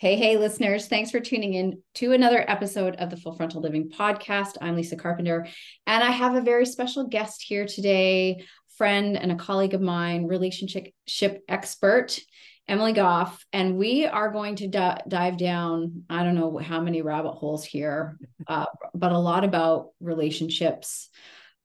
Hey, 0.00 0.16
hey, 0.16 0.38
listeners. 0.38 0.88
Thanks 0.88 1.10
for 1.10 1.20
tuning 1.20 1.52
in 1.52 1.82
to 1.96 2.14
another 2.14 2.42
episode 2.48 2.96
of 2.96 3.10
the 3.10 3.18
Full 3.18 3.34
Frontal 3.34 3.60
Living 3.60 3.90
podcast. 3.90 4.56
I'm 4.58 4.74
Lisa 4.74 4.96
Carpenter, 4.96 5.46
and 5.86 6.02
I 6.02 6.10
have 6.10 6.36
a 6.36 6.40
very 6.40 6.64
special 6.64 7.06
guest 7.06 7.42
here 7.42 7.66
today, 7.66 8.46
friend 8.78 9.18
and 9.18 9.30
a 9.30 9.34
colleague 9.34 9.74
of 9.74 9.82
mine, 9.82 10.24
relationship 10.24 11.42
expert, 11.50 12.18
Emily 12.66 12.94
Gough. 12.94 13.44
And 13.52 13.76
we 13.76 14.06
are 14.06 14.30
going 14.30 14.56
to 14.56 14.68
d- 14.68 15.02
dive 15.06 15.36
down, 15.36 16.04
I 16.08 16.22
don't 16.22 16.34
know 16.34 16.56
how 16.56 16.80
many 16.80 17.02
rabbit 17.02 17.32
holes 17.32 17.62
here, 17.62 18.16
uh, 18.46 18.64
but 18.94 19.12
a 19.12 19.18
lot 19.18 19.44
about 19.44 19.88
relationships 20.00 21.10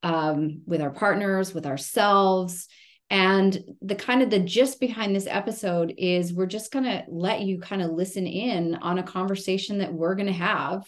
um, 0.03 0.61
with 0.65 0.81
our 0.81 0.91
partners, 0.91 1.53
with 1.53 1.65
ourselves 1.65 2.67
and 3.09 3.57
the 3.81 3.95
kind 3.95 4.23
of 4.23 4.29
the 4.29 4.39
gist 4.39 4.79
behind 4.79 5.15
this 5.15 5.27
episode 5.27 5.93
is 5.97 6.33
we're 6.33 6.47
just 6.47 6.71
going 6.71 6.85
to 6.85 7.03
let 7.07 7.41
you 7.41 7.59
kind 7.59 7.81
of 7.81 7.91
listen 7.91 8.25
in 8.25 8.75
on 8.75 8.97
a 8.97 9.03
conversation 9.03 9.77
that 9.79 9.93
we're 9.93 10.15
going 10.15 10.27
to 10.27 10.33
have 10.33 10.83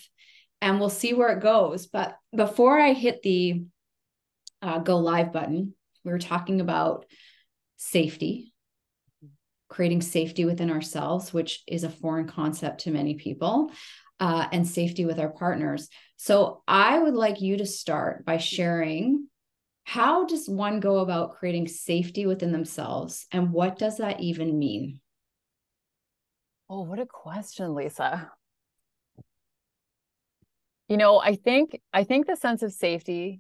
and 0.62 0.80
we'll 0.80 0.90
see 0.90 1.14
where 1.14 1.30
it 1.30 1.42
goes. 1.42 1.86
But 1.86 2.18
before 2.36 2.80
I 2.80 2.94
hit 2.94 3.22
the 3.22 3.64
uh, 4.62 4.80
go 4.80 4.98
live 4.98 5.32
button, 5.32 5.76
we 6.04 6.12
were 6.12 6.18
talking 6.18 6.60
about 6.60 7.06
safety, 7.78 8.54
creating 9.70 10.02
safety 10.02 10.46
within 10.46 10.72
ourselves, 10.72 11.32
which 11.32 11.62
is 11.68 11.84
a 11.84 11.90
foreign 11.90 12.28
concept 12.28 12.82
to 12.82 12.92
many 12.92 13.14
people, 13.14 13.72
uh, 14.20 14.48
and 14.52 14.68
safety 14.68 15.06
with 15.06 15.20
our 15.20 15.30
partners. 15.30 15.90
So 16.16 16.64
I 16.68 16.98
would 16.98 17.14
like 17.14 17.42
you 17.42 17.58
to 17.58 17.68
start 17.68 18.26
by 18.26 18.38
sharing 18.38 19.28
how 19.88 20.26
does 20.26 20.50
one 20.50 20.82
go 20.82 20.98
about 20.98 21.38
creating 21.38 21.66
safety 21.66 22.26
within 22.26 22.52
themselves 22.52 23.26
and 23.32 23.54
what 23.54 23.80
does 23.80 24.00
that 24.00 24.20
even 24.20 24.60
mean? 24.60 25.00
Oh 26.70 26.82
what 26.82 27.00
a 27.00 27.06
question 27.06 27.74
lisa. 27.74 28.30
You 30.90 30.98
know 30.98 31.22
i 31.22 31.36
think 31.36 31.80
i 31.94 32.04
think 32.04 32.28
the 32.28 32.36
sense 32.36 32.64
of 32.64 32.74
safety 32.74 33.40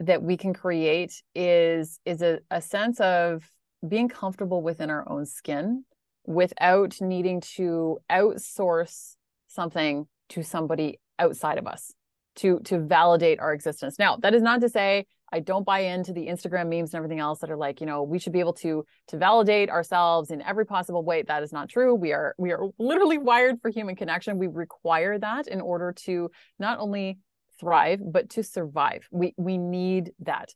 that 0.00 0.22
we 0.22 0.36
can 0.36 0.52
create 0.52 1.22
is 1.34 1.98
is 2.04 2.20
a, 2.20 2.40
a 2.50 2.60
sense 2.60 3.00
of 3.00 3.50
being 3.88 4.10
comfortable 4.10 4.60
within 4.62 4.90
our 4.90 5.08
own 5.08 5.24
skin 5.24 5.86
without 6.26 7.00
needing 7.00 7.40
to 7.40 8.00
outsource 8.10 9.16
something 9.46 10.06
to 10.28 10.42
somebody 10.42 11.00
outside 11.18 11.56
of 11.56 11.66
us 11.66 11.94
to 12.36 12.60
to 12.60 12.80
validate 12.80 13.40
our 13.40 13.52
existence. 13.52 13.98
Now, 13.98 14.16
that 14.18 14.34
is 14.34 14.42
not 14.42 14.60
to 14.60 14.68
say 14.68 15.06
I 15.32 15.40
don't 15.40 15.66
buy 15.66 15.80
into 15.80 16.12
the 16.12 16.28
Instagram 16.28 16.68
memes 16.68 16.94
and 16.94 16.98
everything 16.98 17.18
else 17.18 17.40
that 17.40 17.50
are 17.50 17.56
like, 17.56 17.80
you 17.80 17.86
know, 17.86 18.04
we 18.04 18.18
should 18.18 18.32
be 18.32 18.40
able 18.40 18.52
to 18.54 18.84
to 19.08 19.18
validate 19.18 19.70
ourselves 19.70 20.30
in 20.30 20.42
every 20.42 20.64
possible 20.66 21.04
way. 21.04 21.22
That 21.22 21.42
is 21.42 21.52
not 21.52 21.68
true. 21.68 21.94
We 21.94 22.12
are 22.12 22.34
we 22.38 22.52
are 22.52 22.68
literally 22.78 23.18
wired 23.18 23.60
for 23.60 23.70
human 23.70 23.96
connection. 23.96 24.38
We 24.38 24.46
require 24.46 25.18
that 25.18 25.48
in 25.48 25.60
order 25.60 25.92
to 26.04 26.30
not 26.58 26.78
only 26.78 27.18
thrive 27.60 28.00
but 28.04 28.30
to 28.30 28.42
survive. 28.42 29.06
We 29.10 29.34
we 29.36 29.58
need 29.58 30.12
that. 30.20 30.50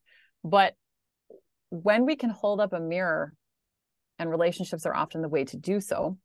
But 0.45 0.75
when 1.71 2.07
we 2.07 2.17
can 2.17 2.31
hold 2.31 2.61
up 2.61 2.73
a 2.73 2.81
mirror 2.81 3.35
and 4.19 4.31
relationships 4.31 4.87
are 4.87 4.95
often 4.95 5.23
the 5.23 5.29
way 5.29 5.45
to 5.45 5.57
do 5.57 5.81
so, 5.81 6.19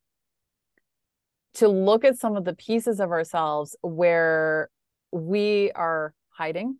to 1.56 1.68
look 1.68 2.04
at 2.04 2.18
some 2.18 2.36
of 2.36 2.46
the 2.46 2.56
pieces 2.56 3.00
of 3.00 3.12
ourselves 3.12 3.76
where 3.82 4.70
we 5.14 5.72
are 5.76 6.14
hiding. 6.30 6.78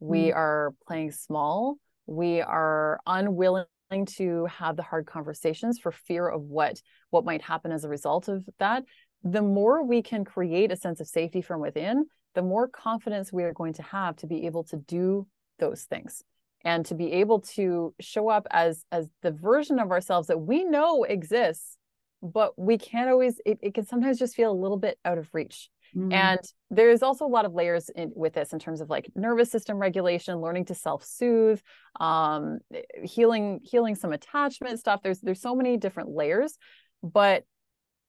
We 0.00 0.28
mm. 0.28 0.36
are 0.36 0.74
playing 0.86 1.12
small. 1.12 1.76
We 2.06 2.40
are 2.40 3.00
unwilling 3.06 3.66
to 4.06 4.46
have 4.46 4.76
the 4.76 4.82
hard 4.82 5.06
conversations 5.06 5.78
for 5.78 5.92
fear 5.92 6.28
of 6.28 6.42
what 6.42 6.80
what 7.10 7.24
might 7.24 7.42
happen 7.42 7.72
as 7.72 7.84
a 7.84 7.88
result 7.88 8.28
of 8.28 8.48
that. 8.58 8.84
The 9.22 9.42
more 9.42 9.84
we 9.84 10.02
can 10.02 10.24
create 10.24 10.72
a 10.72 10.76
sense 10.76 11.00
of 11.00 11.06
safety 11.06 11.42
from 11.42 11.60
within 11.60 12.06
the 12.34 12.42
more 12.42 12.68
confidence 12.68 13.32
we 13.32 13.44
are 13.44 13.52
going 13.52 13.74
to 13.74 13.82
have 13.82 14.16
to 14.16 14.26
be 14.26 14.46
able 14.46 14.64
to 14.64 14.76
do 14.76 15.26
those 15.58 15.82
things 15.82 16.22
and 16.64 16.86
to 16.86 16.94
be 16.94 17.12
able 17.12 17.40
to 17.40 17.94
show 18.00 18.28
up 18.28 18.46
as 18.50 18.84
as 18.90 19.08
the 19.22 19.30
version 19.30 19.78
of 19.78 19.90
ourselves 19.90 20.28
that 20.28 20.40
we 20.40 20.64
know 20.64 21.04
exists 21.04 21.76
but 22.22 22.56
we 22.56 22.78
can't 22.78 23.10
always 23.10 23.40
it, 23.44 23.58
it 23.62 23.74
can 23.74 23.84
sometimes 23.84 24.18
just 24.18 24.34
feel 24.34 24.50
a 24.50 24.54
little 24.54 24.76
bit 24.76 24.98
out 25.04 25.18
of 25.18 25.28
reach 25.32 25.68
Mm-hmm. 25.96 26.12
And 26.12 26.40
there's 26.70 27.02
also 27.02 27.26
a 27.26 27.28
lot 27.28 27.44
of 27.44 27.52
layers 27.52 27.90
in, 27.90 28.12
with 28.14 28.32
this 28.32 28.52
in 28.52 28.58
terms 28.58 28.80
of 28.80 28.88
like 28.88 29.10
nervous 29.14 29.50
system 29.50 29.78
regulation, 29.78 30.40
learning 30.40 30.66
to 30.66 30.74
self-soothe, 30.74 31.60
um, 32.00 32.60
healing, 33.04 33.60
healing 33.62 33.94
some 33.94 34.12
attachment 34.12 34.78
stuff. 34.78 35.00
There's 35.02 35.20
there's 35.20 35.42
so 35.42 35.54
many 35.54 35.76
different 35.76 36.10
layers, 36.10 36.56
but 37.02 37.44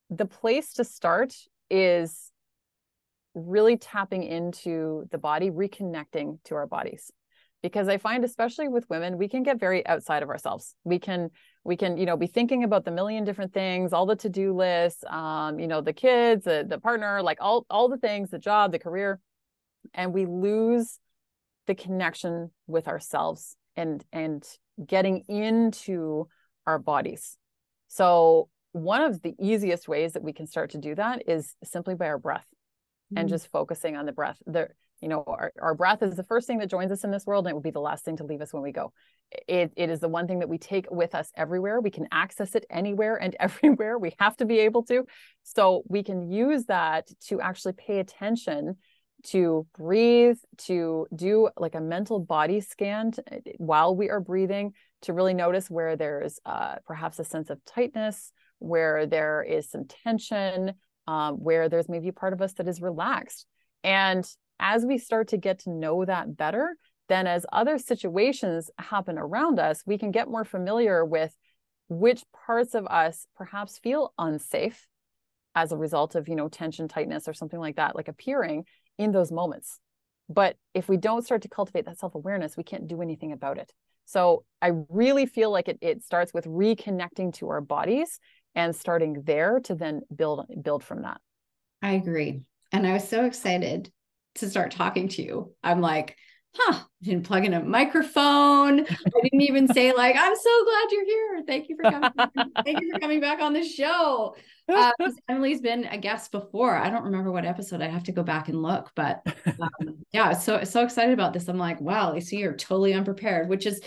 the 0.09 0.25
place 0.25 0.73
to 0.73 0.83
start 0.83 1.35
is 1.69 2.31
really 3.33 3.77
tapping 3.77 4.23
into 4.23 5.05
the 5.11 5.17
body, 5.17 5.49
reconnecting 5.49 6.37
to 6.45 6.55
our 6.55 6.67
bodies. 6.67 7.11
Because 7.61 7.87
I 7.87 7.97
find, 7.97 8.23
especially 8.23 8.67
with 8.67 8.89
women, 8.89 9.17
we 9.17 9.27
can 9.27 9.41
get 9.41 9.59
very 9.59 9.85
outside 9.87 10.21
of 10.21 10.29
ourselves. 10.29 10.75
We 10.83 10.99
can 10.99 11.31
we 11.63 11.77
can 11.77 11.97
you 11.97 12.05
know 12.05 12.17
be 12.17 12.27
thinking 12.27 12.63
about 12.63 12.85
the 12.85 12.91
million 12.91 13.23
different 13.23 13.53
things 13.53 13.93
all 13.93 14.05
the 14.05 14.15
to-do 14.15 14.53
lists 14.53 15.03
um 15.09 15.59
you 15.59 15.67
know 15.67 15.81
the 15.81 15.93
kids 15.93 16.45
the, 16.45 16.65
the 16.67 16.79
partner 16.79 17.21
like 17.21 17.37
all 17.41 17.65
all 17.69 17.89
the 17.89 17.97
things 17.97 18.29
the 18.29 18.39
job 18.39 18.71
the 18.71 18.79
career 18.79 19.19
and 19.93 20.13
we 20.13 20.25
lose 20.25 20.99
the 21.67 21.75
connection 21.75 22.51
with 22.67 22.87
ourselves 22.87 23.55
and 23.75 24.03
and 24.11 24.45
getting 24.85 25.23
into 25.27 26.27
our 26.65 26.79
bodies 26.79 27.37
so 27.87 28.49
one 28.71 29.01
of 29.01 29.21
the 29.21 29.35
easiest 29.39 29.87
ways 29.87 30.13
that 30.13 30.23
we 30.23 30.33
can 30.33 30.47
start 30.47 30.71
to 30.71 30.77
do 30.77 30.95
that 30.95 31.29
is 31.29 31.55
simply 31.63 31.95
by 31.95 32.07
our 32.07 32.17
breath 32.17 32.47
mm-hmm. 32.49 33.19
and 33.19 33.29
just 33.29 33.47
focusing 33.51 33.95
on 33.95 34.05
the 34.05 34.11
breath 34.11 34.37
the 34.45 34.67
you 35.03 35.09
know 35.09 35.23
our, 35.27 35.51
our 35.61 35.75
breath 35.75 36.01
is 36.01 36.15
the 36.15 36.23
first 36.23 36.47
thing 36.47 36.59
that 36.59 36.69
joins 36.69 36.91
us 36.91 37.03
in 37.03 37.11
this 37.11 37.25
world 37.25 37.45
and 37.45 37.51
it 37.51 37.53
will 37.53 37.61
be 37.61 37.71
the 37.71 37.79
last 37.79 38.05
thing 38.05 38.17
to 38.17 38.23
leave 38.23 38.41
us 38.41 38.53
when 38.53 38.63
we 38.63 38.71
go. 38.71 38.93
It, 39.47 39.73
it 39.75 39.89
is 39.89 39.99
the 39.99 40.07
one 40.07 40.27
thing 40.27 40.39
that 40.39 40.49
we 40.49 40.57
take 40.57 40.89
with 40.89 41.13
us 41.13 41.29
everywhere. 41.35 41.81
We 41.81 41.91
can 41.91 42.07
access 42.11 42.55
it 42.55 42.65
anywhere 42.69 43.17
and 43.17 43.35
everywhere. 43.39 43.99
We 43.99 44.15
have 44.19 44.37
to 44.37 44.45
be 44.45 44.59
able 44.59 44.83
to. 44.85 45.05
So 45.43 45.83
we 45.87 46.03
can 46.03 46.31
use 46.31 46.65
that 46.65 47.09
to 47.27 47.41
actually 47.41 47.73
pay 47.73 47.99
attention 47.99 48.77
to 49.25 49.65
breathe 49.77 50.37
to 50.57 51.07
do 51.15 51.49
like 51.57 51.75
a 51.75 51.81
mental 51.81 52.19
body 52.19 52.61
scan 52.61 53.11
to, 53.11 53.23
while 53.57 53.95
we 53.95 54.09
are 54.09 54.19
breathing 54.19 54.73
to 55.03 55.13
really 55.13 55.33
notice 55.33 55.69
where 55.69 55.95
there's 55.95 56.39
uh, 56.45 56.75
perhaps 56.85 57.19
a 57.19 57.23
sense 57.23 57.49
of 57.49 57.63
tightness 57.65 58.31
where 58.59 59.05
there 59.05 59.43
is 59.43 59.69
some 59.69 59.85
tension 59.85 60.73
um, 61.07 61.35
where 61.35 61.67
there's 61.67 61.89
maybe 61.89 62.07
a 62.07 62.13
part 62.13 62.33
of 62.33 62.41
us 62.41 62.53
that 62.53 62.67
is 62.67 62.81
relaxed. 62.81 63.45
And 63.83 64.25
as 64.59 64.85
we 64.85 64.97
start 64.97 65.29
to 65.29 65.37
get 65.37 65.59
to 65.59 65.69
know 65.69 66.05
that 66.05 66.37
better, 66.37 66.75
then 67.09 67.27
as 67.27 67.45
other 67.51 67.77
situations 67.77 68.71
happen 68.77 69.17
around 69.17 69.59
us, 69.59 69.83
we 69.85 69.97
can 69.97 70.11
get 70.11 70.29
more 70.29 70.45
familiar 70.45 71.03
with 71.03 71.35
which 71.89 72.23
parts 72.45 72.73
of 72.75 72.87
us 72.87 73.27
perhaps 73.35 73.77
feel 73.77 74.13
unsafe 74.17 74.87
as 75.55 75.71
a 75.71 75.77
result 75.77 76.15
of, 76.15 76.27
you 76.27 76.35
know, 76.35 76.47
tension, 76.47 76.87
tightness, 76.87 77.27
or 77.27 77.33
something 77.33 77.59
like 77.59 77.75
that, 77.75 77.95
like 77.95 78.07
appearing 78.07 78.65
in 78.97 79.11
those 79.11 79.31
moments. 79.31 79.79
But 80.29 80.55
if 80.73 80.87
we 80.87 80.97
don't 80.97 81.23
start 81.23 81.41
to 81.43 81.49
cultivate 81.49 81.85
that 81.85 81.99
self 81.99 82.15
awareness, 82.15 82.57
we 82.57 82.63
can't 82.63 82.87
do 82.87 83.01
anything 83.01 83.31
about 83.31 83.57
it. 83.57 83.71
So 84.05 84.45
I 84.61 84.71
really 84.89 85.25
feel 85.25 85.51
like 85.51 85.67
it, 85.67 85.77
it 85.81 86.03
starts 86.03 86.33
with 86.33 86.45
reconnecting 86.45 87.33
to 87.35 87.49
our 87.49 87.61
bodies 87.61 88.19
and 88.55 88.75
starting 88.75 89.23
there 89.23 89.59
to 89.61 89.75
then 89.75 90.01
build 90.13 90.45
build 90.61 90.83
from 90.83 91.03
that. 91.03 91.19
I 91.81 91.93
agree. 91.93 92.41
And 92.71 92.87
I 92.87 92.93
was 92.93 93.07
so 93.07 93.25
excited 93.25 93.91
to 94.35 94.49
start 94.49 94.71
talking 94.71 95.07
to 95.09 95.21
you. 95.21 95.53
I'm 95.63 95.81
like, 95.81 96.17
huh, 96.55 96.79
I 96.79 97.05
didn't 97.05 97.25
plug 97.25 97.45
in 97.45 97.53
a 97.53 97.63
microphone. 97.63 98.81
I 98.81 99.19
didn't 99.23 99.41
even 99.41 99.67
say 99.67 99.93
like, 99.93 100.15
I'm 100.17 100.35
so 100.35 100.65
glad 100.65 100.91
you're 100.91 101.05
here. 101.05 101.43
Thank 101.47 101.69
you 101.69 101.75
for 101.75 101.89
coming. 101.89 102.11
Thank 102.63 102.81
you 102.81 102.91
for 102.93 102.99
coming 102.99 103.19
back 103.19 103.39
on 103.39 103.53
the 103.53 103.63
show. 103.63 104.35
Uh, 104.69 104.91
Emily's 105.27 105.61
been 105.61 105.85
a 105.85 105.97
guest 105.97 106.31
before. 106.31 106.75
I 106.75 106.89
don't 106.89 107.03
remember 107.03 107.31
what 107.31 107.45
episode. 107.45 107.81
I 107.81 107.89
have 107.89 108.03
to 108.05 108.11
go 108.11 108.23
back 108.23 108.47
and 108.47 108.61
look, 108.61 108.91
but 108.95 109.21
um, 109.45 109.97
yeah, 110.13 110.33
so 110.33 110.63
so 110.63 110.83
excited 110.83 111.13
about 111.13 111.33
this. 111.33 111.47
I'm 111.47 111.57
like, 111.57 111.81
wow, 111.81 112.17
see 112.19 112.37
you're 112.37 112.53
totally 112.53 112.93
unprepared, 112.93 113.49
which 113.49 113.65
is 113.65 113.81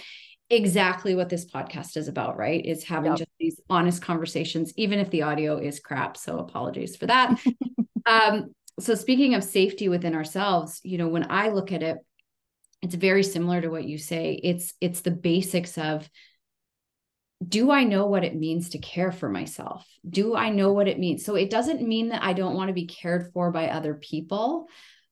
exactly 0.51 1.15
what 1.15 1.29
this 1.29 1.47
podcast 1.47 1.97
is 1.97 2.09
about, 2.09 2.37
right? 2.37 2.65
Is 2.65 2.85
having 2.85 3.13
yep. 3.13 3.19
just 3.19 3.31
these 3.41 3.61
honest 3.71 4.03
conversations, 4.03 4.73
even 4.77 4.99
if 4.99 5.11
the 5.11 5.23
audio 5.23 5.59
is 5.59 5.81
crap. 5.81 6.17
So 6.17 6.39
apologies 6.39 6.97
for 6.97 7.07
that. 7.07 7.41
um, 8.07 8.55
so 8.79 8.95
speaking 8.95 9.35
of 9.35 9.43
safety 9.43 9.89
within 9.89 10.15
ourselves 10.15 10.81
you 10.85 10.99
know 10.99 11.09
when 11.09 11.31
i 11.31 11.49
look 11.49 11.73
at 11.73 11.83
it 11.83 11.99
it's 12.87 12.95
very 12.95 13.25
similar 13.25 13.61
to 13.61 13.69
what 13.69 13.85
you 13.85 13.99
say. 13.99 14.39
It's 14.43 14.75
it's 14.81 15.01
the 15.01 15.11
basics 15.11 15.77
of 15.77 16.09
do 17.47 17.71
i 17.71 17.85
know 17.85 18.07
what 18.07 18.25
it 18.25 18.35
means 18.35 18.71
to 18.71 18.79
care 18.79 19.11
for 19.11 19.29
myself? 19.29 19.85
Do 20.09 20.37
i 20.37 20.51
know 20.51 20.73
what 20.73 20.87
it 20.87 20.99
means? 20.99 21.25
So 21.25 21.35
it 21.35 21.51
doesn't 21.51 21.87
mean 21.87 22.11
that 22.11 22.23
i 22.23 22.33
don't 22.33 22.55
want 22.55 22.69
to 22.69 22.75
be 22.75 22.87
cared 22.87 23.33
for 23.33 23.51
by 23.51 23.69
other 23.69 23.95
people 23.95 24.69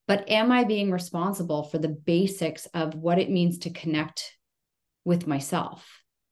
but 0.06 0.28
am 0.31 0.52
i 0.52 0.62
being 0.62 0.93
responsible 0.93 1.64
for 1.64 1.78
the 1.78 1.88
basics 1.88 2.66
of 2.66 2.94
what 2.94 3.19
it 3.19 3.28
means 3.28 3.58
to 3.58 3.70
connect 3.70 4.37
with 5.05 5.26
myself? 5.26 5.84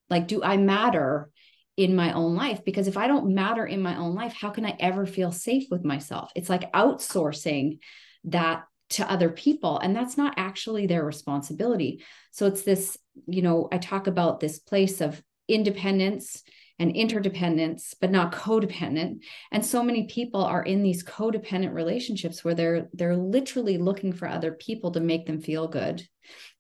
Like 0.09 0.29
do 0.29 0.45
i 0.45 0.57
matter 0.57 1.29
in 1.77 1.97
my 1.97 2.13
own 2.13 2.35
life 2.35 2.65
because 2.65 2.87
if 2.87 2.97
I 2.97 3.07
don't 3.07 3.35
matter 3.35 3.67
in 3.67 3.81
my 3.81 3.97
own 3.97 4.15
life, 4.15 4.35
how 4.35 4.51
can 4.51 4.67
I 4.67 4.77
ever 4.79 5.07
feel 5.07 5.33
safe 5.33 5.69
with 5.71 5.85
myself? 5.85 6.31
It's 6.35 6.51
like 6.51 6.73
outsourcing 6.73 7.79
that 8.25 8.65
to 8.91 9.11
other 9.11 9.31
people 9.31 9.79
and 9.79 9.97
that's 9.97 10.19
not 10.19 10.35
actually 10.37 10.87
their 10.87 11.05
responsibility. 11.05 12.05
So 12.31 12.47
it's 12.47 12.63
this, 12.63 12.99
you 13.27 13.41
know, 13.41 13.69
I 13.73 13.79
talk 13.79 14.07
about 14.07 14.39
this 14.39 14.59
place 14.59 15.01
of 15.01 15.23
independence 15.49 16.43
and 16.79 16.97
interdependence 16.97 17.95
but 18.01 18.11
not 18.11 18.33
codependent 18.33 19.23
and 19.51 19.65
so 19.65 19.83
many 19.83 20.07
people 20.07 20.43
are 20.43 20.63
in 20.63 20.83
these 20.83 21.05
codependent 21.05 21.75
relationships 21.75 22.43
where 22.43 22.55
they're 22.55 22.89
they're 22.95 23.17
literally 23.17 23.77
looking 23.77 24.13
for 24.13 24.27
other 24.27 24.53
people 24.53 24.91
to 24.91 25.01
make 25.01 25.27
them 25.27 25.41
feel 25.41 25.69
good 25.69 26.03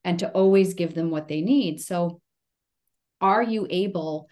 and 0.04 0.18
to 0.18 0.30
always 0.30 0.74
give 0.74 0.94
them 0.94 1.10
what 1.10 1.28
they 1.28 1.40
need 1.40 1.80
so 1.80 2.20
are 3.20 3.42
you 3.42 3.66
able 3.70 4.28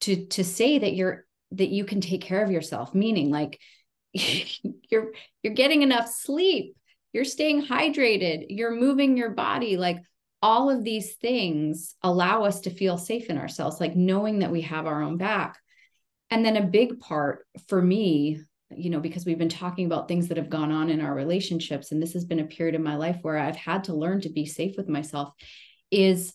to 0.00 0.26
to 0.26 0.44
say 0.44 0.78
that 0.78 0.94
you're 0.94 1.24
that 1.52 1.68
you 1.68 1.84
can 1.84 2.00
take 2.00 2.20
care 2.20 2.42
of 2.42 2.50
yourself 2.50 2.94
meaning 2.94 3.30
like 3.30 3.58
you're 4.12 5.12
you're 5.42 5.54
getting 5.54 5.82
enough 5.82 6.08
sleep 6.08 6.76
you're 7.12 7.24
staying 7.24 7.64
hydrated 7.64 8.46
you're 8.48 8.74
moving 8.74 9.16
your 9.16 9.30
body 9.30 9.76
like 9.76 9.98
all 10.40 10.70
of 10.70 10.84
these 10.84 11.14
things 11.14 11.96
allow 12.02 12.44
us 12.44 12.60
to 12.60 12.70
feel 12.70 12.96
safe 12.96 13.26
in 13.26 13.38
ourselves 13.38 13.80
like 13.80 13.96
knowing 13.96 14.40
that 14.40 14.52
we 14.52 14.62
have 14.62 14.86
our 14.86 15.02
own 15.02 15.16
back. 15.16 15.58
And 16.30 16.44
then 16.44 16.56
a 16.56 16.62
big 16.62 17.00
part 17.00 17.46
for 17.68 17.80
me 17.80 18.40
you 18.70 18.90
know 18.90 19.00
because 19.00 19.24
we've 19.24 19.38
been 19.38 19.48
talking 19.48 19.86
about 19.86 20.08
things 20.08 20.28
that 20.28 20.36
have 20.36 20.50
gone 20.50 20.70
on 20.70 20.90
in 20.90 21.00
our 21.00 21.14
relationships 21.14 21.90
and 21.90 22.02
this 22.02 22.12
has 22.12 22.26
been 22.26 22.40
a 22.40 22.44
period 22.44 22.74
in 22.74 22.82
my 22.82 22.96
life 22.96 23.16
where 23.22 23.38
i've 23.38 23.56
had 23.56 23.84
to 23.84 23.94
learn 23.94 24.20
to 24.20 24.28
be 24.28 24.44
safe 24.44 24.76
with 24.76 24.90
myself 24.90 25.32
is 25.90 26.34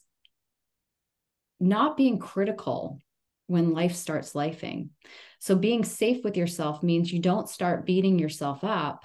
not 1.59 1.95
being 1.95 2.17
critical 2.17 2.97
when 3.47 3.73
life 3.73 3.95
starts 3.95 4.33
lifing. 4.33 4.89
So 5.39 5.55
being 5.55 5.83
safe 5.83 6.23
with 6.23 6.37
yourself 6.37 6.83
means 6.83 7.11
you 7.11 7.19
don't 7.19 7.49
start 7.49 7.85
beating 7.85 8.17
yourself 8.19 8.63
up 8.63 9.03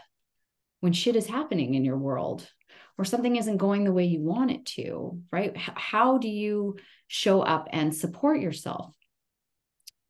when 0.81 0.93
shit 0.93 1.17
is 1.17 1.27
happening 1.27 1.75
in 1.75 1.85
your 1.85 1.99
world 1.99 2.49
or 2.97 3.05
something 3.05 3.37
isn't 3.37 3.57
going 3.57 3.85
the 3.85 3.93
way 3.93 4.05
you 4.05 4.21
want 4.21 4.51
it 4.51 4.67
to, 4.67 5.21
right? 5.33 5.57
How 5.57 6.19
do 6.19 6.29
you 6.29 6.77
show 7.07 7.41
up 7.41 7.69
and 7.73 7.95
support 7.95 8.41
yourself? 8.41 8.95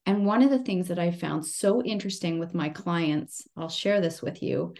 And 0.06 0.24
one 0.24 0.42
of 0.42 0.50
the 0.50 0.58
things 0.58 0.88
that 0.88 0.98
I 0.98 1.10
found 1.10 1.44
so 1.44 1.82
interesting 1.82 2.38
with 2.38 2.54
my 2.54 2.70
clients, 2.70 3.46
I'll 3.56 3.68
share 3.68 4.00
this 4.00 4.22
with 4.22 4.42
you. 4.42 4.74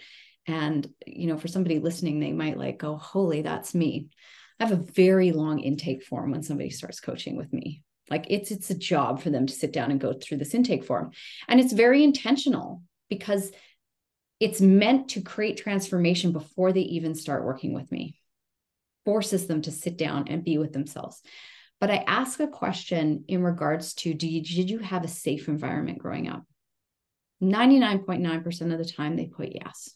And, 0.47 0.89
you 1.07 1.27
know, 1.27 1.37
for 1.37 1.49
somebody 1.49 1.79
listening, 1.79 2.19
they 2.19 2.33
might 2.33 2.57
like 2.57 2.79
go, 2.79 2.97
holy, 2.97 3.43
that's 3.43 3.75
me. 3.75 4.09
I 4.59 4.67
have 4.67 4.73
a 4.73 4.83
very 4.83 5.33
long 5.33 5.61
intake 5.61 6.03
form 6.03 6.31
when 6.31 6.43
somebody 6.43 6.71
starts 6.71 7.01
coaching 7.01 7.37
with 7.37 7.53
me. 7.53 7.83
Like 8.11 8.27
it's 8.31 8.51
it's 8.51 8.71
a 8.71 8.75
job 8.75 9.23
for 9.23 9.31
them 9.31 9.47
to 9.47 9.53
sit 9.53 9.73
down 9.73 9.91
and 9.91 10.01
go 10.01 10.13
through 10.13 10.39
this 10.39 10.55
intake 10.55 10.85
form. 10.85 11.13
And 11.47 11.61
it's 11.61 11.73
very 11.73 12.05
intentional 12.05 12.83
because 13.09 13.51
it's 14.41 14.61
meant 14.61 15.11
to 15.11 15.21
create 15.21 15.57
transformation 15.57 16.33
before 16.33 16.73
they 16.73 16.81
even 16.81 17.15
start 17.15 17.45
working 17.45 17.75
with 17.75 17.91
me. 17.91 18.19
Forces 19.05 19.47
them 19.47 19.63
to 19.63 19.71
sit 19.71 19.97
down 19.97 20.29
and 20.29 20.45
be 20.45 20.59
with 20.59 20.73
themselves. 20.73 21.21
But 21.81 21.91
I 21.91 22.05
ask 22.07 22.41
a 22.41 22.49
question 22.49 23.25
in 23.29 23.43
regards 23.43 23.95
to 23.95 24.15
do 24.15 24.29
you 24.29 24.43
did 24.43 24.71
you 24.71 24.79
have 24.79 25.05
a 25.05 25.09
safe 25.09 25.49
environment 25.49 25.99
growing 25.99 26.29
up? 26.29 26.45
99.9% 27.43 28.73
of 28.73 28.79
the 28.79 28.85
time 28.85 29.17
they 29.17 29.27
put 29.27 29.55
yes. 29.55 29.95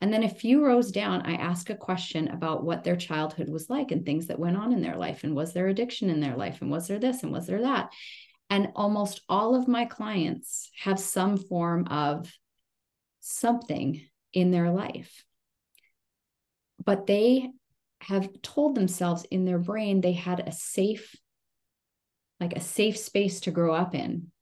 And 0.00 0.12
then 0.12 0.22
a 0.22 0.28
few 0.28 0.64
rows 0.64 0.90
down, 0.90 1.22
I 1.22 1.34
ask 1.34 1.68
a 1.68 1.76
question 1.76 2.28
about 2.28 2.64
what 2.64 2.84
their 2.84 2.96
childhood 2.96 3.48
was 3.48 3.68
like 3.68 3.90
and 3.90 4.04
things 4.04 4.28
that 4.28 4.38
went 4.38 4.56
on 4.56 4.72
in 4.72 4.80
their 4.80 4.96
life. 4.96 5.24
And 5.24 5.34
was 5.34 5.52
there 5.52 5.68
addiction 5.68 6.08
in 6.08 6.20
their 6.20 6.36
life? 6.36 6.62
And 6.62 6.70
was 6.70 6.88
there 6.88 6.98
this? 6.98 7.22
And 7.22 7.32
was 7.32 7.46
there 7.46 7.62
that? 7.62 7.90
And 8.48 8.68
almost 8.74 9.20
all 9.28 9.54
of 9.54 9.68
my 9.68 9.84
clients 9.84 10.70
have 10.78 10.98
some 10.98 11.36
form 11.36 11.86
of 11.88 12.32
something 13.20 14.02
in 14.32 14.50
their 14.50 14.70
life. 14.70 15.24
But 16.84 17.06
they 17.06 17.50
have 18.00 18.28
told 18.42 18.74
themselves 18.74 19.26
in 19.30 19.44
their 19.44 19.58
brain 19.58 20.00
they 20.00 20.12
had 20.12 20.40
a 20.40 20.52
safe, 20.52 21.14
like 22.40 22.54
a 22.54 22.60
safe 22.60 22.96
space 22.96 23.40
to 23.40 23.50
grow 23.50 23.74
up 23.74 23.94
in 23.94 24.32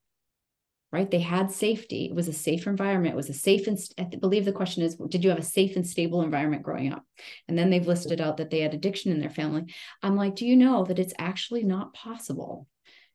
right? 0.91 1.11
They 1.11 1.21
had 1.21 1.51
safety. 1.51 2.07
It 2.07 2.15
was 2.15 2.29
a 2.29 2.33
safe 2.33 2.67
environment. 2.67 3.13
It 3.13 3.17
was 3.17 3.29
a 3.29 3.35
safe 3.35 3.67
and 3.67 3.79
I 3.99 4.05
believe 4.05 4.45
the 4.45 4.53
question 4.53 4.83
is, 4.83 4.97
did 4.97 5.23
you 5.23 5.31
have 5.31 5.39
a 5.39 5.43
safe 5.43 5.77
and 5.77 5.87
stable 5.87 6.23
environment 6.23 6.63
growing 6.63 6.93
up? 6.93 7.05
And 7.47 7.59
then 7.59 7.71
they've 7.71 7.87
listed 7.87 8.21
out 8.21 8.39
that 8.39 8.51
they 8.51 8.61
had 8.61 8.75
addiction 8.75 9.13
in 9.13 9.21
their 9.21 9.31
family. 9.31 9.73
I'm 10.03 10.17
like, 10.17 10.37
do 10.37 10.47
you 10.47 10.57
know 10.57 10.85
that 10.85 10.99
it's 10.99 11.15
actually 11.19 11.65
not 11.65 11.93
possible 11.93 12.67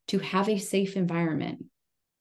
to 0.09 0.19
have 0.19 0.49
a 0.49 0.59
safe 0.59 0.95
environment 0.95 1.65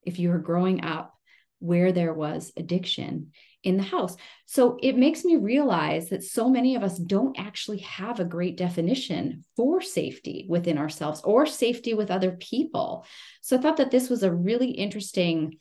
if 0.04 0.18
you 0.18 0.32
are 0.32 0.38
growing 0.38 0.84
up 0.84 1.14
where 1.58 1.92
there 1.92 2.12
was 2.12 2.52
addiction 2.56 3.32
in 3.62 3.76
the 3.76 3.82
house. 3.82 4.16
So 4.46 4.78
it 4.82 4.96
makes 4.96 5.24
me 5.24 5.36
realize 5.36 6.08
that 6.08 6.24
so 6.24 6.48
many 6.48 6.74
of 6.74 6.82
us 6.82 6.98
don't 6.98 7.38
actually 7.38 7.78
have 7.78 8.20
a 8.20 8.24
great 8.24 8.56
definition 8.56 9.44
for 9.56 9.80
safety 9.80 10.46
within 10.48 10.78
ourselves 10.78 11.20
or 11.22 11.46
safety 11.46 11.94
with 11.94 12.10
other 12.10 12.32
people. 12.32 13.06
So 13.40 13.56
I 13.56 13.60
thought 13.60 13.76
that 13.76 13.90
this 13.90 14.10
was 14.10 14.22
a 14.22 14.32
really 14.32 14.70
interesting 14.70 15.58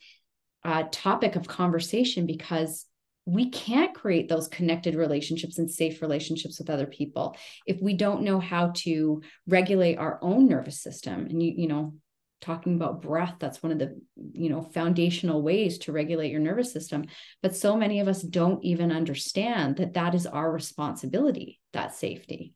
uh, 0.64 0.84
topic 0.90 1.36
of 1.36 1.46
conversation 1.46 2.26
because 2.26 2.86
we 3.24 3.50
can't 3.50 3.94
create 3.94 4.28
those 4.28 4.48
connected 4.48 4.94
relationships 4.94 5.58
and 5.58 5.70
safe 5.70 6.02
relationships 6.02 6.58
with 6.58 6.68
other 6.68 6.86
people 6.86 7.36
if 7.66 7.80
we 7.80 7.94
don't 7.94 8.22
know 8.22 8.40
how 8.40 8.72
to 8.74 9.22
regulate 9.46 9.96
our 9.96 10.18
own 10.22 10.48
nervous 10.48 10.80
system 10.80 11.26
and 11.26 11.40
you 11.40 11.52
you 11.56 11.68
know 11.68 11.94
talking 12.42 12.74
about 12.74 13.00
breath 13.00 13.36
that's 13.38 13.62
one 13.62 13.72
of 13.72 13.78
the 13.78 13.98
you 14.32 14.50
know 14.50 14.60
foundational 14.60 15.40
ways 15.42 15.78
to 15.78 15.92
regulate 15.92 16.30
your 16.30 16.40
nervous 16.40 16.72
system. 16.72 17.06
But 17.40 17.56
so 17.56 17.76
many 17.76 18.00
of 18.00 18.08
us 18.08 18.20
don't 18.20 18.62
even 18.62 18.92
understand 18.92 19.76
that 19.76 19.94
that 19.94 20.14
is 20.14 20.26
our 20.26 20.52
responsibility 20.52 21.60
that 21.72 21.94
safety. 21.94 22.52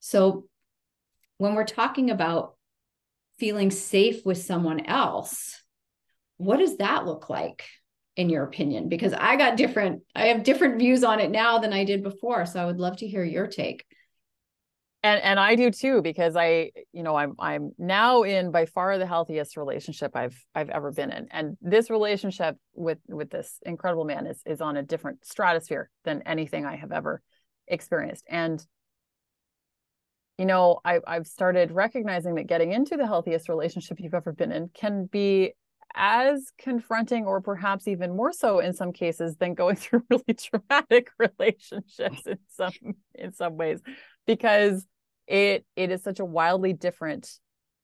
So 0.00 0.46
when 1.36 1.54
we're 1.54 1.64
talking 1.64 2.10
about 2.10 2.54
feeling 3.38 3.70
safe 3.70 4.24
with 4.24 4.38
someone 4.38 4.86
else 4.86 5.60
what 6.38 6.58
does 6.58 6.76
that 6.76 7.04
look 7.04 7.28
like 7.28 7.64
in 8.16 8.30
your 8.30 8.44
opinion? 8.44 8.88
Because 8.88 9.12
i 9.12 9.36
got 9.36 9.56
different 9.56 10.02
i 10.14 10.26
have 10.26 10.42
different 10.44 10.78
views 10.78 11.04
on 11.04 11.20
it 11.20 11.30
now 11.30 11.58
than 11.58 11.72
i 11.72 11.84
did 11.84 12.02
before 12.02 12.46
so 12.46 12.60
i 12.60 12.64
would 12.64 12.78
love 12.78 12.96
to 12.98 13.08
hear 13.08 13.24
your 13.24 13.46
take 13.46 13.84
and 15.08 15.22
and 15.22 15.40
I 15.40 15.54
do 15.54 15.70
too 15.70 16.02
because 16.02 16.36
I 16.36 16.70
you 16.92 17.02
know 17.02 17.16
I'm 17.16 17.34
I'm 17.38 17.72
now 17.78 18.22
in 18.22 18.50
by 18.50 18.66
far 18.66 18.98
the 18.98 19.06
healthiest 19.06 19.56
relationship 19.56 20.14
I've 20.14 20.36
I've 20.54 20.70
ever 20.70 20.92
been 20.92 21.10
in. 21.10 21.28
And 21.30 21.56
this 21.60 21.90
relationship 21.90 22.56
with 22.74 22.98
with 23.08 23.30
this 23.30 23.58
incredible 23.64 24.04
man 24.04 24.26
is 24.26 24.40
is 24.44 24.60
on 24.60 24.76
a 24.76 24.82
different 24.82 25.24
stratosphere 25.24 25.90
than 26.04 26.22
anything 26.22 26.66
I 26.66 26.76
have 26.76 26.92
ever 26.92 27.22
experienced. 27.66 28.24
And 28.28 28.64
you 30.36 30.46
know 30.46 30.80
I 30.84 31.00
I've 31.06 31.26
started 31.26 31.70
recognizing 31.70 32.34
that 32.34 32.46
getting 32.46 32.72
into 32.72 32.96
the 32.96 33.06
healthiest 33.06 33.48
relationship 33.48 33.98
you've 34.00 34.14
ever 34.14 34.32
been 34.32 34.52
in 34.52 34.68
can 34.74 35.06
be 35.06 35.54
as 35.94 36.52
confronting 36.58 37.24
or 37.24 37.40
perhaps 37.40 37.88
even 37.88 38.14
more 38.14 38.32
so 38.32 38.58
in 38.58 38.72
some 38.74 38.92
cases 38.92 39.36
than 39.36 39.54
going 39.54 39.76
through 39.82 40.02
really 40.10 40.34
traumatic 40.34 41.08
relationships 41.18 42.26
in 42.26 42.38
some 42.48 42.94
in 43.14 43.32
some 43.32 43.56
ways. 43.56 43.80
Because 44.26 44.86
it 45.28 45.64
it 45.76 45.90
is 45.90 46.02
such 46.02 46.18
a 46.18 46.24
wildly 46.24 46.72
different 46.72 47.30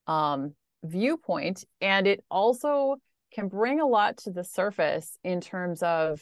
um, 0.06 0.54
viewpoint 0.82 1.64
and 1.80 2.06
it 2.06 2.24
also 2.30 2.96
can 3.32 3.48
bring 3.48 3.80
a 3.80 3.86
lot 3.86 4.16
to 4.18 4.30
the 4.30 4.44
surface 4.44 5.18
in 5.24 5.40
terms 5.40 5.82
of 5.82 6.20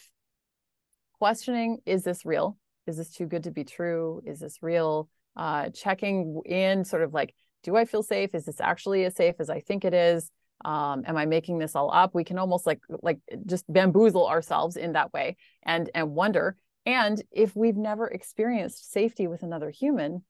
questioning 1.19 1.79
is 1.87 2.03
this 2.03 2.25
real? 2.25 2.59
Is 2.87 2.97
this 2.97 3.11
too 3.11 3.27
good 3.27 3.45
to 3.45 3.53
be 3.53 3.65
true? 3.65 4.23
Is 4.27 4.41
this 4.41 4.59
real? 4.63 5.09
Uh, 5.35 5.71
checking 5.71 6.43
in 6.45 6.85
sort 6.85 7.03
of 7.03 7.15
like 7.15 7.35
do 7.63 7.77
i 7.77 7.85
feel 7.85 8.03
safe? 8.03 8.35
Is 8.35 8.45
this 8.45 8.61
actually 8.61 9.05
as 9.05 9.15
safe 9.15 9.37
as 9.39 9.49
i 9.49 9.61
think 9.61 9.85
it 9.85 9.95
is? 9.95 10.31
Um, 10.65 11.05
am 11.07 11.17
i 11.17 11.27
making 11.27 11.59
this 11.59 11.77
all 11.77 11.93
up? 11.93 12.15
We 12.15 12.25
can 12.25 12.39
almost 12.39 12.67
like 12.67 12.81
like 13.03 13.19
just 13.47 13.71
bamboozle 13.73 14.27
ourselves 14.27 14.77
in 14.77 14.93
that 14.93 15.13
way 15.13 15.37
and 15.63 15.91
and 15.95 16.11
wonder. 16.11 16.57
And 16.85 17.23
if 17.31 17.55
we've 17.55 17.77
never 17.77 18.09
experienced 18.09 18.91
safety 18.91 19.29
with 19.29 19.45
another 19.45 19.71
human, 19.71 20.25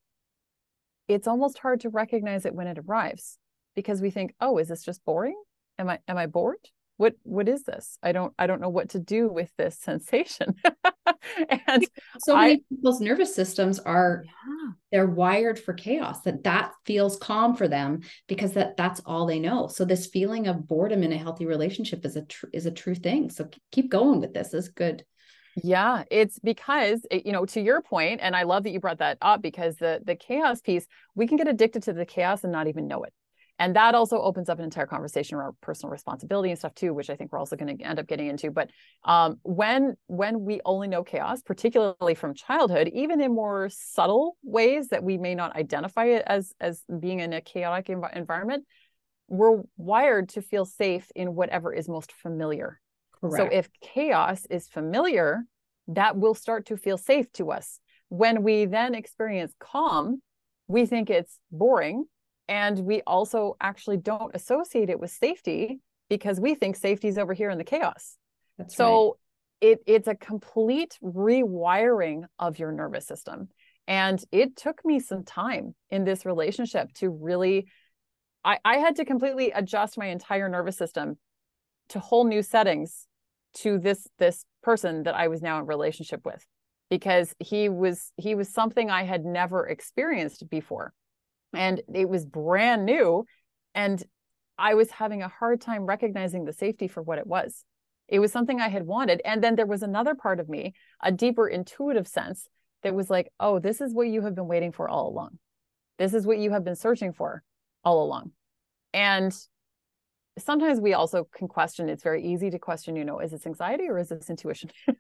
it's 1.08 1.26
almost 1.26 1.58
hard 1.58 1.80
to 1.80 1.88
recognize 1.88 2.46
it 2.46 2.54
when 2.54 2.66
it 2.66 2.78
arrives 2.78 3.38
because 3.74 4.00
we 4.00 4.10
think, 4.10 4.34
"Oh, 4.40 4.58
is 4.58 4.68
this 4.68 4.82
just 4.82 5.04
boring? 5.04 5.40
Am 5.78 5.88
I 5.88 5.98
am 6.08 6.16
I 6.16 6.26
bored? 6.26 6.58
What 6.96 7.14
what 7.22 7.48
is 7.48 7.64
this? 7.64 7.98
I 8.02 8.12
don't 8.12 8.32
I 8.38 8.46
don't 8.46 8.60
know 8.60 8.68
what 8.68 8.90
to 8.90 8.98
do 8.98 9.28
with 9.28 9.50
this 9.56 9.78
sensation." 9.80 10.54
and 11.48 11.86
so 12.18 12.36
many 12.36 12.54
I, 12.54 12.60
people's 12.68 13.00
nervous 13.00 13.34
systems 13.34 13.78
are 13.78 14.24
yeah. 14.24 14.72
they're 14.90 15.06
wired 15.06 15.58
for 15.58 15.72
chaos 15.72 16.20
that 16.22 16.44
that 16.44 16.72
feels 16.84 17.16
calm 17.18 17.56
for 17.56 17.68
them 17.68 18.00
because 18.28 18.52
that 18.52 18.76
that's 18.76 19.00
all 19.06 19.26
they 19.26 19.38
know. 19.38 19.66
So 19.68 19.84
this 19.84 20.06
feeling 20.06 20.46
of 20.46 20.66
boredom 20.68 21.02
in 21.02 21.12
a 21.12 21.18
healthy 21.18 21.46
relationship 21.46 22.04
is 22.04 22.16
a 22.16 22.22
tr- 22.22 22.46
is 22.52 22.66
a 22.66 22.70
true 22.70 22.94
thing. 22.94 23.30
So 23.30 23.48
keep 23.70 23.90
going 23.90 24.20
with 24.20 24.34
this. 24.34 24.50
This 24.50 24.66
is 24.66 24.70
good. 24.70 25.04
Yeah, 25.56 26.04
it's 26.10 26.38
because 26.38 27.04
it, 27.10 27.26
you 27.26 27.32
know 27.32 27.44
to 27.46 27.60
your 27.60 27.82
point, 27.82 28.20
and 28.22 28.34
I 28.34 28.44
love 28.44 28.62
that 28.64 28.70
you 28.70 28.80
brought 28.80 28.98
that 28.98 29.18
up 29.20 29.42
because 29.42 29.76
the 29.76 30.00
the 30.04 30.16
chaos 30.16 30.60
piece, 30.62 30.86
we 31.14 31.26
can 31.26 31.36
get 31.36 31.48
addicted 31.48 31.82
to 31.84 31.92
the 31.92 32.06
chaos 32.06 32.42
and 32.44 32.52
not 32.52 32.68
even 32.68 32.86
know 32.88 33.02
it. 33.02 33.12
and 33.58 33.76
that 33.76 33.94
also 33.94 34.18
opens 34.22 34.48
up 34.48 34.58
an 34.58 34.64
entire 34.64 34.86
conversation 34.86 35.36
around 35.36 35.54
personal 35.60 35.90
responsibility 35.92 36.50
and 36.50 36.58
stuff 36.58 36.74
too 36.74 36.94
which 36.94 37.10
i 37.10 37.16
think 37.16 37.30
we're 37.32 37.38
also 37.38 37.56
going 37.56 37.76
to 37.78 37.84
end 37.84 37.98
up 37.98 38.06
getting 38.08 38.28
into 38.28 38.50
but 38.50 38.70
um, 39.04 39.36
when 39.44 39.94
when 40.06 40.40
we 40.44 40.60
only 40.64 40.88
know 40.88 41.04
chaos 41.04 41.42
particularly 41.42 42.14
from 42.14 42.34
childhood 42.34 42.88
even 42.94 43.20
in 43.20 43.34
more 43.34 43.68
subtle 43.70 44.36
ways 44.42 44.88
that 44.88 45.04
we 45.04 45.18
may 45.18 45.34
not 45.34 45.54
identify 45.56 46.06
it 46.06 46.24
as 46.26 46.54
as 46.60 46.82
being 47.00 47.20
in 47.20 47.32
a 47.34 47.40
chaotic 47.42 47.86
env- 47.88 48.16
environment 48.16 48.64
we're 49.28 49.62
wired 49.78 50.28
to 50.30 50.42
feel 50.42 50.66
safe 50.66 51.10
in 51.14 51.34
whatever 51.34 51.72
is 51.74 51.88
most 51.88 52.12
familiar 52.12 52.80
Correct. 53.22 53.36
so 53.36 53.56
if 53.56 53.70
chaos 53.80 54.46
is 54.50 54.68
familiar 54.68 55.44
that 55.88 56.16
will 56.16 56.34
start 56.34 56.66
to 56.66 56.76
feel 56.76 56.98
safe 56.98 57.32
to 57.32 57.50
us 57.50 57.80
when 58.08 58.42
we 58.42 58.66
then 58.66 58.94
experience 58.94 59.54
calm 59.58 60.20
we 60.68 60.86
think 60.86 61.08
it's 61.08 61.38
boring 61.50 62.04
and 62.48 62.78
we 62.80 63.02
also 63.06 63.56
actually 63.60 63.96
don't 63.96 64.34
associate 64.34 64.90
it 64.90 65.00
with 65.00 65.10
safety 65.10 65.80
because 66.08 66.40
we 66.40 66.54
think 66.54 66.76
safety 66.76 67.08
is 67.08 67.16
over 67.18 67.32
here 67.32 67.50
in 67.50 67.58
the 67.58 67.64
chaos. 67.64 68.16
That's 68.58 68.76
so 68.76 69.16
right. 69.62 69.70
it 69.70 69.78
it's 69.86 70.08
a 70.08 70.14
complete 70.14 70.98
rewiring 71.02 72.24
of 72.38 72.58
your 72.58 72.72
nervous 72.72 73.06
system. 73.06 73.48
And 73.88 74.22
it 74.30 74.56
took 74.56 74.84
me 74.84 75.00
some 75.00 75.24
time 75.24 75.74
in 75.90 76.04
this 76.04 76.24
relationship 76.24 76.92
to 76.96 77.10
really 77.10 77.68
I, 78.44 78.58
I 78.64 78.76
had 78.78 78.96
to 78.96 79.04
completely 79.04 79.52
adjust 79.52 79.96
my 79.96 80.06
entire 80.06 80.48
nervous 80.48 80.76
system 80.76 81.16
to 81.90 82.00
whole 82.00 82.24
new 82.24 82.42
settings 82.42 83.06
to 83.54 83.78
this 83.78 84.06
this 84.18 84.44
person 84.62 85.04
that 85.04 85.14
I 85.14 85.28
was 85.28 85.42
now 85.42 85.58
in 85.58 85.66
relationship 85.66 86.24
with 86.24 86.44
because 86.90 87.34
he 87.38 87.68
was 87.68 88.12
he 88.16 88.34
was 88.34 88.52
something 88.52 88.90
I 88.90 89.04
had 89.04 89.24
never 89.24 89.66
experienced 89.66 90.48
before. 90.50 90.92
And 91.54 91.80
it 91.94 92.08
was 92.08 92.24
brand 92.24 92.84
new 92.84 93.24
and 93.74 94.02
i 94.58 94.74
was 94.74 94.90
having 94.90 95.22
a 95.22 95.28
hard 95.28 95.60
time 95.60 95.86
recognizing 95.86 96.44
the 96.44 96.52
safety 96.52 96.88
for 96.88 97.02
what 97.02 97.18
it 97.18 97.26
was. 97.26 97.64
It 98.08 98.18
was 98.18 98.30
something 98.30 98.60
i 98.60 98.68
had 98.68 98.86
wanted. 98.86 99.22
And 99.24 99.42
then 99.42 99.54
there 99.54 99.66
was 99.66 99.82
another 99.82 100.14
part 100.14 100.38
of 100.38 100.48
me 100.48 100.74
a 101.02 101.10
deeper 101.10 101.48
intuitive 101.48 102.06
sense 102.06 102.46
that 102.82 102.94
was 102.94 103.08
like 103.08 103.32
oh 103.40 103.58
this 103.58 103.80
is 103.80 103.94
what 103.94 104.08
you 104.08 104.22
have 104.22 104.34
been 104.34 104.48
waiting 104.48 104.72
for 104.72 104.88
all 104.88 105.08
along. 105.08 105.38
This 105.98 106.14
is 106.14 106.26
what 106.26 106.38
you 106.38 106.50
have 106.50 106.64
been 106.64 106.76
searching 106.76 107.12
for 107.12 107.42
all 107.84 108.02
along. 108.02 108.32
And 108.92 109.34
sometimes 110.38 110.80
we 110.80 110.94
also 110.94 111.28
can 111.34 111.46
question 111.46 111.88
it's 111.88 112.02
very 112.02 112.24
easy 112.24 112.50
to 112.50 112.58
question 112.58 112.96
you 112.96 113.04
know 113.04 113.18
is 113.18 113.30
this 113.32 113.46
anxiety 113.46 113.88
or 113.88 113.98
is 113.98 114.08
this 114.08 114.30
intuition 114.30 114.70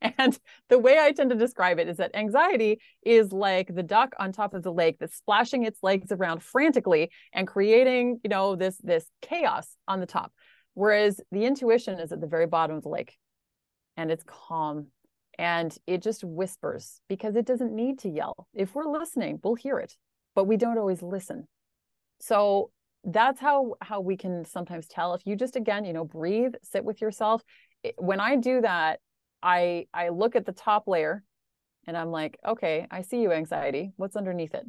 and 0.00 0.38
the 0.68 0.78
way 0.78 0.98
I 0.98 1.12
tend 1.12 1.30
to 1.30 1.36
describe 1.36 1.78
it 1.78 1.88
is 1.88 1.96
that 1.98 2.14
anxiety 2.14 2.80
is 3.04 3.32
like 3.32 3.74
the 3.74 3.82
duck 3.82 4.14
on 4.18 4.32
top 4.32 4.54
of 4.54 4.62
the 4.62 4.72
lake 4.72 4.96
that's 4.98 5.16
splashing 5.16 5.64
its 5.64 5.82
legs 5.82 6.12
around 6.12 6.42
frantically 6.42 7.10
and 7.32 7.46
creating, 7.46 8.20
you 8.22 8.30
know, 8.30 8.56
this 8.56 8.76
this 8.82 9.06
chaos 9.20 9.76
on 9.88 10.00
the 10.00 10.06
top. 10.06 10.32
Whereas 10.74 11.20
the 11.30 11.44
intuition 11.44 11.98
is 11.98 12.12
at 12.12 12.20
the 12.20 12.26
very 12.26 12.46
bottom 12.46 12.76
of 12.76 12.82
the 12.82 12.88
lake 12.88 13.16
and 13.96 14.10
it's 14.10 14.24
calm 14.24 14.86
and 15.38 15.76
it 15.86 16.02
just 16.02 16.24
whispers 16.24 17.00
because 17.08 17.36
it 17.36 17.46
doesn't 17.46 17.74
need 17.74 18.00
to 18.00 18.08
yell. 18.08 18.46
If 18.54 18.74
we're 18.74 18.90
listening, 18.90 19.40
we'll 19.42 19.54
hear 19.54 19.78
it, 19.78 19.94
but 20.34 20.44
we 20.44 20.56
don't 20.56 20.78
always 20.78 21.02
listen. 21.02 21.46
So 22.20 22.70
that's 23.04 23.40
how 23.40 23.74
how 23.80 24.00
we 24.00 24.16
can 24.16 24.44
sometimes 24.44 24.86
tell 24.86 25.14
if 25.14 25.22
you 25.26 25.36
just 25.36 25.56
again, 25.56 25.84
you 25.84 25.92
know, 25.92 26.04
breathe, 26.04 26.54
sit 26.62 26.84
with 26.84 27.00
yourself. 27.00 27.42
When 27.96 28.20
I 28.20 28.36
do 28.36 28.60
that, 28.60 29.00
I 29.42 29.86
I 29.92 30.10
look 30.10 30.36
at 30.36 30.46
the 30.46 30.52
top 30.52 30.86
layer 30.86 31.24
and 31.86 31.96
I'm 31.96 32.10
like, 32.10 32.38
okay, 32.46 32.86
I 32.90 33.02
see 33.02 33.20
you 33.20 33.32
anxiety. 33.32 33.92
What's 33.96 34.16
underneath 34.16 34.54
it? 34.54 34.66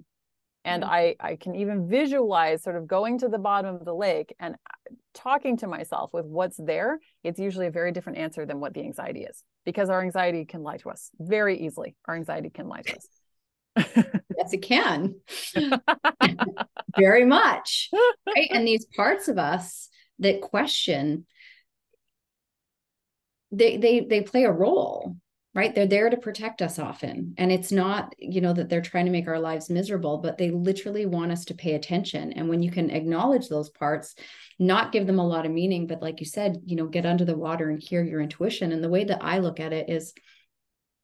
And 0.65 0.83
mm-hmm. 0.83 0.91
I 0.91 1.15
I 1.19 1.35
can 1.35 1.55
even 1.55 1.87
visualize 1.87 2.63
sort 2.63 2.75
of 2.75 2.87
going 2.87 3.19
to 3.19 3.29
the 3.29 3.37
bottom 3.37 3.75
of 3.75 3.85
the 3.85 3.93
lake 3.93 4.33
and 4.39 4.55
uh, 4.55 4.95
talking 5.13 5.57
to 5.57 5.67
myself 5.67 6.11
with 6.11 6.25
what's 6.25 6.57
there. 6.57 6.99
It's 7.23 7.39
usually 7.39 7.67
a 7.67 7.71
very 7.71 7.91
different 7.91 8.17
answer 8.17 8.45
than 8.45 8.59
what 8.59 8.73
the 8.73 8.81
anxiety 8.81 9.23
is 9.25 9.43
because 9.63 9.89
our 9.89 10.01
anxiety 10.01 10.45
can 10.45 10.63
lie 10.63 10.77
to 10.77 10.89
us 10.89 11.11
very 11.19 11.59
easily. 11.59 11.95
Our 12.05 12.15
anxiety 12.15 12.49
can 12.49 12.67
lie 12.67 12.81
to 12.81 12.95
us. 12.97 13.07
Yes, 13.75 14.53
it 14.53 14.61
can. 14.61 15.15
very 16.97 17.25
much. 17.25 17.89
Right. 18.27 18.47
And 18.51 18.67
these 18.67 18.85
parts 18.95 19.27
of 19.27 19.37
us 19.37 19.89
that 20.19 20.41
question 20.41 21.25
they 23.51 23.77
they 23.77 24.01
they 24.01 24.21
play 24.21 24.43
a 24.43 24.51
role 24.51 25.15
right 25.53 25.75
they're 25.75 25.85
there 25.85 26.09
to 26.09 26.17
protect 26.17 26.61
us 26.61 26.79
often 26.79 27.33
and 27.37 27.51
it's 27.51 27.71
not 27.71 28.13
you 28.17 28.41
know 28.41 28.53
that 28.53 28.69
they're 28.69 28.81
trying 28.81 29.05
to 29.05 29.11
make 29.11 29.27
our 29.27 29.39
lives 29.39 29.69
miserable 29.69 30.17
but 30.17 30.37
they 30.37 30.49
literally 30.49 31.05
want 31.05 31.31
us 31.31 31.45
to 31.45 31.53
pay 31.53 31.73
attention 31.73 32.33
and 32.33 32.49
when 32.49 32.63
you 32.63 32.71
can 32.71 32.89
acknowledge 32.89 33.47
those 33.47 33.69
parts 33.69 34.15
not 34.59 34.91
give 34.91 35.05
them 35.05 35.19
a 35.19 35.27
lot 35.27 35.45
of 35.45 35.51
meaning 35.51 35.85
but 35.85 36.01
like 36.01 36.19
you 36.19 36.25
said 36.25 36.57
you 36.65 36.75
know 36.75 36.87
get 36.87 37.05
under 37.05 37.25
the 37.25 37.37
water 37.37 37.69
and 37.69 37.81
hear 37.81 38.03
your 38.03 38.21
intuition 38.21 38.71
and 38.71 38.83
the 38.83 38.89
way 38.89 39.03
that 39.03 39.23
i 39.23 39.37
look 39.37 39.59
at 39.59 39.73
it 39.73 39.89
is 39.89 40.13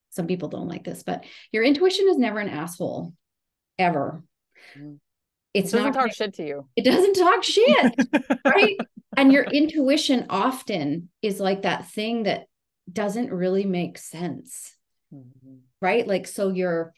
some 0.09 0.27
people 0.27 0.49
don't 0.49 0.67
like 0.67 0.83
this 0.83 1.03
but 1.03 1.23
your 1.51 1.63
intuition 1.63 2.07
is 2.09 2.17
never 2.17 2.39
an 2.39 2.49
asshole 2.49 3.13
ever 3.77 4.23
mm. 4.77 4.97
it's 5.53 5.73
it 5.73 5.77
doesn't 5.77 5.93
not 5.93 6.01
talk 6.01 6.13
shit 6.13 6.33
to 6.33 6.45
you 6.45 6.67
it 6.75 6.83
doesn't 6.83 7.13
talk 7.13 7.43
shit 7.43 7.93
right 8.45 8.77
and 9.17 9.31
your 9.33 9.43
intuition 9.43 10.25
often 10.29 11.09
is 11.21 11.39
like 11.39 11.63
that 11.63 11.89
thing 11.89 12.23
that 12.23 12.45
doesn't 12.91 13.31
really 13.31 13.65
make 13.65 13.97
sense 13.97 14.75
mm-hmm. 15.13 15.57
right 15.81 16.07
like 16.07 16.27
so 16.27 16.49
your 16.49 16.93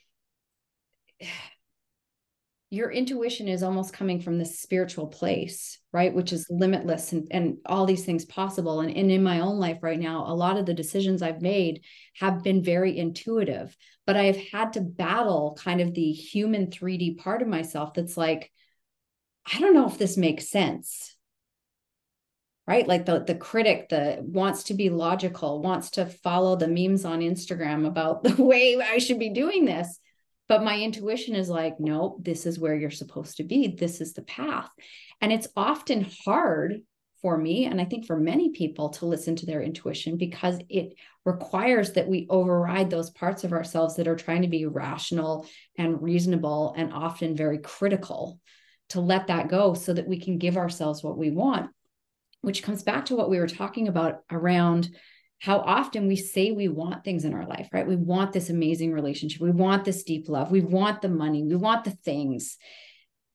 your 2.72 2.90
intuition 2.92 3.48
is 3.48 3.62
almost 3.62 3.94
coming 3.94 4.20
from 4.20 4.40
this 4.40 4.60
spiritual 4.60 5.08
place 5.08 5.78
right? 5.94 6.14
Which 6.14 6.32
is 6.32 6.48
limitless 6.50 7.12
and, 7.12 7.28
and 7.32 7.58
all 7.66 7.86
these 7.86 8.06
things 8.06 8.24
possible. 8.26 8.80
And, 8.80 8.96
and 8.96 9.12
in 9.12 9.24
my 9.24 9.42
own 9.42 9.60
life 9.60 9.80
right 9.82 10.00
now 10.00 10.26
a 10.28 10.34
lot 10.34 10.58
of 10.58 10.66
the 10.66 10.74
decisions 10.74 11.22
i've 11.22 11.42
made 11.42 11.84
have 12.16 12.44
been 12.44 12.64
very 12.64 12.98
intuitive 12.98 13.76
but 14.06 14.16
i've 14.16 14.38
had 14.38 14.74
to 14.74 14.82
battle 14.82 15.58
kind 15.62 15.82
of 15.82 15.94
the 15.94 16.12
human 16.12 16.68
3d 16.68 17.18
part 17.18 17.42
of 17.42 17.48
myself 17.48 17.94
that's 17.94 18.18
like 18.18 18.52
i 19.54 19.60
don't 19.60 19.74
know 19.74 19.88
if 19.88 19.98
this 19.98 20.18
makes 20.18 20.50
sense. 20.50 21.16
Right? 22.68 22.88
Like 22.88 23.06
the 23.06 23.22
the 23.22 23.36
critic 23.36 23.90
that 23.90 24.24
wants 24.24 24.64
to 24.66 24.74
be 24.74 24.90
logical 24.90 25.62
wants 25.62 25.90
to 25.92 26.06
follow 26.06 26.56
the 26.56 26.70
memes 26.70 27.04
on 27.04 27.20
instagram 27.20 27.86
about 27.86 28.24
the 28.24 28.42
way 28.42 28.80
i 28.82 28.98
should 28.98 29.20
be 29.20 29.30
doing 29.30 29.66
this 29.66 30.00
but 30.52 30.66
my 30.66 30.78
intuition 30.78 31.34
is 31.34 31.48
like 31.48 31.80
no 31.80 32.18
this 32.22 32.46
is 32.46 32.60
where 32.60 32.76
you're 32.76 32.92
supposed 32.92 33.38
to 33.38 33.44
be. 33.46 33.70
This 33.70 34.02
is 34.02 34.12
the 34.12 34.22
path. 34.22 34.70
And 35.22 35.32
it's 35.32 35.48
often 35.56 36.06
hard 36.26 36.82
for 37.22 37.38
me 37.38 37.66
and 37.66 37.80
i 37.80 37.86
think 37.86 38.06
for 38.06 38.18
many 38.18 38.50
people 38.50 38.90
to 38.90 39.06
listen 39.06 39.36
to 39.36 39.46
their 39.46 39.62
intuition 39.62 40.18
because 40.18 40.60
it 40.70 40.96
requires 41.24 41.94
that 41.94 42.10
we 42.10 42.28
override 42.30 42.90
those 42.90 43.12
parts 43.12 43.44
of 43.46 43.54
ourselves 43.54 43.96
that 43.96 44.08
are 44.08 44.16
trying 44.16 44.42
to 44.42 44.48
be 44.48 44.66
rational 44.66 45.48
and 45.78 46.02
reasonable 46.02 46.74
and 46.76 46.92
often 46.92 47.36
very 47.36 47.60
critical 47.60 48.40
to 48.90 49.00
let 49.00 49.28
that 49.28 49.48
go 49.48 49.74
so 49.74 49.94
that 49.94 50.08
we 50.08 50.20
can 50.20 50.38
give 50.38 50.58
ourselves 50.58 51.02
what 51.02 51.18
we 51.18 51.30
want 51.30 51.70
which 52.42 52.64
comes 52.64 52.84
back 52.84 53.06
to 53.06 53.16
what 53.16 53.30
we 53.30 53.40
were 53.40 53.48
talking 53.48 53.88
about 53.88 54.24
around 54.32 54.90
how 55.42 55.58
often 55.58 56.08
we 56.08 56.16
say 56.16 56.52
we 56.52 56.68
want 56.68 57.04
things 57.04 57.26
in 57.26 57.34
our 57.34 57.48
life, 57.48 57.68
right? 57.74 57.88
We 57.88 57.96
want 57.96 58.32
this 58.32 58.52
amazing 58.52 58.94
relationship. 58.94 59.42
We 59.42 59.50
want 59.50 59.86
this 59.86 60.04
deep 60.04 60.30
love. 60.30 60.52
We 60.52 60.62
want 60.62 61.02
the 61.02 61.10
money. 61.10 61.44
We 61.44 61.56
want 61.56 61.84
the 61.84 61.98
things. 62.06 62.60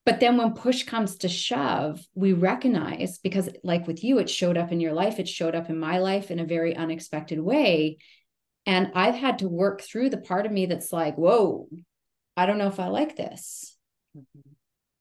But 0.04 0.20
then 0.20 0.36
when 0.36 0.54
push 0.54 0.84
comes 0.84 1.16
to 1.18 1.28
shove, 1.28 2.00
we 2.14 2.32
recognize 2.32 3.18
because, 3.18 3.48
like 3.64 3.88
with 3.88 4.04
you, 4.04 4.18
it 4.20 4.30
showed 4.30 4.56
up 4.56 4.70
in 4.70 4.78
your 4.78 4.92
life, 4.92 5.18
it 5.18 5.26
showed 5.26 5.56
up 5.56 5.68
in 5.68 5.80
my 5.80 5.98
life 5.98 6.30
in 6.30 6.38
a 6.38 6.44
very 6.44 6.76
unexpected 6.76 7.40
way. 7.40 7.98
And 8.66 8.92
I've 8.94 9.16
had 9.16 9.40
to 9.40 9.48
work 9.48 9.80
through 9.80 10.10
the 10.10 10.18
part 10.18 10.46
of 10.46 10.52
me 10.52 10.66
that's 10.66 10.92
like, 10.92 11.16
whoa, 11.16 11.68
I 12.36 12.46
don't 12.46 12.58
know 12.58 12.68
if 12.68 12.78
I 12.78 12.86
like 12.86 13.16
this. 13.16 13.76
Mm-hmm. 14.16 14.52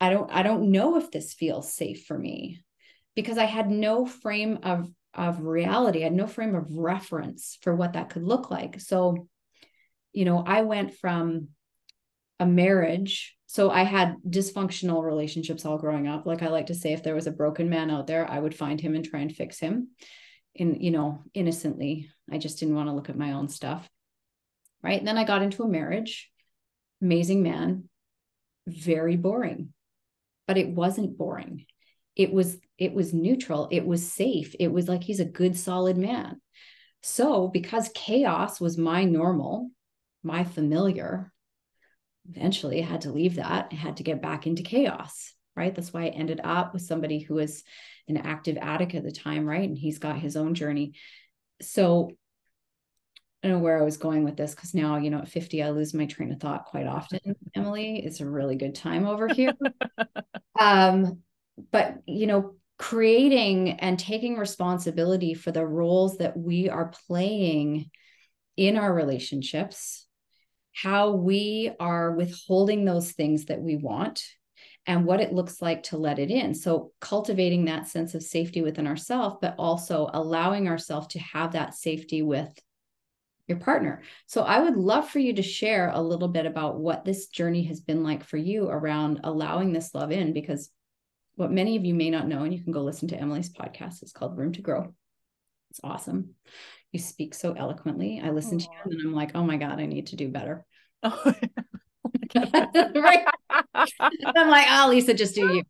I 0.02 0.10
don't, 0.10 0.32
I 0.32 0.42
don't 0.42 0.72
know 0.72 0.98
if 0.98 1.12
this 1.12 1.36
feels 1.36 1.72
safe 1.72 2.06
for 2.08 2.18
me 2.18 2.64
because 3.16 3.38
I 3.38 3.46
had 3.46 3.70
no 3.70 4.08
frame 4.08 4.58
of 4.64 4.90
of 5.16 5.42
reality. 5.42 6.02
I 6.02 6.06
had 6.06 6.14
no 6.14 6.28
frame 6.28 6.56
of 6.56 6.72
reference 6.72 7.58
for 7.62 7.76
what 7.76 7.94
that 7.94 8.10
could 8.10 8.24
look 8.24 8.52
like. 8.52 8.80
So, 8.82 9.28
you 10.14 10.26
know, 10.26 10.44
I 10.46 10.62
went 10.62 10.96
from 10.96 11.50
a 12.40 12.46
marriage. 12.46 13.36
So 13.48 13.70
I 13.70 13.84
had 13.84 14.18
dysfunctional 14.28 15.04
relationships 15.04 15.66
all 15.66 15.78
growing 15.78 16.08
up. 16.08 16.26
Like 16.26 16.42
I 16.42 16.48
like 16.48 16.68
to 16.68 16.76
say, 16.76 16.94
if 16.94 17.04
there 17.04 17.16
was 17.16 17.28
a 17.28 17.32
broken 17.32 17.70
man 17.70 17.90
out 17.90 18.08
there, 18.08 18.30
I 18.30 18.40
would 18.40 18.56
find 18.56 18.80
him 18.80 18.96
and 18.96 19.06
try 19.06 19.22
and 19.22 19.34
fix 19.34 19.60
him 19.60 19.90
in, 20.54 20.82
you 20.82 20.92
know, 20.92 21.24
innocently. 21.34 22.10
I 22.32 22.38
just 22.38 22.60
didn't 22.60 22.76
want 22.76 22.90
to 22.90 22.94
look 22.94 23.10
at 23.10 23.18
my 23.18 23.34
own 23.34 23.48
stuff. 23.48 23.90
Right. 24.84 25.00
And 25.00 25.08
then 25.08 25.18
I 25.18 25.24
got 25.24 25.42
into 25.42 25.64
a 25.64 25.68
marriage, 25.68 26.30
amazing 27.02 27.42
man, 27.42 27.90
very 28.68 29.16
boring, 29.16 29.74
but 30.48 30.58
it 30.58 30.70
wasn't 30.70 31.18
boring 31.18 31.66
it 32.16 32.32
was 32.32 32.58
it 32.78 32.94
was 32.94 33.14
neutral 33.14 33.68
it 33.72 33.86
was 33.86 34.12
safe 34.12 34.56
it 34.60 34.70
was 34.70 34.88
like 34.88 35.04
he's 35.04 35.20
a 35.20 35.26
good 35.26 35.58
solid 35.58 35.98
man 35.98 36.40
so 37.02 37.48
because 37.48 37.90
chaos 37.94 38.60
was 38.60 38.78
my 38.78 39.04
normal 39.04 39.70
my 40.24 40.44
familiar 40.44 41.32
eventually 42.30 42.82
i 42.82 42.86
had 42.86 43.02
to 43.02 43.12
leave 43.12 43.36
that 43.36 43.70
i 43.72 43.76
had 43.76 43.98
to 43.98 44.04
get 44.04 44.22
back 44.22 44.48
into 44.48 44.64
chaos 44.64 45.36
right? 45.56 45.74
That's 45.74 45.94
why 45.94 46.04
I 46.04 46.10
ended 46.10 46.42
up 46.44 46.74
with 46.74 46.82
somebody 46.82 47.20
who 47.20 47.36
was 47.36 47.64
an 48.08 48.18
active 48.18 48.58
addict 48.58 48.94
at 48.96 49.04
the 49.04 49.12
time, 49.12 49.46
right? 49.46 49.68
And 49.68 49.78
he's 49.78 50.00
got 50.00 50.20
his 50.20 50.36
own 50.36 50.54
journey. 50.54 50.94
So 51.62 52.12
I 53.44 53.48
don't 53.48 53.58
know 53.58 53.64
where 53.64 53.80
I 53.80 53.84
was 53.84 53.98
going 53.98 54.24
with 54.24 54.38
this 54.38 54.54
because 54.54 54.74
now, 54.74 54.98
you 54.98 55.10
know, 55.10 55.20
at 55.20 55.30
50, 55.30 55.64
I 55.64 55.70
lose 55.70 55.94
my 55.94 56.06
train 56.06 56.32
of 56.32 56.40
thought 56.40 56.66
quite 56.66 56.88
often, 56.88 57.20
Emily. 57.56 58.04
It's 58.04 58.20
a 58.20 58.30
really 58.30 58.56
good 58.56 58.76
time 58.76 59.06
over 59.06 59.28
here. 59.28 59.54
um, 60.60 61.20
but 61.72 61.98
you 62.06 62.28
know, 62.28 62.56
creating 62.78 63.72
and 63.80 63.98
taking 63.98 64.38
responsibility 64.38 65.34
for 65.34 65.52
the 65.52 65.66
roles 65.66 66.18
that 66.18 66.38
we 66.38 66.70
are 66.70 66.92
playing 67.08 67.90
in 68.58 68.78
our 68.78 68.94
relationships, 68.94 70.08
how 70.74 71.12
we 71.12 71.72
are 71.80 72.12
withholding 72.12 72.86
those 72.86 73.12
things 73.12 73.46
that 73.46 73.62
we 73.62 73.76
want, 73.78 74.24
and 74.88 75.06
what 75.06 75.22
it 75.22 75.34
looks 75.34 75.62
like 75.62 75.84
to 75.84 75.98
let 75.98 76.20
it 76.20 76.30
in. 76.30 76.54
So, 76.54 76.92
cultivating 77.00 77.66
that 77.66 77.88
sense 77.88 78.14
of 78.14 78.24
safety 78.24 78.62
within 78.62 78.88
ourselves, 78.88 79.38
but 79.42 79.56
also 79.58 80.10
allowing 80.14 80.68
ourselves 80.68 81.08
to 81.08 81.20
have 81.20 81.54
that 81.54 81.74
safety 81.74 82.22
with 82.22 82.54
your 83.48 83.58
partner. 83.58 84.04
So, 84.28 84.44
I 84.44 84.60
would 84.60 84.76
love 84.76 85.10
for 85.10 85.20
you 85.20 85.34
to 85.34 85.42
share 85.42 85.90
a 85.94 86.02
little 86.02 86.28
bit 86.28 86.46
about 86.46 86.78
what 86.78 87.06
this 87.06 87.28
journey 87.28 87.64
has 87.64 87.80
been 87.80 88.04
like 88.04 88.24
for 88.24 88.38
you 88.38 88.68
around 88.68 89.22
allowing 89.24 89.74
this 89.74 89.96
love 89.96 90.12
in, 90.12 90.34
because 90.34 90.70
what 91.36 91.52
many 91.52 91.76
of 91.76 91.86
you 91.86 91.94
may 91.94 92.10
not 92.10 92.28
know, 92.28 92.44
and 92.44 92.54
you 92.54 92.64
can 92.64 92.72
go 92.72 92.82
listen 92.82 93.08
to 93.10 93.18
Emily's 93.18 93.50
podcast, 93.50 94.02
it's 94.02 94.12
called 94.12 94.38
Room 94.38 94.54
to 94.54 94.62
Grow. 94.62 94.94
It's 95.72 95.80
awesome. 95.84 96.36
You 96.92 97.00
speak 97.00 97.34
so 97.34 97.54
eloquently. 97.54 98.22
I 98.24 98.30
listen 98.30 98.58
Aww. 98.58 98.62
to 98.62 98.70
you 98.90 98.98
and 98.98 99.08
I'm 99.08 99.14
like, 99.14 99.32
oh 99.36 99.44
my 99.44 99.58
God, 99.58 99.80
I 99.80 99.86
need 99.86 100.08
to 100.08 100.16
do 100.16 100.30
better. 100.30 100.66
Oh, 101.04 101.22
right. 102.36 103.26
I'm 103.74 104.50
like, 104.50 104.68
oh, 104.70 104.88
Lisa, 104.90 105.14
just 105.14 105.36
do 105.36 105.54
you. 105.54 105.64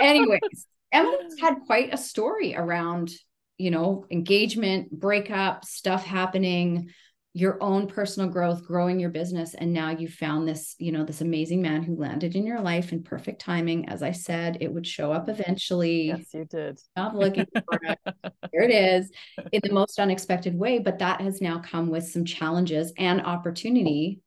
Anyways, 0.00 0.66
Emily's 0.90 1.34
had 1.40 1.56
quite 1.66 1.92
a 1.92 1.96
story 1.96 2.54
around, 2.54 3.10
you 3.58 3.70
know, 3.70 4.06
engagement, 4.10 4.90
breakup, 4.90 5.64
stuff 5.64 6.04
happening, 6.04 6.90
your 7.34 7.62
own 7.62 7.86
personal 7.86 8.28
growth, 8.28 8.62
growing 8.66 9.00
your 9.00 9.08
business. 9.08 9.54
And 9.54 9.72
now 9.72 9.90
you 9.90 10.06
found 10.06 10.46
this, 10.46 10.74
you 10.78 10.92
know, 10.92 11.02
this 11.02 11.22
amazing 11.22 11.62
man 11.62 11.82
who 11.82 11.96
landed 11.96 12.36
in 12.36 12.44
your 12.44 12.60
life 12.60 12.92
in 12.92 13.02
perfect 13.02 13.40
timing. 13.40 13.88
As 13.88 14.02
I 14.02 14.12
said, 14.12 14.58
it 14.60 14.72
would 14.72 14.86
show 14.86 15.12
up 15.12 15.30
eventually. 15.30 16.08
Yes, 16.08 16.34
you 16.34 16.44
did. 16.44 16.78
Stop 16.78 17.14
looking 17.14 17.46
for 17.54 17.80
it. 17.84 17.98
Here 18.52 18.62
it 18.62 18.70
is 18.70 19.10
in 19.50 19.60
the 19.64 19.72
most 19.72 19.98
unexpected 19.98 20.54
way. 20.58 20.78
But 20.78 20.98
that 20.98 21.22
has 21.22 21.40
now 21.40 21.58
come 21.58 21.88
with 21.88 22.06
some 22.06 22.26
challenges 22.26 22.92
and 22.98 23.22
opportunity 23.22 24.20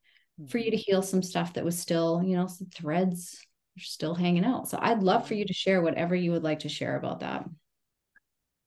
for 0.50 0.58
you 0.58 0.72
to 0.72 0.78
heal 0.78 1.04
some 1.04 1.22
stuff 1.22 1.54
that 1.54 1.64
was 1.64 1.78
still, 1.78 2.24
you 2.26 2.36
know, 2.36 2.48
some 2.48 2.68
threads 2.74 3.40
are 3.78 3.84
still 3.84 4.16
hanging 4.16 4.46
out. 4.46 4.68
So 4.68 4.80
I'd 4.82 5.04
love 5.04 5.28
for 5.28 5.36
you 5.36 5.46
to 5.46 5.54
share 5.54 5.82
whatever 5.82 6.16
you 6.16 6.32
would 6.32 6.44
like 6.44 6.60
to 6.60 6.70
share 6.70 6.98
about 6.98 7.20
that. 7.20 7.46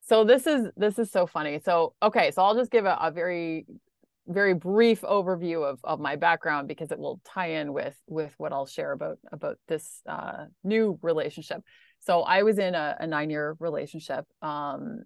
So 0.07 0.25
this 0.25 0.47
is 0.47 0.71
this 0.77 0.99
is 0.99 1.11
so 1.11 1.27
funny. 1.27 1.61
So 1.63 1.95
okay, 2.03 2.31
so 2.31 2.43
I'll 2.43 2.55
just 2.55 2.71
give 2.71 2.87
a, 2.87 2.97
a 2.99 3.11
very 3.11 3.67
very 4.29 4.55
brief 4.55 5.01
overview 5.01 5.65
of, 5.65 5.81
of 5.83 6.01
my 6.01 6.17
background 6.17 6.69
because 6.69 6.93
it 6.93 6.99
will 6.99 7.21
tie 7.25 7.53
in 7.53 7.73
with 7.73 7.97
with 8.07 8.35
what 8.39 8.53
I'll 8.53 8.67
share 8.67 8.93
about 8.93 9.19
about 9.33 9.59
this 9.67 10.03
uh, 10.09 10.45
new 10.63 10.99
relationship. 11.03 11.63
So 12.01 12.23
I 12.23 12.43
was 12.43 12.59
in 12.59 12.75
a, 12.75 12.97
a 13.01 13.07
nine 13.07 13.31
year 13.31 13.57
relationship, 13.59 14.27
um, 14.43 15.01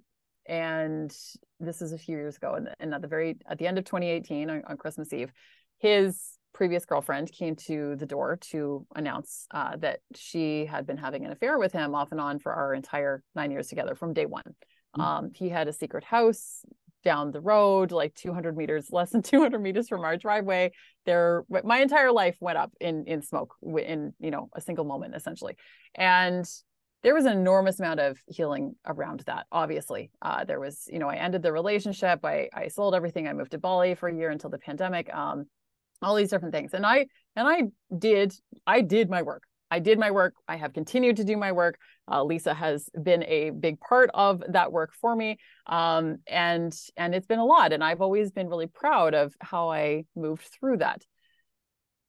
and 0.47 1.15
this 1.61 1.81
is 1.81 1.93
a 1.93 1.99
few 1.99 2.17
years 2.17 2.37
ago. 2.37 2.55
And, 2.55 2.69
and, 2.81 2.95
at 2.95 3.01
the 3.01 3.09
very 3.09 3.39
at 3.49 3.59
the 3.59 3.67
end 3.67 3.79
of 3.79 3.85
2018 3.85 4.51
on, 4.51 4.63
on, 4.67 4.77
Christmas 4.77 5.13
Eve, 5.13 5.33
his 5.79 6.39
previous 6.53 6.85
girlfriend 6.85 7.33
came 7.33 7.57
to 7.57 7.97
the 7.97 8.07
door 8.07 8.39
to 8.51 8.87
announce 8.95 9.47
uh, 9.53 9.77
that 9.77 10.01
she 10.15 10.67
had 10.67 10.87
been 10.87 10.99
having 10.99 11.25
an 11.25 11.33
affair 11.33 11.59
with 11.59 11.73
him 11.73 11.95
off 11.95 12.13
and 12.13 12.21
on 12.21 12.39
for 12.39 12.53
our 12.53 12.75
entire 12.75 13.23
nine 13.35 13.51
years 13.51 13.69
together 13.69 13.95
from 13.95 14.13
day 14.13 14.27
one. 14.27 14.43
Mm-hmm. 14.97 15.01
Um, 15.01 15.31
he 15.35 15.49
had 15.49 15.69
a 15.69 15.73
secret 15.73 16.05
house 16.05 16.65
down 17.03 17.31
the 17.31 17.41
road, 17.41 17.93
like 17.93 18.15
200 18.15 18.57
meters, 18.57 18.89
less 18.91 19.11
than 19.11 19.23
200 19.23 19.61
meters 19.61 19.89
from 19.89 20.03
our 20.03 20.17
driveway. 20.17 20.73
There, 21.07 21.45
my 21.65 21.81
entire 21.81 22.13
life 22.13 22.37
went 22.41 22.59
up 22.59 22.73
in 22.81 23.05
in 23.07 23.23
smoke 23.23 23.55
in 23.63 24.15
you 24.19 24.31
know 24.31 24.49
a 24.55 24.61
single 24.61 24.85
moment, 24.85 25.15
essentially, 25.15 25.57
and 25.95 26.47
there 27.03 27.15
was 27.15 27.25
an 27.25 27.33
enormous 27.33 27.81
amount 27.81 28.01
of 28.01 28.19
healing 28.27 28.77
around 28.87 29.21
that. 29.27 29.47
Obviously, 29.51 30.11
uh, 30.23 30.45
there 30.45 30.61
was 30.61 30.89
you 30.91 30.99
know 30.99 31.09
I 31.09 31.17
ended 31.17 31.43
the 31.43 31.53
relationship, 31.53 32.25
I 32.25 32.49
I 32.55 32.69
sold 32.69 32.95
everything, 32.95 33.27
I 33.27 33.33
moved 33.33 33.53
to 33.53 33.59
Bali 33.59 33.95
for 33.95 34.09
a 34.09 34.15
year 34.15 34.31
until 34.31 34.51
the 34.51 34.59
pandemic, 34.59 35.13
um, 35.15 35.47
all 36.01 36.15
these 36.15 36.31
different 36.31 36.55
things, 36.55 36.75
and 36.75 36.87
I 36.87 37.07
and 37.37 37.49
I 37.49 37.63
did 37.97 38.35
I 38.67 38.81
did 38.81 39.11
my 39.11 39.23
work. 39.23 39.43
I 39.73 39.79
did 39.79 39.99
my 39.99 40.11
work. 40.11 40.35
I 40.47 40.57
have 40.57 40.75
continued 40.75 41.17
to 41.17 41.25
do 41.25 41.35
my 41.35 41.53
work. 41.53 41.79
Uh, 42.07 42.23
Lisa 42.25 42.53
has 42.53 42.91
been 43.03 43.25
a 43.25 43.49
big 43.49 43.81
part 43.81 44.11
of 44.13 44.43
that 44.51 44.71
work 44.71 44.91
for 45.01 45.17
me, 45.17 45.39
um, 45.67 46.19
and 46.27 46.79
and 46.95 47.15
it's 47.15 47.27
been 47.27 47.39
a 47.39 47.47
lot. 47.47 47.73
And 47.73 47.83
I've 47.83 48.03
always 48.03 48.31
been 48.31 48.49
really 48.49 48.67
proud 48.67 49.15
of 49.15 49.35
how 49.41 49.71
I 49.71 50.05
moved 50.15 50.45
through 50.45 50.77
that. 50.79 51.01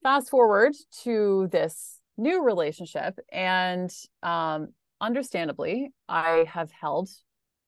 Fast 0.04 0.30
forward 0.30 0.74
to 1.04 1.48
this 1.54 2.02
new 2.18 2.44
relationship, 2.44 3.18
and 3.32 3.90
um, 4.22 4.74
understandably, 5.00 5.94
I 6.10 6.46
have 6.50 6.70
held 6.70 7.08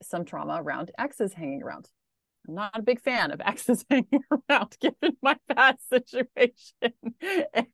some 0.04 0.26
trauma 0.26 0.62
around 0.62 0.92
exes 0.98 1.32
hanging 1.32 1.64
around. 1.64 1.88
I'm 2.48 2.56
not 2.56 2.78
a 2.78 2.82
big 2.82 3.02
fan 3.02 3.32
of 3.32 3.42
exes 3.46 3.86
hanging 3.90 4.22
around 4.50 4.78
given 4.80 5.18
my 5.22 5.38
past 5.54 5.90
situation. 5.90 6.94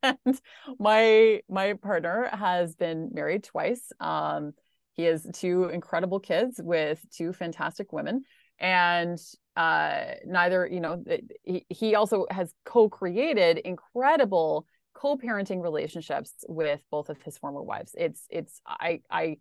and 0.04 0.40
my 0.80 1.42
my 1.50 1.74
partner 1.74 2.30
has 2.32 2.76
been 2.76 3.10
married 3.14 3.44
twice. 3.44 3.92
Um, 4.00 4.54
he 4.94 5.04
has 5.04 5.26
two 5.34 5.66
incredible 5.66 6.20
kids 6.20 6.60
with 6.62 7.04
two 7.12 7.34
fantastic 7.34 7.94
women. 7.94 8.24
And 8.60 9.18
uh, 9.56 10.04
neither, 10.26 10.68
you 10.68 10.80
know, 10.80 11.04
he, 11.44 11.66
he 11.70 11.96
also 11.96 12.26
has 12.30 12.54
co-created 12.66 13.58
incredible 13.58 14.68
co-parenting 14.94 15.62
relationships 15.64 16.34
with 16.48 16.82
both 16.92 17.10
of 17.10 17.22
his 17.22 17.38
former 17.38 17.62
wives. 17.62 17.96
It's 17.98 18.26
it's 18.30 18.62
I 18.68 19.02
I 19.10 19.38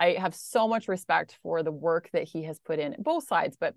I 0.00 0.12
have 0.12 0.34
so 0.34 0.68
much 0.68 0.88
respect 0.88 1.38
for 1.42 1.62
the 1.62 1.72
work 1.72 2.10
that 2.12 2.24
he 2.24 2.44
has 2.44 2.58
put 2.58 2.78
in 2.78 2.96
both 2.98 3.26
sides, 3.26 3.56
but 3.58 3.74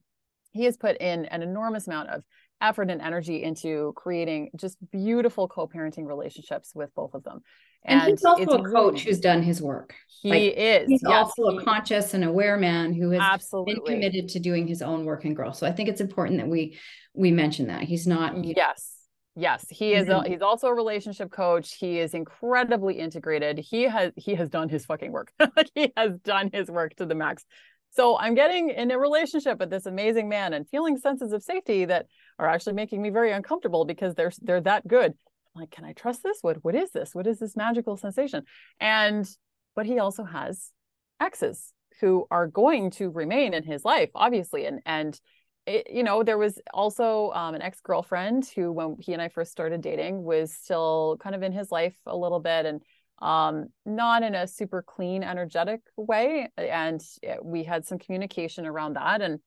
he 0.52 0.66
has 0.66 0.78
put 0.78 0.98
in 0.98 1.26
an 1.26 1.42
enormous 1.42 1.88
amount 1.88 2.10
of 2.10 2.24
effort 2.62 2.90
and 2.90 3.02
energy 3.02 3.44
into 3.44 3.94
creating 3.96 4.52
just 4.56 4.78
beautiful 4.92 5.48
co-parenting 5.48 6.06
relationships 6.06 6.72
with 6.76 6.94
both 6.96 7.14
of 7.14 7.24
them. 7.24 7.42
And, 7.84 8.02
and 8.02 8.12
he's 8.12 8.24
also 8.24 8.44
a 8.44 8.64
coach 8.64 8.94
really, 8.94 9.00
who's 9.02 9.20
done 9.20 9.42
his 9.42 9.60
work. 9.62 9.96
He 10.22 10.30
like, 10.30 10.54
is. 10.56 10.88
He's 10.88 11.02
yes, 11.04 11.12
also 11.12 11.50
he, 11.50 11.58
a 11.58 11.62
conscious 11.64 12.14
and 12.14 12.24
aware 12.24 12.56
man 12.58 12.94
who 12.94 13.10
has 13.12 13.22
absolutely. 13.22 13.74
been 13.74 13.86
committed 13.86 14.30
to 14.30 14.40
doing 14.40 14.68
his 14.68 14.84
own 14.84 15.06
work 15.06 15.26
and 15.26 15.36
growth. 15.36 15.56
So 15.56 15.66
I 15.66 15.72
think 15.72 15.90
it's 15.90 16.02
important 16.02 16.38
that 16.38 16.48
we 16.48 16.78
we 17.16 17.32
mention 17.32 17.68
that 17.68 17.84
he's 17.84 18.06
not. 18.06 18.46
Yes. 18.46 18.98
Yes, 19.36 19.66
he 19.70 19.94
is. 19.94 20.10
A, 20.10 20.12
mm-hmm. 20.12 20.32
he's 20.32 20.42
also 20.42 20.68
a 20.68 20.74
relationship 20.74 21.32
coach. 21.32 21.76
He 21.76 22.00
is 22.00 22.14
incredibly 22.14 23.00
integrated. 23.00 23.60
He 23.60 23.84
has 23.84 24.12
he 24.18 24.36
has 24.36 24.50
done 24.50 24.68
his 24.68 24.86
fucking 24.86 25.12
work. 25.12 25.32
he 25.74 25.94
has 25.96 26.20
done 26.20 26.50
his 26.52 26.70
work 26.70 26.96
to 26.96 27.06
the 27.06 27.16
max. 27.16 27.46
So 27.92 28.18
I'm 28.18 28.36
getting 28.36 28.70
in 28.70 28.90
a 28.92 28.98
relationship 28.98 29.60
with 29.60 29.70
this 29.70 29.86
amazing 29.86 30.30
man 30.30 30.54
and 30.54 30.68
feeling 30.68 30.98
senses 30.98 31.34
of 31.34 31.44
safety 31.44 31.86
that 31.86 32.08
are 32.40 32.48
actually 32.48 32.74
making 32.74 33.02
me 33.02 33.10
very 33.10 33.32
uncomfortable 33.32 33.86
because 33.86 34.16
they're 34.16 34.32
they're 34.42 34.62
that 34.62 34.88
good. 34.88 35.14
I'm 35.56 35.62
like, 35.62 35.72
can 35.72 35.84
I 35.84 35.94
trust 35.94 36.24
this? 36.24 36.38
What 36.42 36.64
what 36.64 36.76
is 36.76 36.92
this? 36.92 37.14
What 37.14 37.28
is 37.28 37.40
this 37.40 37.56
magical 37.56 37.98
sensation? 37.98 38.44
And 38.80 39.28
but 39.76 39.86
he 39.86 40.00
also 40.00 40.24
has 40.24 40.72
exes 41.20 41.74
who 42.00 42.26
are 42.32 42.48
going 42.48 42.92
to 42.92 43.10
remain 43.10 43.54
in 43.54 43.64
his 43.64 43.84
life, 43.84 44.10
obviously. 44.16 44.66
And 44.66 44.82
and 44.86 45.20
it, 45.68 45.88
you 45.92 46.04
know, 46.04 46.24
there 46.24 46.38
was 46.38 46.60
also 46.74 47.32
um, 47.32 47.56
an 47.56 47.62
ex 47.62 47.82
girlfriend 47.82 48.50
who, 48.56 48.72
when 48.72 48.96
he 49.00 49.14
and 49.14 49.22
I 49.22 49.30
first 49.30 49.52
started 49.52 49.82
dating, 49.82 50.24
was 50.24 50.54
still 50.54 51.18
kind 51.22 51.36
of 51.36 51.44
in 51.44 51.52
his 51.52 51.72
life 51.72 51.96
a 52.06 52.16
little 52.16 52.40
bit 52.40 52.66
and 52.66 52.82
um, 53.22 53.68
not 53.86 54.24
in 54.24 54.36
a 54.36 54.48
super 54.48 54.82
clean, 54.82 55.24
energetic 55.24 55.82
way. 55.96 56.50
And 56.58 57.02
we 57.44 57.64
had 57.64 57.86
some 57.86 58.00
communication 58.00 58.66
around 58.66 58.96
that. 58.96 59.22
And 59.22 59.40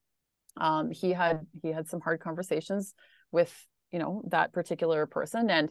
um, 0.57 0.91
he 0.91 1.13
had 1.13 1.47
he 1.63 1.73
had 1.73 1.89
some 1.89 2.01
hard 2.01 2.21
conversations 2.21 2.95
with 3.33 3.53
you 3.91 3.99
know 3.99 4.23
that 4.29 4.53
particular 4.53 5.07
person 5.07 5.51
and 5.51 5.71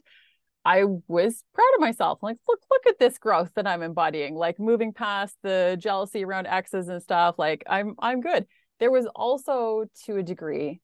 I 0.66 0.84
was 1.08 1.44
proud 1.52 1.74
of 1.74 1.80
myself. 1.80 2.22
Like, 2.22 2.38
look, 2.48 2.60
look 2.70 2.86
at 2.86 2.98
this 2.98 3.18
growth 3.18 3.50
that 3.54 3.66
I'm 3.66 3.82
embodying, 3.82 4.34
like 4.34 4.58
moving 4.58 4.94
past 4.94 5.36
the 5.42 5.76
jealousy 5.78 6.24
around 6.24 6.46
exes 6.46 6.88
and 6.88 7.02
stuff. 7.02 7.34
Like 7.38 7.64
I'm 7.68 7.94
I'm 7.98 8.20
good. 8.20 8.46
There 8.80 8.90
was 8.90 9.06
also 9.14 9.84
to 10.06 10.16
a 10.16 10.22
degree 10.22 10.80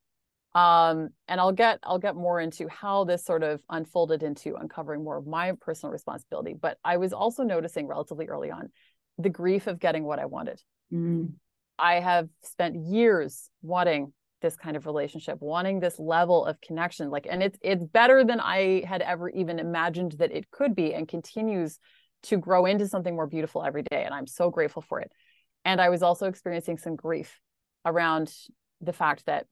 um, 0.54 1.10
and 1.28 1.40
i'll 1.40 1.52
get 1.52 1.78
i'll 1.82 1.98
get 1.98 2.16
more 2.16 2.40
into 2.40 2.68
how 2.68 3.04
this 3.04 3.24
sort 3.24 3.42
of 3.42 3.60
unfolded 3.68 4.22
into 4.22 4.56
uncovering 4.56 5.04
more 5.04 5.16
of 5.16 5.26
my 5.26 5.52
personal 5.60 5.92
responsibility 5.92 6.54
but 6.60 6.78
i 6.84 6.96
was 6.96 7.12
also 7.12 7.42
noticing 7.42 7.86
relatively 7.86 8.26
early 8.26 8.50
on 8.50 8.68
the 9.18 9.30
grief 9.30 9.66
of 9.66 9.78
getting 9.78 10.04
what 10.04 10.18
i 10.18 10.26
wanted 10.26 10.60
mm. 10.92 11.30
i 11.78 11.94
have 11.94 12.28
spent 12.42 12.76
years 12.76 13.50
wanting 13.62 14.12
this 14.42 14.56
kind 14.56 14.76
of 14.76 14.86
relationship 14.86 15.38
wanting 15.40 15.80
this 15.80 15.98
level 15.98 16.46
of 16.46 16.60
connection 16.60 17.10
like 17.10 17.26
and 17.30 17.42
it's 17.42 17.58
it's 17.60 17.84
better 17.84 18.24
than 18.24 18.40
i 18.40 18.82
had 18.86 19.02
ever 19.02 19.28
even 19.28 19.58
imagined 19.58 20.12
that 20.12 20.32
it 20.32 20.50
could 20.50 20.74
be 20.74 20.94
and 20.94 21.06
continues 21.08 21.78
to 22.22 22.36
grow 22.36 22.66
into 22.66 22.86
something 22.86 23.14
more 23.14 23.26
beautiful 23.26 23.64
every 23.64 23.82
day. 23.82 24.04
And 24.04 24.14
I'm 24.14 24.26
so 24.26 24.50
grateful 24.50 24.82
for 24.82 25.00
it. 25.00 25.10
And 25.64 25.80
I 25.80 25.88
was 25.88 26.02
also 26.02 26.26
experiencing 26.26 26.78
some 26.78 26.96
grief 26.96 27.38
around 27.84 28.32
the 28.80 28.92
fact 28.92 29.26
that 29.26 29.46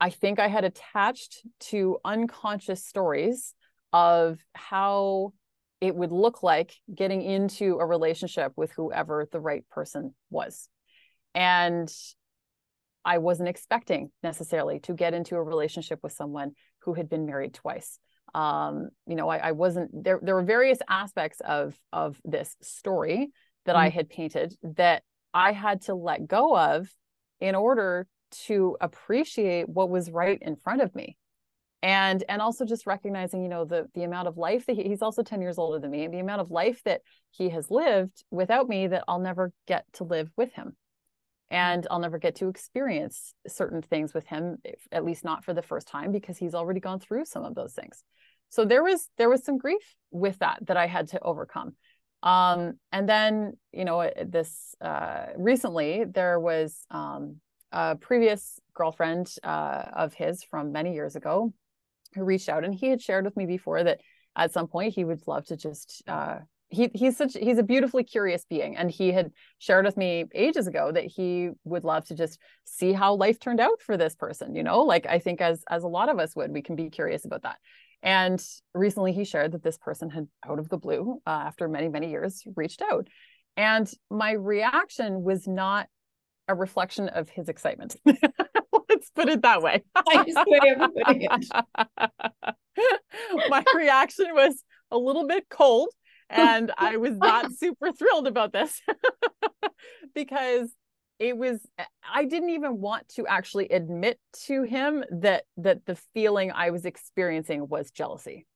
I 0.00 0.10
think 0.10 0.38
I 0.38 0.48
had 0.48 0.64
attached 0.64 1.42
to 1.60 1.98
unconscious 2.04 2.84
stories 2.84 3.54
of 3.92 4.38
how 4.54 5.32
it 5.80 5.94
would 5.94 6.12
look 6.12 6.42
like 6.42 6.74
getting 6.94 7.22
into 7.22 7.78
a 7.78 7.86
relationship 7.86 8.52
with 8.56 8.72
whoever 8.72 9.28
the 9.30 9.40
right 9.40 9.64
person 9.70 10.14
was. 10.30 10.68
And 11.34 11.90
I 13.04 13.18
wasn't 13.18 13.48
expecting 13.48 14.10
necessarily 14.22 14.80
to 14.80 14.94
get 14.94 15.14
into 15.14 15.36
a 15.36 15.42
relationship 15.42 16.00
with 16.02 16.12
someone 16.12 16.52
who 16.80 16.94
had 16.94 17.08
been 17.08 17.26
married 17.26 17.54
twice. 17.54 17.98
Um, 18.34 18.88
you 19.06 19.14
know, 19.14 19.28
I, 19.28 19.38
I, 19.38 19.52
wasn't 19.52 19.90
there. 20.04 20.18
There 20.20 20.34
were 20.34 20.42
various 20.42 20.78
aspects 20.90 21.40
of 21.40 21.78
of 21.92 22.20
this 22.24 22.56
story 22.60 23.30
that 23.64 23.76
mm-hmm. 23.76 23.84
I 23.84 23.88
had 23.90 24.08
painted 24.08 24.54
that 24.76 25.04
I 25.32 25.52
had 25.52 25.82
to 25.82 25.94
let 25.94 26.26
go 26.26 26.56
of 26.56 26.88
in 27.40 27.54
order 27.54 28.06
to 28.46 28.76
appreciate 28.80 29.68
what 29.68 29.90
was 29.90 30.10
right 30.10 30.38
in 30.40 30.56
front 30.56 30.82
of 30.82 30.94
me. 30.94 31.16
And 31.82 32.24
and 32.28 32.40
also 32.40 32.64
just 32.64 32.86
recognizing 32.86 33.42
you 33.42 33.48
know 33.48 33.64
the 33.64 33.86
the 33.94 34.02
amount 34.02 34.28
of 34.28 34.36
life 34.36 34.66
that 34.66 34.76
he, 34.76 34.84
he's 34.84 35.02
also 35.02 35.22
10 35.22 35.40
years 35.40 35.58
older 35.58 35.78
than 35.78 35.90
me 35.90 36.04
and 36.04 36.12
the 36.12 36.20
amount 36.20 36.40
of 36.40 36.50
life 36.50 36.82
that 36.84 37.02
he 37.30 37.50
has 37.50 37.70
lived 37.70 38.24
without 38.30 38.68
me 38.68 38.86
that 38.88 39.04
I'll 39.06 39.20
never 39.20 39.52
get 39.66 39.84
to 39.94 40.04
live 40.04 40.30
with 40.36 40.52
him. 40.54 40.76
And 41.50 41.86
I'll 41.90 42.00
never 42.00 42.18
get 42.18 42.36
to 42.36 42.48
experience 42.48 43.34
certain 43.46 43.82
things 43.82 44.14
with 44.14 44.26
him 44.26 44.56
at 44.90 45.04
least 45.04 45.24
not 45.24 45.44
for 45.44 45.54
the 45.54 45.62
first 45.62 45.86
time 45.86 46.10
because 46.12 46.38
he's 46.38 46.54
already 46.54 46.80
gone 46.80 46.98
through 46.98 47.24
some 47.26 47.44
of 47.44 47.54
those 47.54 47.74
things. 47.74 48.02
So 48.48 48.64
there 48.64 48.82
was 48.82 49.08
there 49.18 49.28
was 49.28 49.44
some 49.44 49.58
grief 49.58 49.94
with 50.10 50.38
that 50.38 50.58
that 50.66 50.76
I 50.76 50.86
had 50.86 51.08
to 51.08 51.20
overcome. 51.20 51.76
Um 52.22 52.74
and 52.90 53.08
then 53.08 53.52
you 53.72 53.84
know 53.84 54.10
this 54.24 54.74
uh 54.80 55.26
recently 55.36 56.04
there 56.04 56.40
was 56.40 56.84
um 56.90 57.40
a 57.72 57.96
previous 57.96 58.60
girlfriend 58.74 59.32
uh, 59.42 59.84
of 59.92 60.14
his 60.14 60.42
from 60.42 60.72
many 60.72 60.94
years 60.94 61.16
ago 61.16 61.52
who 62.14 62.24
reached 62.24 62.48
out 62.48 62.64
and 62.64 62.74
he 62.74 62.88
had 62.88 63.00
shared 63.00 63.24
with 63.24 63.36
me 63.36 63.46
before 63.46 63.82
that 63.84 64.00
at 64.36 64.52
some 64.52 64.66
point 64.66 64.94
he 64.94 65.04
would 65.04 65.26
love 65.26 65.44
to 65.46 65.56
just 65.56 66.02
uh, 66.06 66.38
he 66.68 66.90
he's 66.94 67.16
such 67.16 67.34
he's 67.34 67.58
a 67.58 67.62
beautifully 67.62 68.02
curious 68.02 68.44
being 68.48 68.76
and 68.76 68.90
he 68.90 69.12
had 69.12 69.30
shared 69.58 69.84
with 69.84 69.96
me 69.96 70.24
ages 70.34 70.66
ago 70.66 70.90
that 70.90 71.04
he 71.04 71.50
would 71.64 71.84
love 71.84 72.04
to 72.04 72.14
just 72.14 72.38
see 72.64 72.92
how 72.92 73.14
life 73.14 73.38
turned 73.38 73.60
out 73.60 73.80
for 73.80 73.96
this 73.96 74.14
person 74.14 74.54
you 74.54 74.62
know? 74.62 74.82
Like 74.82 75.06
i 75.06 75.18
think 75.18 75.40
as 75.40 75.62
as 75.68 75.84
a 75.84 75.88
lot 75.88 76.08
of 76.08 76.18
us 76.18 76.34
would 76.36 76.50
we 76.50 76.62
can 76.62 76.76
be 76.76 76.90
curious 76.90 77.24
about 77.24 77.42
that. 77.42 77.58
And 78.02 78.44
recently 78.74 79.12
he 79.12 79.24
shared 79.24 79.52
that 79.52 79.62
this 79.62 79.78
person 79.78 80.10
had 80.10 80.28
out 80.46 80.58
of 80.58 80.68
the 80.68 80.76
blue 80.76 81.20
uh, 81.26 81.30
after 81.30 81.68
many 81.68 81.88
many 81.88 82.10
years 82.10 82.42
reached 82.56 82.82
out. 82.82 83.08
And 83.56 83.90
my 84.10 84.32
reaction 84.32 85.22
was 85.22 85.46
not 85.46 85.88
a 86.48 86.54
reflection 86.54 87.08
of 87.08 87.28
his 87.28 87.48
excitement. 87.48 87.96
Let's 88.04 89.10
put 89.14 89.28
it 89.28 89.42
that 89.42 89.62
way. 89.62 89.82
nice 90.14 90.34
way 90.46 90.76
of 90.78 90.90
putting 90.94 91.28
it. 91.30 92.56
My 93.48 93.64
reaction 93.74 94.26
was 94.32 94.62
a 94.90 94.98
little 94.98 95.26
bit 95.26 95.46
cold, 95.50 95.88
and 96.30 96.72
I 96.78 96.96
was 96.96 97.16
not 97.16 97.52
super 97.58 97.92
thrilled 97.92 98.26
about 98.26 98.52
this 98.52 98.80
because 100.14 100.70
it 101.18 101.36
was 101.36 101.60
I 102.12 102.24
didn't 102.24 102.50
even 102.50 102.80
want 102.80 103.08
to 103.16 103.26
actually 103.26 103.68
admit 103.68 104.18
to 104.46 104.62
him 104.62 105.04
that 105.10 105.44
that 105.58 105.86
the 105.86 105.96
feeling 106.14 106.52
I 106.52 106.70
was 106.70 106.84
experiencing 106.84 107.68
was 107.68 107.90
jealousy. 107.90 108.46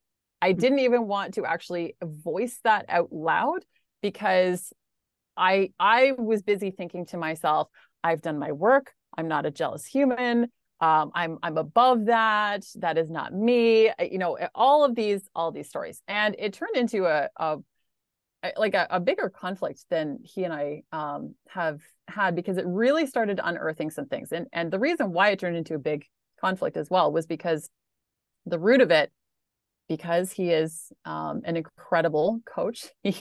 I 0.43 0.53
hmm. 0.53 0.59
didn't 0.59 0.79
even 0.81 1.07
want 1.07 1.35
to 1.35 1.45
actually 1.45 1.97
voice 2.03 2.59
that 2.65 2.87
out 2.89 3.13
loud 3.13 3.65
because 4.03 4.73
I 5.41 5.71
I 5.81 6.13
was 6.13 6.43
busy 6.43 6.71
thinking 6.71 7.07
to 7.07 7.17
myself, 7.17 7.69
I've 8.05 8.21
done 8.21 8.39
my 8.39 8.53
work. 8.53 8.93
I'm 9.17 9.27
not 9.27 9.47
a 9.47 9.51
jealous 9.51 9.87
human. 9.87 10.49
Um, 10.81 11.11
I'm 11.15 11.39
I'm 11.43 11.59
above 11.59 12.07
that. 12.07 12.65
That 12.77 12.99
is 12.99 13.11
not 13.11 13.35
me. 13.35 13.91
You 14.01 14.19
know, 14.19 14.39
all 14.55 14.85
of 14.85 14.95
these 14.95 15.23
all 15.35 15.51
these 15.51 15.69
stories, 15.69 16.03
and 16.07 16.37
it 16.39 16.53
turned 16.53 16.77
into 16.77 17.07
a, 17.07 17.29
a 17.37 17.59
like 18.57 18.75
a, 18.75 18.87
a, 18.89 19.01
bigger 19.01 19.29
conflict 19.29 19.85
than 19.91 20.19
he 20.23 20.45
and 20.45 20.53
I 20.55 20.83
um, 20.93 21.35
have 21.49 21.81
had 22.09 22.35
because 22.35 22.57
it 22.57 22.65
really 22.67 23.07
started 23.07 23.39
unearthing 23.43 23.91
some 23.91 24.07
things. 24.07 24.33
And 24.33 24.47
and 24.53 24.71
the 24.71 24.79
reason 24.79 25.13
why 25.13 25.31
it 25.31 25.39
turned 25.41 25.57
into 25.57 25.75
a 25.75 25.79
big 25.79 26.07
conflict 26.41 26.77
as 26.77 26.89
well 26.89 27.13
was 27.13 27.27
because 27.27 27.69
the 28.47 28.59
root 28.59 28.81
of 28.81 28.91
it, 28.91 29.11
because 29.89 30.33
he 30.33 30.51
is 30.51 30.93
um, 31.05 31.43
an 31.45 31.57
incredible 31.57 32.41
coach. 32.47 32.89
He, 33.03 33.17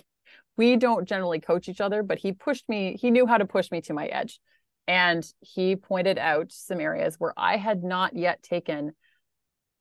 we 0.60 0.76
don't 0.76 1.08
generally 1.08 1.39
coach 1.39 1.69
each 1.69 1.80
other, 1.80 2.04
but 2.04 2.19
he 2.19 2.34
pushed 2.34 2.67
me. 2.67 2.98
He 3.00 3.12
knew 3.12 3.26
how 3.26 3.38
to 3.38 3.45
push 3.45 3.72
me 3.72 3.80
to 3.84 3.93
my 3.93 4.08
edge. 4.08 4.41
And 4.89 5.26
he 5.39 5.78
pointed 5.78 6.17
out 6.17 6.52
some 6.52 6.82
areas 6.82 7.15
where 7.17 7.34
I 7.38 7.56
had 7.56 7.82
not 7.82 8.13
yet 8.13 8.43
taken 8.43 8.91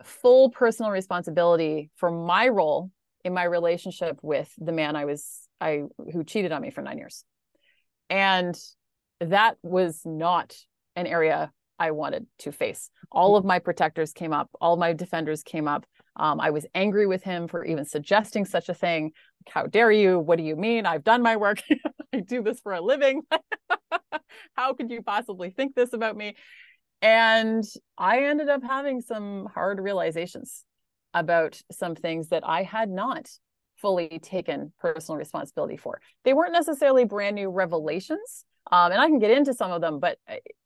full 0.05 0.51
personal 0.51 0.93
responsibility 0.93 1.91
for 1.97 2.13
my 2.13 2.47
role 2.47 2.93
in 3.25 3.35
my 3.35 3.43
relationship 3.43 4.21
with 4.23 4.53
the 4.57 4.71
man 4.71 4.95
I 4.95 5.05
was 5.05 5.49
I 5.61 5.83
who 6.13 6.23
cheated 6.23 6.53
on 6.53 6.63
me 6.63 6.71
for 6.71 6.83
9 6.83 6.97
years. 6.97 7.25
And 8.09 8.57
that 9.21 9.57
was 9.65 10.03
not 10.05 10.55
an 10.95 11.09
area 11.09 11.51
I 11.77 11.91
wanted 11.91 12.27
to 12.41 12.53
face. 12.53 12.89
All 13.11 13.35
of 13.35 13.45
my 13.45 13.59
protectors 13.59 14.13
came 14.13 14.33
up, 14.33 14.49
all 14.61 14.77
my 14.77 14.93
defenders 14.93 15.43
came 15.43 15.67
up. 15.67 15.87
Um, 16.19 16.41
I 16.41 16.51
was 16.51 16.67
angry 16.75 17.07
with 17.07 17.23
him 17.23 17.49
for 17.49 17.65
even 17.65 17.85
suggesting 17.85 18.45
such 18.45 18.69
a 18.69 18.75
thing. 18.75 19.13
How 19.49 19.67
dare 19.67 19.93
you? 19.93 20.19
What 20.19 20.39
do 20.39 20.45
you 20.45 20.57
mean? 20.57 20.85
I've 20.87 21.05
done 21.05 21.23
my 21.23 21.37
work. 21.37 21.63
I 22.15 22.21
do 22.21 22.43
this 22.43 22.61
for 22.61 22.73
a 22.73 22.81
living. 22.81 23.23
How 24.55 24.73
could 24.75 24.91
you 24.91 25.03
possibly 25.03 25.51
think 25.51 25.75
this 25.75 25.93
about 25.93 26.17
me? 26.17 26.35
And 27.01 27.65
I 27.97 28.25
ended 28.25 28.49
up 28.49 28.63
having 28.63 29.01
some 29.01 29.47
hard 29.55 29.79
realizations 29.79 30.65
about 31.15 31.61
some 31.71 31.95
things 31.95 32.29
that 32.29 32.43
I 32.47 32.63
had 32.65 32.91
not 32.91 33.29
fully 33.77 34.19
taken 34.23 34.73
personal 34.81 35.17
responsibility 35.17 35.77
for. 35.77 36.01
They 36.25 36.35
weren't 36.35 36.53
necessarily 36.53 37.05
brand 37.05 37.37
new 37.37 37.51
revelations. 37.51 38.45
Um, 38.71 38.93
and 38.93 39.01
I 39.01 39.07
can 39.07 39.19
get 39.19 39.31
into 39.31 39.55
some 39.55 39.73
of 39.73 39.81
them, 39.81 39.99
but 39.99 40.19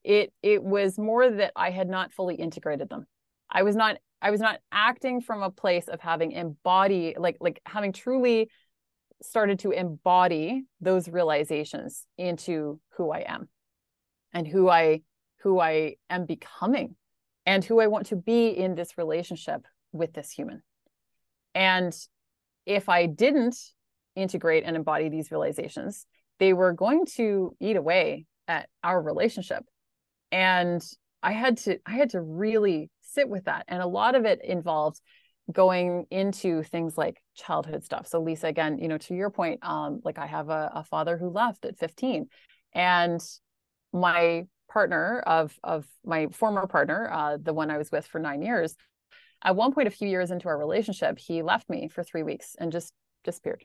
it 0.03 0.33
it 0.43 0.63
was 0.63 0.99
more 0.99 1.31
that 1.31 1.53
I 1.55 1.71
had 1.71 1.89
not 1.89 2.13
fully 2.13 2.35
integrated 2.35 2.89
them. 2.89 3.07
I 3.49 3.63
was 3.63 3.77
not 3.77 3.99
I 4.23 4.31
was 4.31 4.41
not 4.41 4.61
acting 4.71 5.21
from 5.21 5.43
a 5.43 5.51
place 5.51 5.89
of 5.89 6.01
having 6.01 6.33
embody 6.33 7.17
like 7.19 7.39
like 7.41 7.61
having 7.67 7.93
truly 7.93 8.49
started 9.21 9.59
to 9.61 9.73
embody 9.73 10.63
those 10.81 11.09
realizations 11.09 12.07
into 12.17 12.81
who 12.97 13.11
I 13.11 13.25
am 13.27 13.49
and 14.33 14.47
who 14.47 14.69
I 14.69 15.03
who 15.43 15.59
I 15.59 15.97
am 16.09 16.25
becoming 16.25 16.95
and 17.45 17.65
who 17.65 17.81
I 17.81 17.89
want 17.89 18.07
to 18.07 18.17
be 18.17 18.49
in 18.49 18.77
this 18.77 18.97
relationship 18.97 19.67
with 19.91 20.13
this 20.13 20.31
human. 20.31 20.63
And 21.55 21.93
if 22.65 22.89
I 22.89 23.07
didn't 23.07 23.57
integrate 24.15 24.63
and 24.65 24.77
embody 24.77 25.09
these 25.09 25.33
realizations, 25.33 26.07
they 26.39 26.53
were 26.53 26.73
going 26.73 27.07
to 27.17 27.57
eat 27.61 27.77
away 27.77 28.27
at 28.47 28.69
our 28.85 29.03
relationship. 29.03 29.65
And 30.31 30.81
I 31.23 31.33
had 31.33 31.59
to 31.59 31.79
I 31.85 31.93
had 31.93 32.11
to 32.11 32.21
really 32.21 32.91
sit 33.13 33.29
with 33.29 33.45
that. 33.45 33.65
And 33.69 33.83
a 33.83 33.87
lot 33.87 34.15
of 34.15 34.25
it 34.25 34.41
involves 34.45 35.01
going 35.51 36.07
into 36.11 36.63
things 36.63 36.97
like 36.97 37.23
childhood 37.35 37.85
stuff. 37.85 38.07
So 38.07 38.21
Lisa, 38.21 38.47
again, 38.47 38.79
you 38.79 38.89
know, 38.89 38.99
to 38.99 39.15
your 39.15 39.31
point, 39.31 39.61
um, 39.63 40.01
like 40.05 40.19
I 40.19 40.27
have 40.27 40.49
a, 40.49 40.71
a 40.75 40.85
father 40.85 41.17
who 41.17 41.29
left 41.29 41.65
at 41.65 41.79
15. 41.79 42.27
And 42.75 43.21
my 43.93 44.47
partner 44.71 45.21
of 45.27 45.55
of 45.63 45.87
my 46.05 46.29
former 46.29 46.67
partner, 46.67 47.11
uh, 47.13 47.37
the 47.41 47.53
one 47.53 47.71
I 47.71 47.79
was 47.79 47.91
with 47.93 48.07
for 48.07 48.19
nine 48.19 48.41
years, 48.43 48.75
at 49.45 49.57
one 49.57 49.73
point 49.73 49.89
a 49.89 49.91
few 49.91 50.09
years 50.09 50.31
into 50.31 50.49
our 50.49 50.57
relationship, 50.57 51.19
he 51.19 51.43
left 51.43 51.69
me 51.69 51.89
for 51.89 52.03
three 52.03 52.23
weeks 52.23 52.57
and 52.59 52.73
just 52.73 52.93
disappeared. 53.25 53.65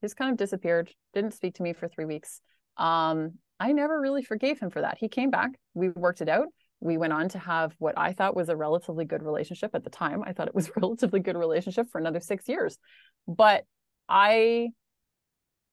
Just 0.00 0.16
kind 0.16 0.30
of 0.30 0.36
disappeared, 0.36 0.90
didn't 1.12 1.34
speak 1.34 1.54
to 1.56 1.62
me 1.62 1.72
for 1.72 1.88
three 1.88 2.04
weeks. 2.04 2.40
Um, 2.76 3.34
I 3.60 3.72
never 3.72 4.00
really 4.00 4.22
forgave 4.22 4.60
him 4.60 4.70
for 4.70 4.80
that. 4.80 4.98
He 4.98 5.08
came 5.08 5.30
back, 5.30 5.50
we 5.74 5.90
worked 5.90 6.20
it 6.20 6.28
out. 6.28 6.46
We 6.80 6.96
went 6.96 7.12
on 7.12 7.28
to 7.30 7.38
have 7.38 7.74
what 7.78 7.98
I 7.98 8.12
thought 8.12 8.36
was 8.36 8.48
a 8.48 8.56
relatively 8.56 9.04
good 9.04 9.22
relationship 9.22 9.74
at 9.74 9.84
the 9.84 9.90
time. 9.90 10.22
I 10.24 10.32
thought 10.32 10.48
it 10.48 10.54
was 10.54 10.68
a 10.76 10.80
relatively 10.80 11.20
good 11.20 11.36
relationship 11.36 11.88
for 11.90 11.98
another 11.98 12.20
six 12.20 12.48
years. 12.48 12.78
But 13.26 13.64
I 14.08 14.70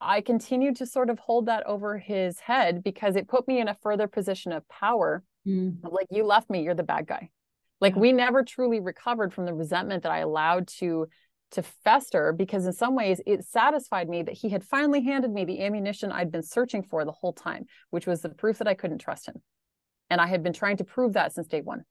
I 0.02 0.22
continued 0.22 0.76
to 0.78 0.86
sort 0.86 1.10
of 1.10 1.20
hold 1.20 1.46
that 1.46 1.66
over 1.66 1.98
his 1.98 2.40
head 2.40 2.84
because 2.84 3.16
it 3.16 3.28
put 3.28 3.48
me 3.48 3.60
in 3.60 3.68
a 3.68 3.78
further 3.82 4.08
position 4.08 4.52
of 4.52 4.68
power. 4.68 5.24
Mm. 5.48 5.78
Like 5.84 6.08
you 6.12 6.26
left 6.26 6.50
me, 6.50 6.64
you're 6.64 6.76
the 6.76 6.84
bad 6.84 7.08
guy. 7.08 7.30
Like 7.80 7.96
yeah. 7.96 8.02
we 8.02 8.12
never 8.12 8.44
truly 8.44 8.80
recovered 8.80 9.34
from 9.34 9.46
the 9.46 9.54
resentment 9.54 10.04
that 10.04 10.12
I 10.12 10.20
allowed 10.20 10.68
to 10.80 11.08
to 11.52 11.64
fester 11.84 12.34
because 12.34 12.66
in 12.66 12.74
some 12.74 12.96
ways 12.96 13.22
it 13.26 13.46
satisfied 13.46 14.10
me 14.10 14.24
that 14.24 14.34
he 14.34 14.50
had 14.50 14.64
finally 14.64 15.02
handed 15.04 15.32
me 15.32 15.46
the 15.46 15.62
ammunition 15.62 16.12
I'd 16.12 16.32
been 16.32 16.44
searching 16.44 16.84
for 16.84 17.06
the 17.06 17.12
whole 17.12 17.34
time, 17.34 17.66
which 17.92 18.08
was 18.08 18.22
the 18.22 18.30
proof 18.30 18.58
that 18.58 18.68
I 18.68 18.74
couldn't 18.74 18.98
trust 18.98 19.28
him. 19.28 19.42
And 20.10 20.22
I 20.22 20.28
had 20.28 20.44
been 20.44 20.54
trying 20.54 20.78
to 20.78 20.84
prove 20.84 21.14
that 21.14 21.34
since 21.34 21.48
day 21.48 21.62
one. 21.62 21.84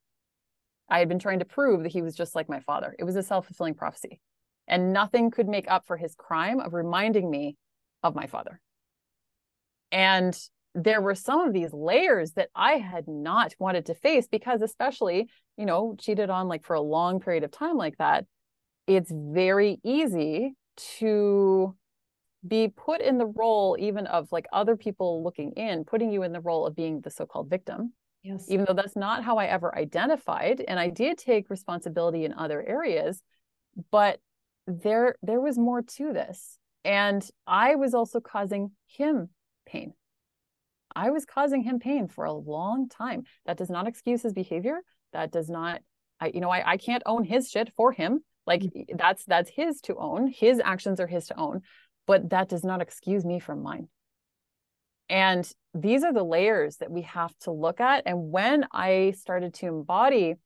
I 0.89 0.99
had 0.99 1.09
been 1.09 1.19
trying 1.19 1.39
to 1.39 1.45
prove 1.45 1.83
that 1.83 1.93
he 1.93 2.03
was 2.03 2.15
just 2.15 2.35
like 2.35 2.49
my 2.49 2.61
father. 2.61 2.95
It 2.99 3.05
was 3.05 3.17
a 3.17 3.23
self 3.23 3.47
fulfilling 3.47 3.75
prophecy. 3.75 4.21
And 4.67 4.93
nothing 4.93 5.31
could 5.31 5.49
make 5.49 5.71
up 5.71 5.87
for 5.87 5.97
his 5.97 6.15
crime 6.15 6.61
of 6.61 6.73
reminding 6.73 7.31
me 7.31 7.57
of 8.03 8.15
my 8.15 8.27
father. 8.27 8.61
And 9.93 10.37
there 10.75 11.01
were 11.01 11.15
some 11.15 11.41
of 11.41 11.53
these 11.53 11.73
layers 11.73 12.33
that 12.33 12.51
I 12.55 12.75
had 12.75 13.07
not 13.07 13.55
wanted 13.59 13.87
to 13.87 13.95
face 13.95 14.27
because, 14.27 14.61
especially, 14.61 15.29
you 15.57 15.67
know, 15.67 15.97
cheated 15.99 16.31
on 16.31 16.49
like 16.49 16.65
for 16.65 16.75
a 16.75 16.81
long 16.81 17.21
period 17.21 17.45
of 17.45 17.51
time 17.51 17.77
like 17.77 17.97
that, 17.99 18.27
it's 18.87 19.13
very 19.13 19.79
easy 19.85 20.55
to 20.99 21.77
be 22.47 22.69
put 22.69 23.01
in 23.01 23.19
the 23.19 23.27
role 23.27 23.77
even 23.79 24.07
of 24.07 24.31
like 24.33 24.47
other 24.53 24.77
people 24.77 25.23
looking 25.23 25.53
in, 25.53 25.85
putting 25.85 26.11
you 26.11 26.23
in 26.23 26.33
the 26.33 26.41
role 26.41 26.67
of 26.67 26.77
being 26.77 27.01
the 27.01 27.11
so 27.11 27.25
called 27.25 27.49
victim. 27.49 27.93
Yes. 28.25 28.47
Even 28.49 28.65
though 28.65 28.75
that's 28.75 28.97
not 28.97 29.23
how 29.23 29.37
I 29.37 29.47
ever 29.47 29.77
identified. 29.77 30.65
And 30.67 30.81
I 30.81 30.89
did 30.89 31.19
take 31.19 31.51
responsibility 31.51 32.25
in 32.25 32.33
other 32.33 32.63
areas, 32.63 33.23
but 33.91 34.19
there 34.67 35.17
there 35.23 35.41
was 35.41 35.59
more 35.59 35.83
to 35.83 36.13
this. 36.13 36.59
And 36.85 37.27
I 37.47 37.77
was 37.77 37.95
also 37.95 38.21
causing 38.21 38.73
him 38.87 39.29
pain. 39.67 39.93
I 40.97 41.11
was 41.11 41.27
causing 41.27 41.63
him 41.63 41.79
pain 41.79 42.09
for 42.09 42.25
a 42.25 42.33
long 42.33 42.89
time. 42.89 43.25
That 43.47 43.59
does 43.59 43.71
not 43.71 43.87
excuse 43.87 44.23
his 44.23 44.33
behavior. 44.33 44.81
That 45.13 45.31
does 45.31 45.51
not, 45.51 45.83
I, 46.21 46.31
you 46.33 46.41
know, 46.41 46.51
I, 46.51 46.73
I 46.73 46.77
can't 46.77 47.03
own 47.05 47.25
his 47.25 47.51
shit 47.51 47.73
for 47.77 47.93
him. 47.93 48.21
Like 48.47 48.63
mm-hmm. 48.63 48.97
that's 48.97 49.25
that's 49.27 49.51
his 49.51 49.81
to 49.83 49.97
own. 49.97 50.29
His 50.29 50.61
actions 50.65 50.99
are 50.99 51.07
his 51.07 51.27
to 51.27 51.39
own, 51.39 51.61
but 52.07 52.31
that 52.31 52.49
does 52.49 52.65
not 52.65 52.81
excuse 52.81 53.25
me 53.25 53.39
from 53.39 53.63
mine. 53.63 53.89
And 55.09 55.49
these 55.75 56.03
are 56.03 56.13
the 56.13 56.25
layers 56.25 56.79
that 56.79 56.91
we 56.91 57.03
have 57.03 57.37
to 57.41 57.51
look 57.51 57.81
at. 57.81 58.05
And 58.07 58.31
when 58.31 58.67
I 58.73 59.15
started 59.19 59.55
to 59.55 59.67
embody 59.67 60.37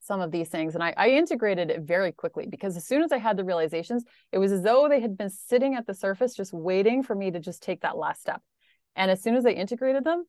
some 0.00 0.20
of 0.20 0.30
these 0.30 0.48
things, 0.48 0.74
and 0.74 0.82
I, 0.82 0.94
I 0.96 1.10
integrated 1.10 1.70
it 1.70 1.82
very 1.82 2.12
quickly 2.12 2.46
because 2.46 2.76
as 2.76 2.86
soon 2.86 3.02
as 3.02 3.12
I 3.12 3.18
had 3.18 3.36
the 3.36 3.44
realizations, 3.44 4.04
it 4.32 4.38
was 4.38 4.52
as 4.52 4.62
though 4.62 4.88
they 4.88 5.00
had 5.00 5.16
been 5.16 5.30
sitting 5.30 5.74
at 5.74 5.86
the 5.86 5.94
surface, 5.94 6.34
just 6.34 6.52
waiting 6.52 7.02
for 7.02 7.14
me 7.14 7.30
to 7.30 7.40
just 7.40 7.62
take 7.62 7.82
that 7.82 7.96
last 7.96 8.20
step. 8.20 8.40
And 8.96 9.10
as 9.10 9.22
soon 9.22 9.34
as 9.34 9.44
I 9.44 9.50
integrated 9.50 10.04
them, 10.04 10.24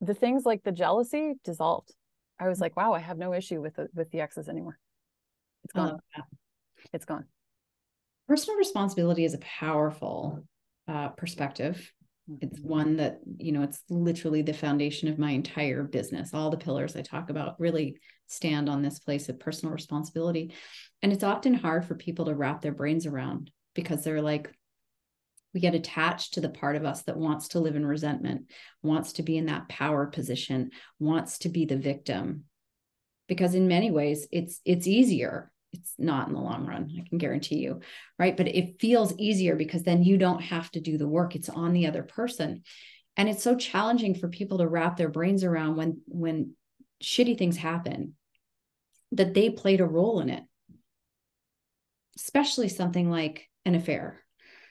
the 0.00 0.14
things 0.14 0.44
like 0.44 0.62
the 0.62 0.72
jealousy 0.72 1.34
dissolved. 1.44 1.92
I 2.38 2.48
was 2.48 2.60
like, 2.60 2.76
wow, 2.76 2.92
I 2.92 3.00
have 3.00 3.18
no 3.18 3.34
issue 3.34 3.60
with 3.60 3.74
the 3.74 3.88
with 3.94 4.10
the 4.10 4.20
exes 4.20 4.48
anymore. 4.48 4.78
It's 5.64 5.72
gone. 5.72 5.98
It's 6.92 7.04
gone. 7.04 7.24
Personal 8.28 8.58
responsibility 8.58 9.24
is 9.24 9.34
a 9.34 9.38
powerful 9.38 10.44
uh, 10.86 11.08
perspective. 11.08 11.92
It's 12.40 12.60
one 12.60 12.96
that, 12.96 13.20
you 13.38 13.52
know, 13.52 13.62
it's 13.62 13.82
literally 13.88 14.42
the 14.42 14.52
foundation 14.52 15.08
of 15.08 15.18
my 15.18 15.30
entire 15.30 15.82
business. 15.82 16.34
All 16.34 16.50
the 16.50 16.58
pillars 16.58 16.94
I 16.94 17.02
talk 17.02 17.30
about 17.30 17.58
really 17.58 17.96
stand 18.26 18.68
on 18.68 18.82
this 18.82 18.98
place 18.98 19.28
of 19.28 19.40
personal 19.40 19.72
responsibility. 19.72 20.52
And 21.02 21.12
it's 21.12 21.24
often 21.24 21.54
hard 21.54 21.86
for 21.86 21.94
people 21.94 22.26
to 22.26 22.34
wrap 22.34 22.60
their 22.60 22.74
brains 22.74 23.06
around 23.06 23.50
because 23.74 24.04
they're 24.04 24.20
like, 24.20 24.52
we 25.54 25.60
get 25.60 25.74
attached 25.74 26.34
to 26.34 26.40
the 26.40 26.50
part 26.50 26.76
of 26.76 26.84
us 26.84 27.02
that 27.02 27.16
wants 27.16 27.48
to 27.48 27.60
live 27.60 27.76
in 27.76 27.86
resentment, 27.86 28.50
wants 28.82 29.14
to 29.14 29.22
be 29.22 29.38
in 29.38 29.46
that 29.46 29.68
power 29.68 30.06
position, 30.06 30.70
wants 30.98 31.38
to 31.38 31.48
be 31.48 31.64
the 31.64 31.78
victim. 31.78 32.44
Because 33.26 33.54
in 33.54 33.68
many 33.68 33.90
ways 33.90 34.26
it's 34.30 34.60
it's 34.64 34.86
easier. 34.86 35.50
It's 35.72 35.92
not 35.98 36.28
in 36.28 36.34
the 36.34 36.40
long 36.40 36.66
run, 36.66 36.90
I 36.98 37.08
can 37.08 37.18
guarantee 37.18 37.58
you, 37.58 37.80
right? 38.18 38.36
But 38.36 38.48
it 38.48 38.80
feels 38.80 39.16
easier 39.18 39.54
because 39.54 39.82
then 39.82 40.02
you 40.02 40.16
don't 40.16 40.40
have 40.40 40.70
to 40.72 40.80
do 40.80 40.96
the 40.96 41.08
work. 41.08 41.36
It's 41.36 41.48
on 41.48 41.72
the 41.72 41.86
other 41.86 42.02
person. 42.02 42.62
And 43.16 43.28
it's 43.28 43.42
so 43.42 43.56
challenging 43.56 44.14
for 44.14 44.28
people 44.28 44.58
to 44.58 44.68
wrap 44.68 44.96
their 44.96 45.08
brains 45.08 45.44
around 45.44 45.76
when 45.76 46.00
when 46.06 46.54
shitty 47.02 47.36
things 47.36 47.56
happen 47.56 48.14
that 49.12 49.34
they 49.34 49.50
played 49.50 49.80
a 49.80 49.86
role 49.86 50.20
in 50.20 50.30
it. 50.30 50.44
Especially 52.16 52.68
something 52.68 53.10
like 53.10 53.48
an 53.64 53.74
affair 53.74 54.22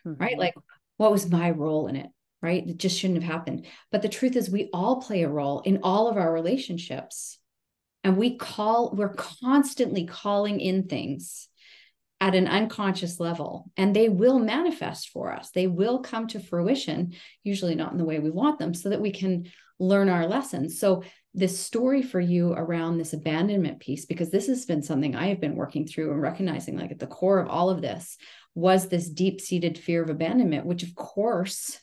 mm-hmm. 0.07 0.21
right? 0.21 0.38
Like, 0.38 0.55
what 0.97 1.12
was 1.12 1.29
my 1.29 1.51
role 1.51 1.88
in 1.88 1.95
it? 1.95 2.07
Right? 2.41 2.67
It 2.67 2.77
just 2.77 2.97
shouldn't 2.99 3.21
have 3.21 3.31
happened. 3.31 3.65
But 3.91 4.01
the 4.01 4.10
truth 4.10 4.36
is, 4.36 4.49
we 4.49 4.69
all 4.71 5.01
play 5.01 5.23
a 5.23 5.29
role 5.29 5.62
in 5.62 5.79
all 5.83 6.07
of 6.07 6.17
our 6.17 6.31
relationships. 6.31 7.39
And 8.03 8.17
we 8.17 8.38
call, 8.38 8.93
we're 8.95 9.13
constantly 9.13 10.05
calling 10.05 10.60
in 10.60 10.88
things 10.88 11.47
at 12.19 12.36
an 12.36 12.47
unconscious 12.47 13.19
level, 13.19 13.69
and 13.77 13.95
they 13.95 14.10
will 14.10 14.39
manifest 14.39 15.10
for 15.10 15.31
us. 15.31 15.51
They 15.51 15.67
will 15.67 15.99
come 15.99 16.27
to 16.27 16.39
fruition, 16.39 17.13
usually 17.43 17.75
not 17.75 17.91
in 17.91 17.97
the 17.97 18.05
way 18.05 18.19
we 18.19 18.31
want 18.31 18.57
them, 18.57 18.73
so 18.73 18.89
that 18.89 19.01
we 19.01 19.12
can 19.12 19.51
learn 19.79 20.10
our 20.10 20.25
lessons. 20.25 20.79
So, 20.79 21.03
this 21.36 21.60
story 21.60 22.01
for 22.01 22.19
you 22.19 22.53
around 22.53 22.97
this 22.97 23.13
abandonment 23.13 23.79
piece, 23.79 24.05
because 24.05 24.31
this 24.31 24.47
has 24.47 24.65
been 24.65 24.81
something 24.81 25.15
I 25.15 25.27
have 25.27 25.39
been 25.39 25.55
working 25.55 25.86
through 25.86 26.12
and 26.12 26.19
recognizing 26.19 26.77
like 26.79 26.89
at 26.89 26.97
the 26.97 27.05
core 27.05 27.38
of 27.38 27.47
all 27.47 27.69
of 27.69 27.79
this 27.79 28.17
was 28.55 28.88
this 28.88 29.07
deep 29.07 29.39
seated 29.39 29.77
fear 29.77 30.01
of 30.01 30.10
abandonment, 30.10 30.65
which 30.65 30.81
of 30.81 30.95
course 30.95 31.79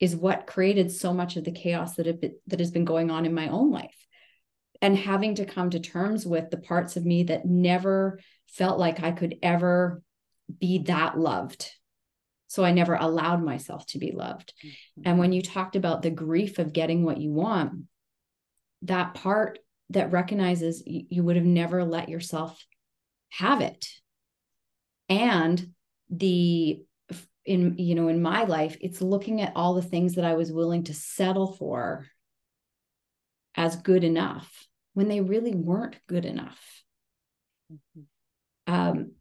is 0.00 0.16
what 0.16 0.48
created 0.48 0.90
so 0.90 1.14
much 1.14 1.36
of 1.36 1.44
the 1.44 1.52
chaos 1.52 1.94
that, 1.94 2.08
it, 2.08 2.40
that 2.48 2.58
has 2.58 2.72
been 2.72 2.84
going 2.84 3.08
on 3.08 3.24
in 3.24 3.32
my 3.32 3.46
own 3.46 3.70
life. 3.70 3.94
And 4.82 4.98
having 4.98 5.36
to 5.36 5.46
come 5.46 5.70
to 5.70 5.80
terms 5.80 6.26
with 6.26 6.50
the 6.50 6.58
parts 6.58 6.96
of 6.96 7.06
me 7.06 7.22
that 7.24 7.46
never 7.46 8.18
felt 8.48 8.78
like 8.78 9.02
I 9.02 9.12
could 9.12 9.36
ever 9.42 10.02
be 10.58 10.80
that 10.84 11.18
loved. 11.18 11.70
So 12.48 12.64
I 12.64 12.72
never 12.72 12.94
allowed 12.94 13.42
myself 13.42 13.86
to 13.86 13.98
be 13.98 14.12
loved. 14.12 14.52
Mm-hmm. 14.62 15.02
And 15.06 15.18
when 15.18 15.32
you 15.32 15.40
talked 15.40 15.76
about 15.76 16.02
the 16.02 16.10
grief 16.10 16.58
of 16.58 16.74
getting 16.74 17.04
what 17.04 17.18
you 17.18 17.30
want, 17.30 17.84
that 18.82 19.14
part 19.14 19.60
that 19.90 20.12
recognizes 20.12 20.82
you 20.84 21.22
would 21.22 21.36
have 21.36 21.44
never 21.44 21.84
let 21.84 22.08
yourself 22.08 22.62
have 23.30 23.60
it. 23.60 23.86
And 25.08 25.72
the 26.10 26.82
in 27.44 27.76
you 27.78 27.94
know 27.94 28.08
in 28.08 28.22
my 28.22 28.44
life 28.44 28.76
it's 28.80 29.02
looking 29.02 29.40
at 29.40 29.52
all 29.56 29.74
the 29.74 29.82
things 29.82 30.14
that 30.14 30.24
i 30.24 30.34
was 30.34 30.52
willing 30.52 30.84
to 30.84 30.94
settle 30.94 31.52
for 31.52 32.06
as 33.56 33.76
good 33.76 34.04
enough 34.04 34.68
when 34.94 35.08
they 35.08 35.20
really 35.20 35.54
weren't 35.54 35.96
good 36.06 36.24
enough 36.24 36.60
mm-hmm. 37.72 38.72
um, 38.72 39.12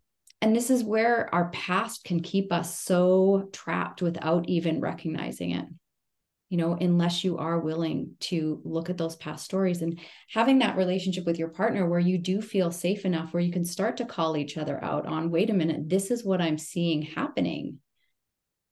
and 0.41 0.55
this 0.55 0.69
is 0.69 0.83
where 0.83 1.33
our 1.33 1.49
past 1.49 2.03
can 2.03 2.21
keep 2.21 2.51
us 2.51 2.79
so 2.79 3.49
trapped 3.51 4.01
without 4.01 4.47
even 4.49 4.81
recognizing 4.81 5.51
it 5.51 5.65
you 6.51 6.57
know, 6.57 6.73
unless 6.73 7.23
you 7.23 7.37
are 7.37 7.61
willing 7.61 8.11
to 8.19 8.59
look 8.65 8.89
at 8.89 8.97
those 8.97 9.15
past 9.15 9.45
stories 9.45 9.81
and 9.81 9.97
having 10.29 10.59
that 10.59 10.75
relationship 10.75 11.25
with 11.25 11.39
your 11.39 11.47
partner 11.47 11.87
where 11.87 11.97
you 11.97 12.17
do 12.17 12.41
feel 12.41 12.71
safe 12.71 13.05
enough 13.05 13.33
where 13.33 13.41
you 13.41 13.53
can 13.53 13.63
start 13.63 13.95
to 13.97 14.05
call 14.05 14.35
each 14.35 14.57
other 14.57 14.83
out 14.83 15.05
on, 15.05 15.31
wait 15.31 15.49
a 15.49 15.53
minute, 15.53 15.87
this 15.87 16.11
is 16.11 16.25
what 16.25 16.41
I'm 16.41 16.57
seeing 16.57 17.03
happening 17.03 17.79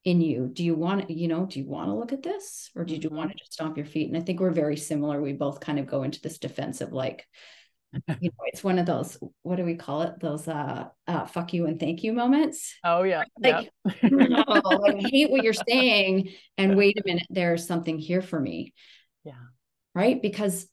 in 0.05 0.21
you. 0.21 0.49
Do 0.51 0.63
you 0.63 0.75
want, 0.75 1.09
you 1.09 1.27
know, 1.27 1.45
do 1.45 1.59
you 1.59 1.65
want 1.65 1.89
to 1.89 1.95
look 1.95 2.13
at 2.13 2.23
this 2.23 2.69
or 2.75 2.85
do 2.85 2.93
you 2.93 3.01
mm-hmm. 3.01 3.15
want 3.15 3.31
to 3.31 3.38
just 3.38 3.53
stomp 3.53 3.77
your 3.77 3.85
feet? 3.85 4.07
And 4.07 4.17
I 4.17 4.21
think 4.21 4.39
we're 4.39 4.51
very 4.51 4.77
similar. 4.77 5.21
We 5.21 5.33
both 5.33 5.59
kind 5.59 5.79
of 5.79 5.88
go 5.88 6.03
into 6.03 6.21
this 6.21 6.38
defensive, 6.38 6.93
like, 6.93 7.27
you 7.93 7.99
know, 8.07 8.45
it's 8.45 8.63
one 8.63 8.79
of 8.79 8.85
those, 8.85 9.17
what 9.41 9.57
do 9.57 9.65
we 9.65 9.75
call 9.75 10.03
it? 10.03 10.19
Those 10.19 10.47
uh, 10.47 10.85
uh 11.07 11.25
fuck 11.25 11.53
you 11.53 11.65
and 11.65 11.79
thank 11.79 12.03
you 12.03 12.13
moments. 12.13 12.75
Oh 12.83 13.03
yeah. 13.03 13.23
Like, 13.41 13.71
yep. 13.85 14.03
no, 14.12 14.43
like 14.47 14.95
I 14.95 15.09
hate 15.09 15.31
what 15.31 15.43
you're 15.43 15.53
saying. 15.53 16.29
And 16.57 16.77
wait 16.77 16.97
a 16.99 17.03
minute, 17.05 17.27
there's 17.29 17.67
something 17.67 17.97
here 17.97 18.21
for 18.21 18.39
me. 18.39 18.73
Yeah. 19.23 19.33
Right. 19.95 20.21
Because 20.21 20.67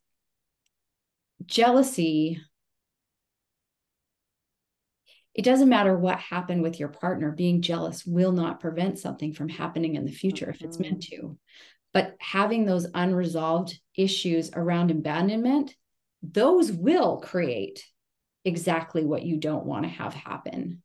jealousy, 1.47 2.41
it 5.37 5.44
doesn't 5.44 5.68
matter 5.68 5.96
what 5.96 6.18
happened 6.18 6.62
with 6.62 6.81
your 6.81 6.88
partner, 6.88 7.31
being 7.31 7.62
jealous 7.62 8.05
will 8.05 8.33
not 8.33 8.59
prevent 8.59 8.99
something 8.99 9.33
from 9.33 9.49
happening 9.49 9.94
in 9.94 10.05
the 10.05 10.12
future 10.12 10.46
mm-hmm. 10.46 10.55
if 10.55 10.62
it's 10.62 10.79
meant 10.79 11.01
mm-hmm. 11.01 11.29
to. 11.29 11.38
But 11.92 12.16
having 12.18 12.64
those 12.64 12.87
unresolved 12.92 13.79
issues 13.94 14.51
around 14.55 14.90
abandonment 14.90 15.75
those 16.33 16.72
will 16.72 17.18
create 17.18 17.85
exactly 18.44 19.05
what 19.05 19.22
you 19.22 19.38
don't 19.38 19.66
want 19.66 19.85
to 19.85 19.88
have 19.88 20.14
happen. 20.14 20.83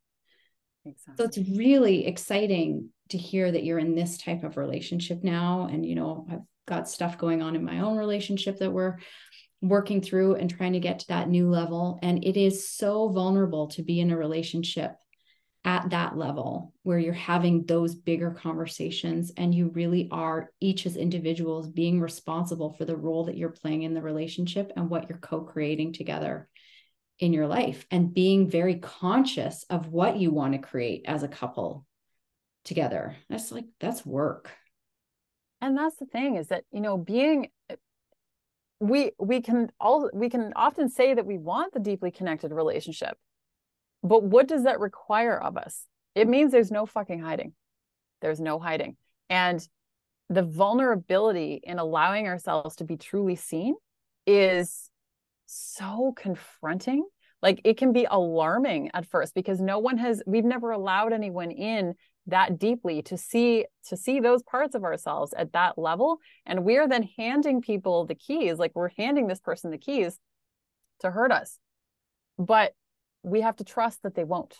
Exactly. 0.84 1.14
So 1.16 1.24
it's 1.24 1.56
really 1.56 2.06
exciting 2.06 2.90
to 3.10 3.18
hear 3.18 3.50
that 3.50 3.64
you're 3.64 3.78
in 3.78 3.94
this 3.94 4.18
type 4.18 4.42
of 4.42 4.56
relationship 4.56 5.22
now. 5.22 5.68
And, 5.70 5.86
you 5.86 5.94
know, 5.94 6.26
I've 6.30 6.40
got 6.66 6.88
stuff 6.88 7.18
going 7.18 7.42
on 7.42 7.54
in 7.54 7.64
my 7.64 7.80
own 7.80 7.96
relationship 7.96 8.58
that 8.58 8.72
we're 8.72 8.98
working 9.62 10.02
through 10.02 10.34
and 10.34 10.50
trying 10.50 10.72
to 10.72 10.80
get 10.80 10.98
to 10.98 11.08
that 11.08 11.28
new 11.28 11.48
level. 11.48 11.98
And 12.02 12.24
it 12.24 12.36
is 12.36 12.68
so 12.68 13.08
vulnerable 13.08 13.68
to 13.68 13.82
be 13.82 14.00
in 14.00 14.10
a 14.10 14.16
relationship 14.16 14.96
at 15.64 15.90
that 15.90 16.16
level 16.16 16.74
where 16.82 16.98
you're 16.98 17.12
having 17.12 17.64
those 17.64 17.94
bigger 17.94 18.32
conversations 18.32 19.30
and 19.36 19.54
you 19.54 19.70
really 19.74 20.08
are 20.10 20.50
each 20.60 20.86
as 20.86 20.96
individuals 20.96 21.68
being 21.68 22.00
responsible 22.00 22.72
for 22.72 22.84
the 22.84 22.96
role 22.96 23.24
that 23.24 23.36
you're 23.36 23.48
playing 23.48 23.82
in 23.82 23.94
the 23.94 24.02
relationship 24.02 24.72
and 24.74 24.90
what 24.90 25.08
you're 25.08 25.18
co-creating 25.18 25.92
together 25.92 26.48
in 27.20 27.32
your 27.32 27.46
life 27.46 27.86
and 27.92 28.12
being 28.12 28.50
very 28.50 28.76
conscious 28.76 29.64
of 29.70 29.86
what 29.86 30.16
you 30.16 30.32
want 30.32 30.52
to 30.52 30.58
create 30.58 31.04
as 31.06 31.22
a 31.22 31.28
couple 31.28 31.86
together 32.64 33.16
that's 33.28 33.52
like 33.52 33.66
that's 33.78 34.04
work 34.04 34.50
and 35.60 35.78
that's 35.78 35.96
the 35.96 36.06
thing 36.06 36.34
is 36.36 36.48
that 36.48 36.64
you 36.72 36.80
know 36.80 36.96
being 36.96 37.48
we 38.82 39.12
we 39.18 39.40
can 39.40 39.70
all 39.80 40.10
we 40.12 40.28
can 40.28 40.52
often 40.56 40.88
say 40.88 41.14
that 41.14 41.24
we 41.24 41.38
want 41.38 41.72
the 41.72 41.80
deeply 41.80 42.10
connected 42.10 42.52
relationship 42.52 43.16
But 44.02 44.24
what 44.24 44.48
does 44.48 44.64
that 44.64 44.80
require 44.80 45.38
of 45.40 45.56
us? 45.56 45.86
It 46.16 46.28
means 46.28 46.52
there's 46.52 46.72
no 46.72 46.86
fucking 46.86 47.20
hiding. 47.20 47.54
There's 48.20 48.40
no 48.40 48.58
hiding. 48.58 48.96
And 49.30 49.66
the 50.28 50.42
vulnerability 50.42 51.60
in 51.62 51.78
allowing 51.78 52.26
ourselves 52.26 52.76
to 52.76 52.84
be 52.84 52.96
truly 52.96 53.36
seen 53.36 53.76
is 54.26 54.90
so 55.46 56.12
confronting. 56.16 57.06
Like 57.42 57.60
it 57.64 57.78
can 57.78 57.92
be 57.92 58.06
alarming 58.10 58.90
at 58.94 59.06
first 59.06 59.34
because 59.34 59.60
no 59.60 59.78
one 59.78 59.98
has, 59.98 60.22
we've 60.26 60.44
never 60.44 60.72
allowed 60.72 61.12
anyone 61.12 61.52
in 61.52 61.94
that 62.26 62.58
deeply 62.58 63.02
to 63.02 63.16
see 63.16 63.66
to 63.88 63.96
see 63.96 64.20
those 64.20 64.42
parts 64.42 64.74
of 64.74 64.84
ourselves 64.84 65.34
at 65.36 65.52
that 65.52 65.76
level. 65.76 66.18
And 66.46 66.64
we're 66.64 66.88
then 66.88 67.08
handing 67.18 67.60
people 67.60 68.06
the 68.06 68.14
keys 68.14 68.58
like 68.58 68.72
we're 68.74 68.90
handing 68.96 69.26
this 69.26 69.40
person 69.40 69.70
the 69.70 69.78
keys 69.78 70.18
to 71.00 71.10
hurt 71.10 71.32
us. 71.32 71.58
But 72.38 72.74
we 73.22 73.40
have 73.40 73.56
to 73.56 73.64
trust 73.64 74.02
that 74.02 74.14
they 74.14 74.24
won't 74.24 74.56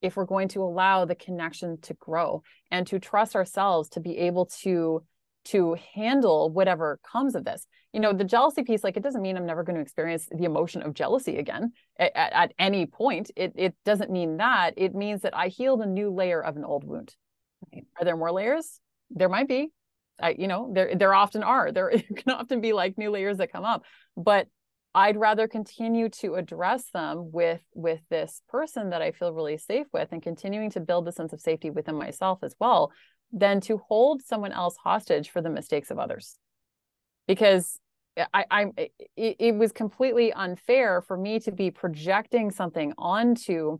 if 0.00 0.16
we're 0.16 0.24
going 0.24 0.48
to 0.48 0.62
allow 0.62 1.04
the 1.04 1.14
connection 1.14 1.80
to 1.82 1.94
grow 1.94 2.42
and 2.70 2.86
to 2.86 2.98
trust 2.98 3.34
ourselves 3.34 3.88
to 3.90 4.00
be 4.00 4.16
able 4.18 4.46
to 4.46 5.02
to 5.46 5.76
handle 5.94 6.50
whatever 6.50 7.00
comes 7.02 7.34
of 7.34 7.44
this. 7.44 7.66
You 7.92 8.00
know 8.00 8.12
the 8.12 8.24
jealousy 8.24 8.62
piece 8.62 8.84
like 8.84 8.96
it 8.96 9.02
doesn't 9.02 9.22
mean 9.22 9.36
i'm 9.36 9.46
never 9.46 9.62
going 9.62 9.76
to 9.76 9.82
experience 9.82 10.28
the 10.30 10.44
emotion 10.44 10.82
of 10.82 10.94
jealousy 10.94 11.38
again 11.38 11.72
at, 11.98 12.12
at 12.14 12.52
any 12.58 12.86
point. 12.86 13.30
It, 13.36 13.52
it 13.56 13.74
doesn't 13.84 14.10
mean 14.10 14.36
that. 14.38 14.74
It 14.76 14.94
means 14.94 15.22
that 15.22 15.36
i 15.36 15.48
healed 15.48 15.80
a 15.80 15.86
new 15.86 16.10
layer 16.10 16.42
of 16.42 16.56
an 16.56 16.64
old 16.64 16.84
wound. 16.84 17.14
Right. 17.72 17.84
are 17.98 18.04
there 18.04 18.16
more 18.16 18.30
layers? 18.30 18.80
There 19.10 19.28
might 19.28 19.48
be. 19.48 19.70
I, 20.20 20.34
you 20.38 20.48
know 20.48 20.70
there 20.72 20.94
there 20.94 21.14
often 21.14 21.42
are. 21.42 21.72
There 21.72 21.90
can 22.16 22.32
often 22.32 22.60
be 22.60 22.72
like 22.72 22.98
new 22.98 23.10
layers 23.10 23.38
that 23.38 23.52
come 23.52 23.64
up. 23.64 23.84
But 24.16 24.48
I'd 24.94 25.16
rather 25.16 25.46
continue 25.46 26.08
to 26.20 26.34
address 26.34 26.84
them 26.92 27.30
with 27.32 27.60
with 27.74 28.00
this 28.10 28.42
person 28.48 28.90
that 28.90 29.02
I 29.02 29.12
feel 29.12 29.32
really 29.32 29.58
safe 29.58 29.86
with 29.92 30.08
and 30.12 30.22
continuing 30.22 30.70
to 30.70 30.80
build 30.80 31.04
the 31.04 31.12
sense 31.12 31.32
of 31.32 31.40
safety 31.40 31.70
within 31.70 31.94
myself 31.94 32.40
as 32.42 32.54
well 32.58 32.92
than 33.32 33.60
to 33.62 33.78
hold 33.88 34.22
someone 34.22 34.52
else 34.52 34.76
hostage 34.76 35.30
for 35.30 35.40
the 35.40 35.50
mistakes 35.50 35.90
of 35.90 35.98
others. 35.98 36.36
Because 37.26 37.78
I, 38.32 38.44
I 38.50 38.66
it, 39.16 39.36
it 39.38 39.54
was 39.54 39.72
completely 39.72 40.32
unfair 40.32 41.02
for 41.02 41.16
me 41.16 41.40
to 41.40 41.52
be 41.52 41.70
projecting 41.70 42.50
something 42.50 42.92
onto 42.98 43.78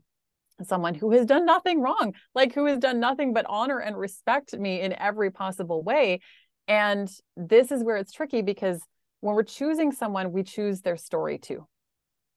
someone 0.63 0.95
who 0.95 1.13
has 1.13 1.25
done 1.27 1.47
nothing 1.47 1.81
wrong, 1.81 2.15
like 2.35 2.55
who 2.55 2.67
has 2.67 2.79
done 2.79 3.01
nothing 3.01 3.33
but 3.33 3.47
honor 3.49 3.79
and 3.79 3.97
respect 3.97 4.57
me 4.57 4.81
in 4.81 4.93
every 4.93 5.31
possible 5.31 5.83
way. 5.83 6.21
And 6.67 7.09
this 7.37 7.73
is 7.73 7.83
where 7.83 7.97
it's 7.97 8.13
tricky 8.13 8.43
because 8.43 8.81
when 9.21 9.35
we're 9.35 9.43
choosing 9.43 9.93
someone, 9.93 10.33
we 10.33 10.43
choose 10.43 10.81
their 10.83 10.97
story 10.97 11.39
too. 11.39 11.67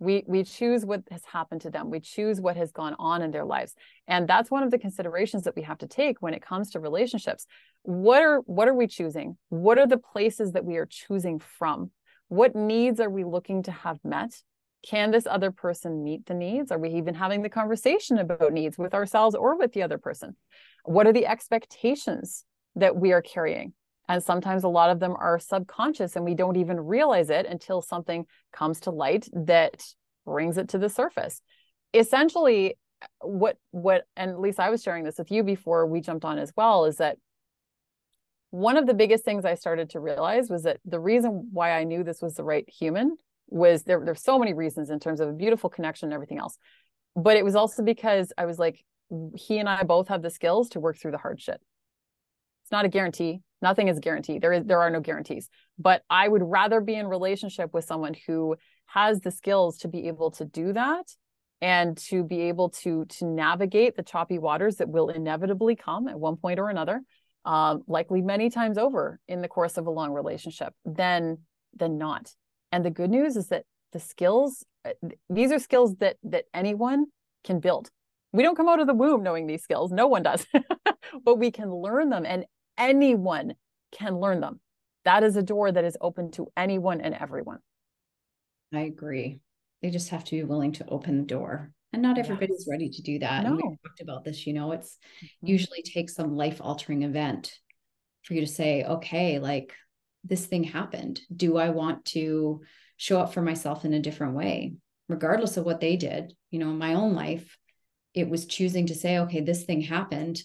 We 0.02 0.24
we 0.26 0.44
choose 0.44 0.84
what 0.84 1.04
has 1.12 1.24
happened 1.24 1.62
to 1.62 1.70
them. 1.70 1.92
We 1.92 2.00
choose 2.00 2.42
what 2.42 2.58
has 2.58 2.72
gone 2.72 2.96
on 2.98 3.22
in 3.22 3.30
their 3.30 3.46
lives. 3.46 3.76
And 4.08 4.28
that's 4.28 4.50
one 4.50 4.64
of 4.64 4.72
the 4.72 4.80
considerations 4.80 5.44
that 5.44 5.56
we 5.56 5.62
have 5.62 5.78
to 5.78 5.88
take 5.88 6.24
when 6.24 6.34
it 6.34 6.42
comes 6.42 6.72
to 6.72 6.80
relationships. 6.80 7.46
What 7.84 8.24
are 8.24 8.40
what 8.40 8.68
are 8.68 8.74
we 8.74 8.88
choosing? 8.88 9.38
What 9.50 9.78
are 9.78 9.86
the 9.86 10.00
places 10.00 10.54
that 10.54 10.66
we 10.66 10.78
are 10.78 10.88
choosing 10.88 11.38
from? 11.38 11.92
What 12.30 12.56
needs 12.56 13.00
are 13.00 13.12
we 13.12 13.24
looking 13.24 13.62
to 13.64 13.72
have 13.72 14.00
met? 14.04 14.42
Can 14.84 15.12
this 15.12 15.28
other 15.28 15.52
person 15.52 16.04
meet 16.04 16.26
the 16.26 16.34
needs? 16.34 16.72
Are 16.72 16.80
we 16.80 16.90
even 16.90 17.14
having 17.14 17.44
the 17.44 17.50
conversation 17.50 18.18
about 18.18 18.54
needs 18.54 18.80
with 18.80 18.96
ourselves 18.96 19.36
or 19.36 19.56
with 19.56 19.74
the 19.74 19.84
other 19.84 20.00
person? 20.00 20.36
What 20.84 21.06
are 21.06 21.14
the 21.14 21.28
expectations 21.28 22.44
that 22.76 22.96
we 22.96 23.12
are 23.12 23.22
carrying? 23.22 23.74
And 24.12 24.22
sometimes 24.22 24.66
a 24.66 24.68
lot 24.68 24.90
of 24.90 25.00
them 25.00 25.16
are 25.18 25.40
subconscious 25.40 26.18
and 26.18 26.26
we 26.26 26.36
don't 26.36 26.58
even 26.58 26.78
realize 26.82 27.30
it 27.30 27.46
until 27.46 27.82
something 27.82 28.26
comes 28.52 28.82
to 28.82 28.92
light 28.92 29.30
that 29.32 29.82
brings 30.26 30.58
it 30.58 30.68
to 30.70 30.78
the 30.78 30.90
surface. 30.90 31.42
Essentially, 31.94 32.78
what 33.22 33.56
what 33.72 34.04
and 34.18 34.38
Lisa 34.40 34.64
I 34.64 34.70
was 34.70 34.84
sharing 34.84 35.06
this 35.06 35.18
with 35.18 35.32
you 35.32 35.44
before 35.44 35.88
we 35.88 36.02
jumped 36.02 36.26
on 36.26 36.40
as 36.40 36.52
well 36.58 36.84
is 36.84 36.98
that 36.98 37.20
one 38.50 38.76
of 38.76 38.86
the 38.86 38.94
biggest 38.94 39.24
things 39.24 39.46
I 39.46 39.56
started 39.56 39.92
to 39.92 40.02
realize 40.02 40.50
was 40.50 40.64
that 40.64 40.82
the 40.84 41.00
reason 41.00 41.48
why 41.54 41.72
I 41.72 41.86
knew 41.86 42.04
this 42.04 42.22
was 42.22 42.34
the 42.34 42.44
right 42.44 42.70
human 42.70 43.16
was 43.48 43.84
there 43.84 44.04
there's 44.04 44.22
so 44.22 44.38
many 44.38 44.54
reasons 44.54 44.90
in 44.90 45.00
terms 45.00 45.22
of 45.22 45.30
a 45.30 45.34
beautiful 45.34 45.70
connection 45.70 46.08
and 46.08 46.14
everything 46.14 46.38
else. 46.38 46.58
But 47.16 47.38
it 47.38 47.46
was 47.46 47.56
also 47.56 47.82
because 47.82 48.34
I 48.38 48.44
was 48.44 48.60
like 48.60 48.84
he 49.38 49.58
and 49.60 49.70
I 49.70 49.84
both 49.84 50.10
have 50.10 50.22
the 50.22 50.30
skills 50.30 50.68
to 50.72 50.82
work 50.82 50.98
through 50.98 51.12
the 51.12 51.18
hard 51.18 51.40
shit. 51.40 51.62
It's 52.66 52.72
not 52.74 52.84
a 52.84 52.90
guarantee 52.90 53.40
nothing 53.62 53.88
is 53.88 54.00
guaranteed. 54.00 54.42
There 54.42 54.54
is 54.54 54.66
there 54.66 54.82
are 54.82 54.90
no 54.90 55.00
guarantees. 55.00 55.50
But 55.78 56.04
i 56.10 56.28
would 56.28 56.44
rather 56.44 56.82
be 56.82 56.96
in 56.96 57.08
relationship 57.08 57.74
with 57.74 57.86
someone 57.86 58.16
who 58.28 58.56
has 58.86 59.22
the 59.22 59.32
skills 59.32 59.78
to 59.80 59.88
be 59.88 60.08
able 60.08 60.32
to 60.32 60.46
do 60.46 60.74
that 60.74 61.08
and 61.62 61.98
to 61.98 62.24
be 62.24 62.42
able 62.42 62.70
to 62.70 63.06
to 63.06 63.26
navigate 63.26 63.96
the 63.96 64.04
choppy 64.04 64.40
waters 64.40 64.78
that 64.78 64.90
will 64.90 65.10
inevitably 65.10 65.76
come 65.76 66.08
at 66.08 66.20
one 66.20 66.36
point 66.36 66.60
or 66.60 66.70
another 66.70 67.02
um, 67.46 67.84
likely 67.88 68.22
many 68.22 68.50
times 68.50 68.78
over 68.78 69.20
in 69.28 69.42
the 69.42 69.48
course 69.48 69.78
of 69.78 69.88
a 69.88 69.92
long 69.92 70.12
relationship 70.12 70.74
than 70.86 71.40
than 71.76 71.98
not. 71.98 72.32
And 72.72 72.86
the 72.86 72.90
good 72.90 73.10
news 73.10 73.36
is 73.36 73.48
that 73.48 73.66
the 73.94 74.00
skills 74.00 74.66
uh, 74.86 74.92
these 75.30 75.52
are 75.52 75.60
skills 75.60 75.96
that 75.98 76.18
that 76.24 76.46
anyone 76.54 77.06
can 77.44 77.60
build. 77.60 77.90
We 78.34 78.44
don't 78.44 78.56
come 78.56 78.70
out 78.70 78.80
of 78.80 78.88
the 78.88 78.94
womb 78.94 79.24
knowing 79.24 79.48
these 79.48 79.64
skills. 79.64 79.92
No 79.92 80.08
one 80.08 80.24
does. 80.24 80.46
But 81.26 81.40
we 81.40 81.52
can 81.52 81.74
learn 81.74 82.10
them 82.10 82.26
and 82.26 82.46
anyone 82.82 83.56
can 83.92 84.20
learn 84.20 84.42
them. 84.42 84.60
That 85.06 85.24
is 85.24 85.36
a 85.36 85.44
door 85.44 85.72
that 85.72 85.86
is 85.86 85.98
open 86.02 86.32
to 86.32 86.48
anyone 86.58 87.02
and 87.02 87.16
everyone. 87.16 87.60
I 88.74 88.82
agree. 88.82 89.40
They 89.82 89.90
just 89.90 90.10
have 90.10 90.24
to 90.26 90.32
be 90.32 90.44
willing 90.44 90.74
to 90.74 90.88
open 90.88 91.18
the 91.18 91.26
door. 91.26 91.72
And 91.94 92.02
not 92.02 92.18
everybody's 92.18 92.68
ready 92.70 92.90
to 92.90 93.02
do 93.02 93.20
that. 93.20 93.44
No. 93.44 93.50
And 93.50 93.58
we 93.58 93.64
talked 93.84 94.02
about 94.02 94.24
this, 94.24 94.48
you 94.48 94.54
know, 94.54 94.72
it's 94.72 94.98
mm-hmm. 95.24 95.48
usually 95.48 95.82
takes 95.82 96.16
some 96.16 96.38
life 96.38 96.62
altering 96.62 97.04
event 97.04 97.54
for 98.24 98.34
you 98.34 98.42
to 98.42 98.48
say, 98.48 98.84
okay, 98.84 99.40
like 99.40 99.74
this 100.24 100.46
thing 100.46 100.64
happened. 100.64 101.20
Do 101.36 101.58
I 101.58 101.70
want 101.70 102.06
to 102.06 102.62
show 102.98 103.20
up 103.20 103.34
for 103.34 103.42
myself 103.42 103.84
in 103.84 103.94
a 103.94 104.00
different 104.00 104.36
way? 104.36 104.76
Regardless 105.10 105.58
of 105.58 105.66
what 105.66 105.82
they 105.82 105.98
did, 105.98 106.34
you 106.50 106.60
know, 106.60 106.70
in 106.70 106.78
my 106.78 106.94
own 106.94 107.14
life, 107.14 107.58
it 108.14 108.30
was 108.30 108.46
choosing 108.46 108.88
to 108.88 108.96
say, 108.96 109.20
okay, 109.20 109.42
this 109.42 109.64
thing 109.64 109.82
happened 109.82 110.42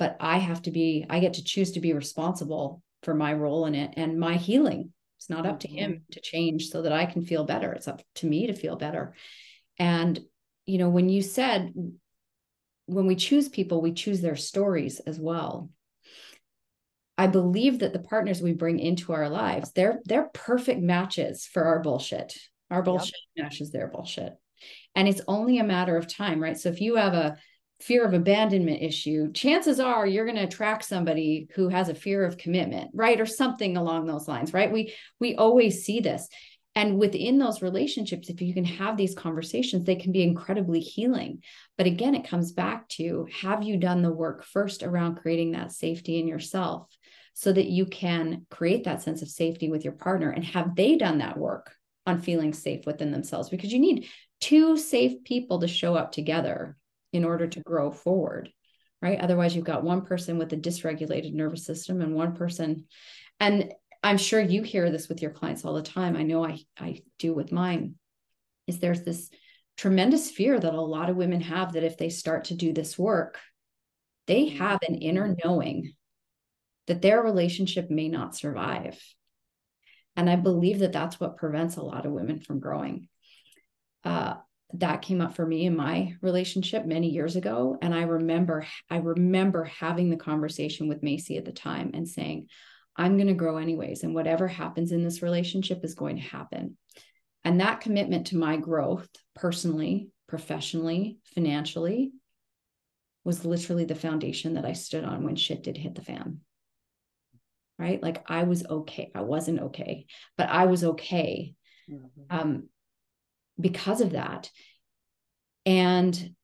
but 0.00 0.16
I 0.18 0.38
have 0.38 0.62
to 0.62 0.70
be, 0.70 1.04
I 1.10 1.20
get 1.20 1.34
to 1.34 1.44
choose 1.44 1.72
to 1.72 1.80
be 1.80 1.92
responsible 1.92 2.82
for 3.02 3.12
my 3.12 3.34
role 3.34 3.66
in 3.66 3.74
it 3.74 3.92
and 3.98 4.18
my 4.18 4.36
healing. 4.36 4.94
It's 5.18 5.28
not 5.28 5.44
up 5.44 5.60
to 5.60 5.68
him 5.68 5.92
mm-hmm. 5.92 6.12
to 6.12 6.20
change 6.22 6.70
so 6.70 6.80
that 6.80 6.92
I 6.92 7.04
can 7.04 7.22
feel 7.22 7.44
better. 7.44 7.70
It's 7.72 7.86
up 7.86 8.00
to 8.16 8.26
me 8.26 8.46
to 8.46 8.54
feel 8.54 8.76
better. 8.76 9.14
And, 9.78 10.18
you 10.64 10.78
know, 10.78 10.88
when 10.88 11.10
you 11.10 11.20
said, 11.20 11.74
when 12.86 13.06
we 13.06 13.14
choose 13.14 13.50
people, 13.50 13.82
we 13.82 13.92
choose 13.92 14.22
their 14.22 14.36
stories 14.36 15.00
as 15.00 15.20
well. 15.20 15.68
I 17.18 17.26
believe 17.26 17.80
that 17.80 17.92
the 17.92 17.98
partners 17.98 18.40
we 18.40 18.54
bring 18.54 18.78
into 18.78 19.12
our 19.12 19.28
lives, 19.28 19.72
they're 19.72 20.00
they're 20.06 20.30
perfect 20.32 20.80
matches 20.80 21.44
for 21.44 21.64
our 21.64 21.80
bullshit. 21.80 22.34
Our 22.70 22.82
bullshit 22.82 23.20
yep. 23.34 23.44
matches 23.44 23.70
their 23.70 23.88
bullshit. 23.88 24.32
And 24.94 25.06
it's 25.06 25.20
only 25.28 25.58
a 25.58 25.64
matter 25.64 25.98
of 25.98 26.08
time, 26.08 26.40
right? 26.40 26.56
So 26.56 26.70
if 26.70 26.80
you 26.80 26.96
have 26.96 27.12
a 27.12 27.36
fear 27.80 28.04
of 28.04 28.12
abandonment 28.12 28.82
issue, 28.82 29.32
chances 29.32 29.80
are 29.80 30.06
you're 30.06 30.26
going 30.26 30.36
to 30.36 30.44
attract 30.44 30.84
somebody 30.84 31.48
who 31.54 31.68
has 31.68 31.88
a 31.88 31.94
fear 31.94 32.24
of 32.24 32.36
commitment, 32.36 32.90
right? 32.94 33.20
Or 33.20 33.26
something 33.26 33.76
along 33.76 34.06
those 34.06 34.28
lines, 34.28 34.52
right? 34.52 34.70
We 34.70 34.94
we 35.18 35.34
always 35.34 35.84
see 35.84 36.00
this. 36.00 36.28
And 36.76 36.98
within 36.98 37.38
those 37.38 37.62
relationships, 37.62 38.28
if 38.28 38.40
you 38.40 38.54
can 38.54 38.64
have 38.64 38.96
these 38.96 39.14
conversations, 39.14 39.84
they 39.84 39.96
can 39.96 40.12
be 40.12 40.22
incredibly 40.22 40.80
healing. 40.80 41.42
But 41.76 41.88
again, 41.88 42.14
it 42.14 42.28
comes 42.28 42.52
back 42.52 42.88
to 42.90 43.26
have 43.42 43.64
you 43.64 43.76
done 43.76 44.02
the 44.02 44.12
work 44.12 44.44
first 44.44 44.84
around 44.84 45.16
creating 45.16 45.52
that 45.52 45.72
safety 45.72 46.20
in 46.20 46.28
yourself 46.28 46.86
so 47.34 47.52
that 47.52 47.66
you 47.66 47.86
can 47.86 48.46
create 48.50 48.84
that 48.84 49.02
sense 49.02 49.20
of 49.20 49.28
safety 49.28 49.68
with 49.68 49.82
your 49.82 49.94
partner 49.94 50.30
and 50.30 50.44
have 50.44 50.76
they 50.76 50.96
done 50.96 51.18
that 51.18 51.38
work 51.38 51.72
on 52.06 52.20
feeling 52.20 52.52
safe 52.52 52.86
within 52.86 53.10
themselves? 53.10 53.48
Because 53.48 53.72
you 53.72 53.80
need 53.80 54.06
two 54.40 54.76
safe 54.76 55.24
people 55.24 55.60
to 55.60 55.68
show 55.68 55.94
up 55.94 56.12
together 56.12 56.76
in 57.12 57.24
order 57.24 57.46
to 57.46 57.60
grow 57.60 57.90
forward 57.90 58.50
right? 59.02 59.20
Otherwise 59.20 59.56
you've 59.56 59.64
got 59.64 59.82
one 59.82 60.02
person 60.02 60.38
with 60.38 60.52
a 60.52 60.56
dysregulated 60.56 61.32
nervous 61.32 61.64
system 61.64 62.00
and 62.00 62.14
one 62.14 62.34
person 62.34 62.84
and 63.38 63.72
i'm 64.02 64.18
sure 64.18 64.40
you 64.40 64.62
hear 64.62 64.90
this 64.90 65.08
with 65.08 65.22
your 65.22 65.30
clients 65.30 65.64
all 65.64 65.74
the 65.74 65.82
time. 65.82 66.16
I 66.16 66.22
know 66.22 66.44
i 66.44 66.58
i 66.78 67.00
do 67.18 67.34
with 67.34 67.52
mine 67.52 67.94
is 68.66 68.78
there's 68.78 69.02
this 69.02 69.30
tremendous 69.76 70.30
fear 70.30 70.58
that 70.58 70.74
a 70.74 70.80
lot 70.80 71.10
of 71.10 71.16
women 71.16 71.40
have 71.40 71.72
that 71.72 71.84
if 71.84 71.96
they 71.96 72.10
start 72.10 72.44
to 72.44 72.54
do 72.54 72.72
this 72.72 72.98
work 72.98 73.38
they 74.26 74.48
have 74.50 74.80
an 74.86 74.96
inner 74.96 75.34
knowing 75.42 75.92
that 76.86 77.02
their 77.02 77.22
relationship 77.22 77.90
may 77.90 78.08
not 78.08 78.36
survive. 78.36 79.00
And 80.16 80.28
i 80.28 80.36
believe 80.36 80.80
that 80.80 80.92
that's 80.92 81.18
what 81.18 81.36
prevents 81.36 81.76
a 81.76 81.82
lot 81.82 82.04
of 82.04 82.12
women 82.12 82.40
from 82.40 82.60
growing. 82.60 83.08
Uh, 84.04 84.34
that 84.74 85.02
came 85.02 85.20
up 85.20 85.34
for 85.34 85.46
me 85.46 85.66
in 85.66 85.76
my 85.76 86.14
relationship 86.22 86.86
many 86.86 87.08
years 87.08 87.36
ago 87.36 87.76
and 87.82 87.94
i 87.94 88.02
remember 88.02 88.66
i 88.88 88.96
remember 88.96 89.64
having 89.64 90.10
the 90.10 90.16
conversation 90.16 90.88
with 90.88 91.02
macy 91.02 91.36
at 91.36 91.44
the 91.44 91.52
time 91.52 91.90
and 91.94 92.08
saying 92.08 92.46
i'm 92.96 93.16
going 93.16 93.26
to 93.26 93.34
grow 93.34 93.56
anyways 93.56 94.02
and 94.02 94.14
whatever 94.14 94.46
happens 94.46 94.92
in 94.92 95.02
this 95.02 95.22
relationship 95.22 95.84
is 95.84 95.94
going 95.94 96.16
to 96.16 96.22
happen 96.22 96.76
and 97.44 97.60
that 97.60 97.80
commitment 97.80 98.28
to 98.28 98.36
my 98.36 98.56
growth 98.56 99.08
personally 99.34 100.10
professionally, 100.30 101.18
financially, 101.34 102.12
was 103.24 103.44
literally 103.44 103.84
the 103.84 103.96
foundation 103.96 104.54
that 104.54 104.64
I 104.64 104.74
stood 104.74 105.04
on 105.04 105.24
when 105.24 105.34
shit 105.34 105.64
did 105.64 105.76
hit 105.76 105.96
the 105.96 106.02
fan. 106.02 106.38
Right? 107.78 108.00
Like 108.00 108.24
I 108.30 108.44
was 108.44 108.64
okay. 108.64 109.10
I 109.14 109.22
wasn't 109.22 109.60
okay, 109.60 110.06
but 110.38 110.48
I 110.48 110.66
was 110.66 110.84
okay 110.84 111.54
mm-hmm. 111.90 112.22
um, 112.30 112.68
because 113.60 114.00
of 114.00 114.12
that. 114.12 114.50
And 115.66 116.34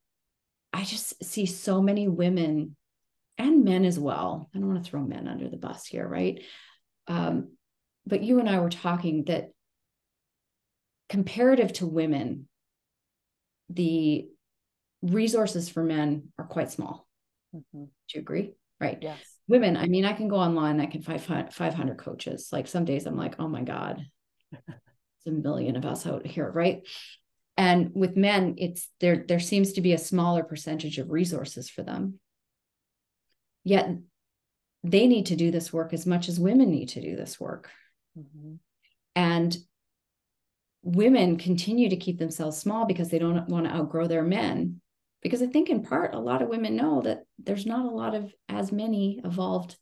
I 0.73 0.85
just 0.85 1.25
see 1.25 1.47
so 1.47 1.81
many 1.81 2.09
women 2.09 2.77
and 3.39 3.65
men 3.65 3.85
as 3.85 3.99
well. 3.99 4.51
I 4.55 4.59
don't 4.59 4.69
want 4.69 4.85
to 4.85 4.91
throw 4.91 5.03
men 5.03 5.29
under 5.29 5.49
the 5.49 5.57
bus 5.57 5.87
here, 5.87 6.07
right? 6.07 6.43
Um, 7.09 7.53
but 8.07 8.23
you 8.23 8.39
and 8.39 8.49
I 8.49 8.61
were 8.61 8.71
talking 8.71 9.25
that 9.25 9.51
comparative 11.09 11.73
to 11.75 11.87
women, 11.87 12.49
the 13.69 14.29
resources 15.03 15.69
for 15.69 15.83
men 15.83 16.33
are 16.39 16.47
quite 16.47 16.71
small. 16.71 17.07
Mm-hmm. 17.55 17.85
Do 17.85 17.91
you 18.15 18.21
agree? 18.21 18.53
Right. 18.81 18.99
Yes. 19.01 19.19
Women, 19.49 19.77
I 19.77 19.87
mean, 19.87 20.05
I 20.05 20.13
can 20.13 20.29
go 20.29 20.37
online, 20.37 20.81
I 20.81 20.87
can 20.87 21.03
find 21.03 21.21
500 21.21 21.99
coaches. 21.99 22.49
Like 22.53 22.67
some 22.67 22.85
days 22.85 23.07
I'm 23.07 23.17
like, 23.17 23.37
oh 23.39 23.49
my 23.49 23.63
God, 23.63 24.05
a 25.27 25.31
million 25.31 25.77
of 25.77 25.85
us 25.85 26.07
out 26.07 26.27
here. 26.27 26.51
Right. 26.51 26.87
And 27.57 27.93
with 27.95 28.17
men, 28.17 28.57
it's 28.59 28.89
there, 29.01 29.25
there 29.27 29.41
seems 29.41 29.75
to 29.75 29.81
be 29.81 29.93
a 29.93 29.99
smaller 29.99 30.43
percentage 30.45 30.99
of 30.99 31.11
resources 31.11 31.71
for 31.71 31.83
them. 31.83 32.19
Yet 33.65 33.89
they 34.85 35.07
need 35.07 35.27
to 35.27 35.37
do 35.37 35.51
this 35.51 35.73
work 35.73 35.93
as 35.93 36.07
much 36.07 36.29
as 36.29 36.39
women 36.39 36.71
need 36.71 36.91
to 36.91 37.01
do 37.01 37.17
this 37.17 37.41
work. 37.41 37.71
Mm-hmm. 38.19 38.55
And 39.17 39.57
women 40.87 41.37
continue 41.37 41.89
to 41.89 41.97
keep 41.97 42.19
themselves 42.19 42.57
small 42.57 42.87
because 42.87 43.09
they 43.09 43.19
don't 43.19 43.49
want 43.49 43.67
to 43.67 43.75
outgrow 43.75 44.07
their 44.07 44.23
men 44.23 44.81
because 45.21 45.43
i 45.43 45.47
think 45.47 45.69
in 45.69 45.83
part 45.83 46.15
a 46.15 46.19
lot 46.19 46.43
of 46.43 46.49
women 46.49 46.77
know 46.77 47.03
that 47.03 47.25
there's 47.41 47.67
not 47.67 47.87
a 47.87 47.91
lot 47.91 48.15
of 48.15 48.33
as 48.49 48.71
many 48.71 49.21
evolved 49.25 49.77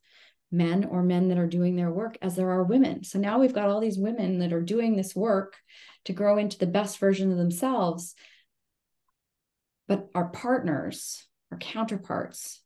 men 0.55 0.85
or 0.85 1.03
men 1.03 1.29
that 1.29 1.39
are 1.39 1.47
doing 1.47 1.77
their 1.77 1.91
work 1.91 2.17
as 2.23 2.37
there 2.37 2.51
are 2.51 2.63
women 2.63 3.05
so 3.05 3.19
now 3.19 3.39
we've 3.39 3.55
got 3.55 3.69
all 3.69 3.81
these 3.81 3.99
women 3.99 4.39
that 4.39 4.53
are 4.53 4.63
doing 4.63 4.97
this 4.97 5.15
work 5.15 5.57
to 6.05 6.13
grow 6.13 6.39
into 6.39 6.59
the 6.59 6.67
best 6.67 6.99
version 6.99 7.31
of 7.31 7.39
themselves 7.39 8.15
but 9.89 10.09
our 10.15 10.29
partners 10.29 11.27
our 11.51 11.59
counterparts 11.59 12.63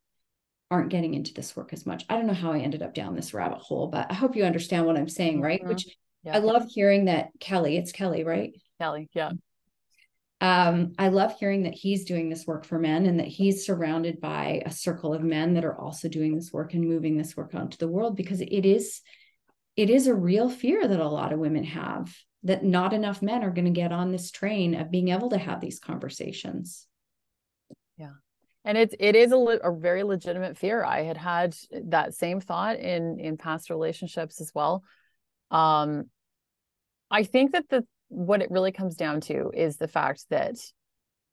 aren't 0.70 0.90
getting 0.90 1.14
into 1.14 1.32
this 1.32 1.56
work 1.56 1.72
as 1.72 1.86
much 1.86 2.04
i 2.08 2.14
don't 2.14 2.26
know 2.26 2.34
how 2.34 2.52
i 2.52 2.58
ended 2.58 2.82
up 2.82 2.94
down 2.94 3.16
this 3.16 3.32
rabbit 3.32 3.58
hole 3.58 3.88
but 3.88 4.06
i 4.10 4.14
hope 4.14 4.36
you 4.36 4.44
understand 4.44 4.84
what 4.84 4.96
i'm 4.96 5.08
saying 5.08 5.40
right 5.40 5.60
mm-hmm. 5.60 5.70
which 5.70 5.86
yeah. 6.24 6.36
I 6.36 6.38
love 6.38 6.64
hearing 6.68 7.06
that 7.06 7.30
Kelly, 7.40 7.76
it's 7.76 7.92
Kelly, 7.92 8.24
right? 8.24 8.52
Kelly, 8.80 9.08
yeah. 9.14 9.30
Um, 10.40 10.92
I 10.98 11.08
love 11.08 11.36
hearing 11.38 11.64
that 11.64 11.74
he's 11.74 12.04
doing 12.04 12.28
this 12.28 12.46
work 12.46 12.64
for 12.64 12.78
men 12.78 13.06
and 13.06 13.18
that 13.18 13.26
he's 13.26 13.66
surrounded 13.66 14.20
by 14.20 14.62
a 14.64 14.70
circle 14.70 15.12
of 15.12 15.22
men 15.22 15.54
that 15.54 15.64
are 15.64 15.78
also 15.78 16.08
doing 16.08 16.36
this 16.36 16.52
work 16.52 16.74
and 16.74 16.88
moving 16.88 17.16
this 17.16 17.36
work 17.36 17.54
out 17.54 17.72
to 17.72 17.78
the 17.78 17.88
world 17.88 18.16
because 18.16 18.40
it 18.40 18.64
is 18.64 19.00
it 19.76 19.90
is 19.90 20.06
a 20.06 20.14
real 20.14 20.48
fear 20.48 20.86
that 20.86 21.00
a 21.00 21.08
lot 21.08 21.32
of 21.32 21.38
women 21.38 21.64
have 21.64 22.16
that 22.44 22.64
not 22.64 22.92
enough 22.92 23.20
men 23.20 23.42
are 23.42 23.50
going 23.50 23.64
to 23.64 23.70
get 23.72 23.92
on 23.92 24.12
this 24.12 24.30
train 24.30 24.74
of 24.74 24.90
being 24.90 25.08
able 25.08 25.30
to 25.30 25.38
have 25.38 25.60
these 25.60 25.80
conversations. 25.80 26.86
Yeah. 27.96 28.12
And 28.64 28.78
it's 28.78 28.94
it 29.00 29.16
is 29.16 29.32
a, 29.32 29.36
a 29.36 29.74
very 29.74 30.04
legitimate 30.04 30.56
fear. 30.56 30.84
I 30.84 31.02
had 31.02 31.16
had 31.16 31.56
that 31.86 32.14
same 32.14 32.40
thought 32.40 32.78
in 32.78 33.18
in 33.18 33.36
past 33.36 33.70
relationships 33.70 34.40
as 34.40 34.52
well 34.54 34.84
um, 35.50 36.10
I 37.10 37.24
think 37.24 37.52
that 37.52 37.68
the 37.68 37.86
what 38.08 38.42
it 38.42 38.50
really 38.50 38.72
comes 38.72 38.96
down 38.96 39.20
to 39.20 39.50
is 39.54 39.76
the 39.76 39.88
fact 39.88 40.24
that 40.30 40.56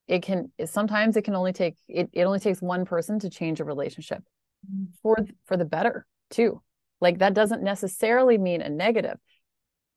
it 0.07 0.21
can 0.21 0.51
sometimes 0.65 1.17
it 1.17 1.23
can 1.23 1.35
only 1.35 1.53
take 1.53 1.75
it, 1.87 2.09
it 2.13 2.23
only 2.23 2.39
takes 2.39 2.61
one 2.61 2.85
person 2.85 3.19
to 3.19 3.29
change 3.29 3.59
a 3.59 3.65
relationship 3.65 4.21
mm-hmm. 4.69 4.85
for 5.01 5.17
for 5.45 5.57
the 5.57 5.65
better 5.65 6.05
too 6.29 6.61
like 7.01 7.19
that 7.19 7.33
doesn't 7.33 7.63
necessarily 7.63 8.37
mean 8.37 8.61
a 8.61 8.69
negative 8.69 9.17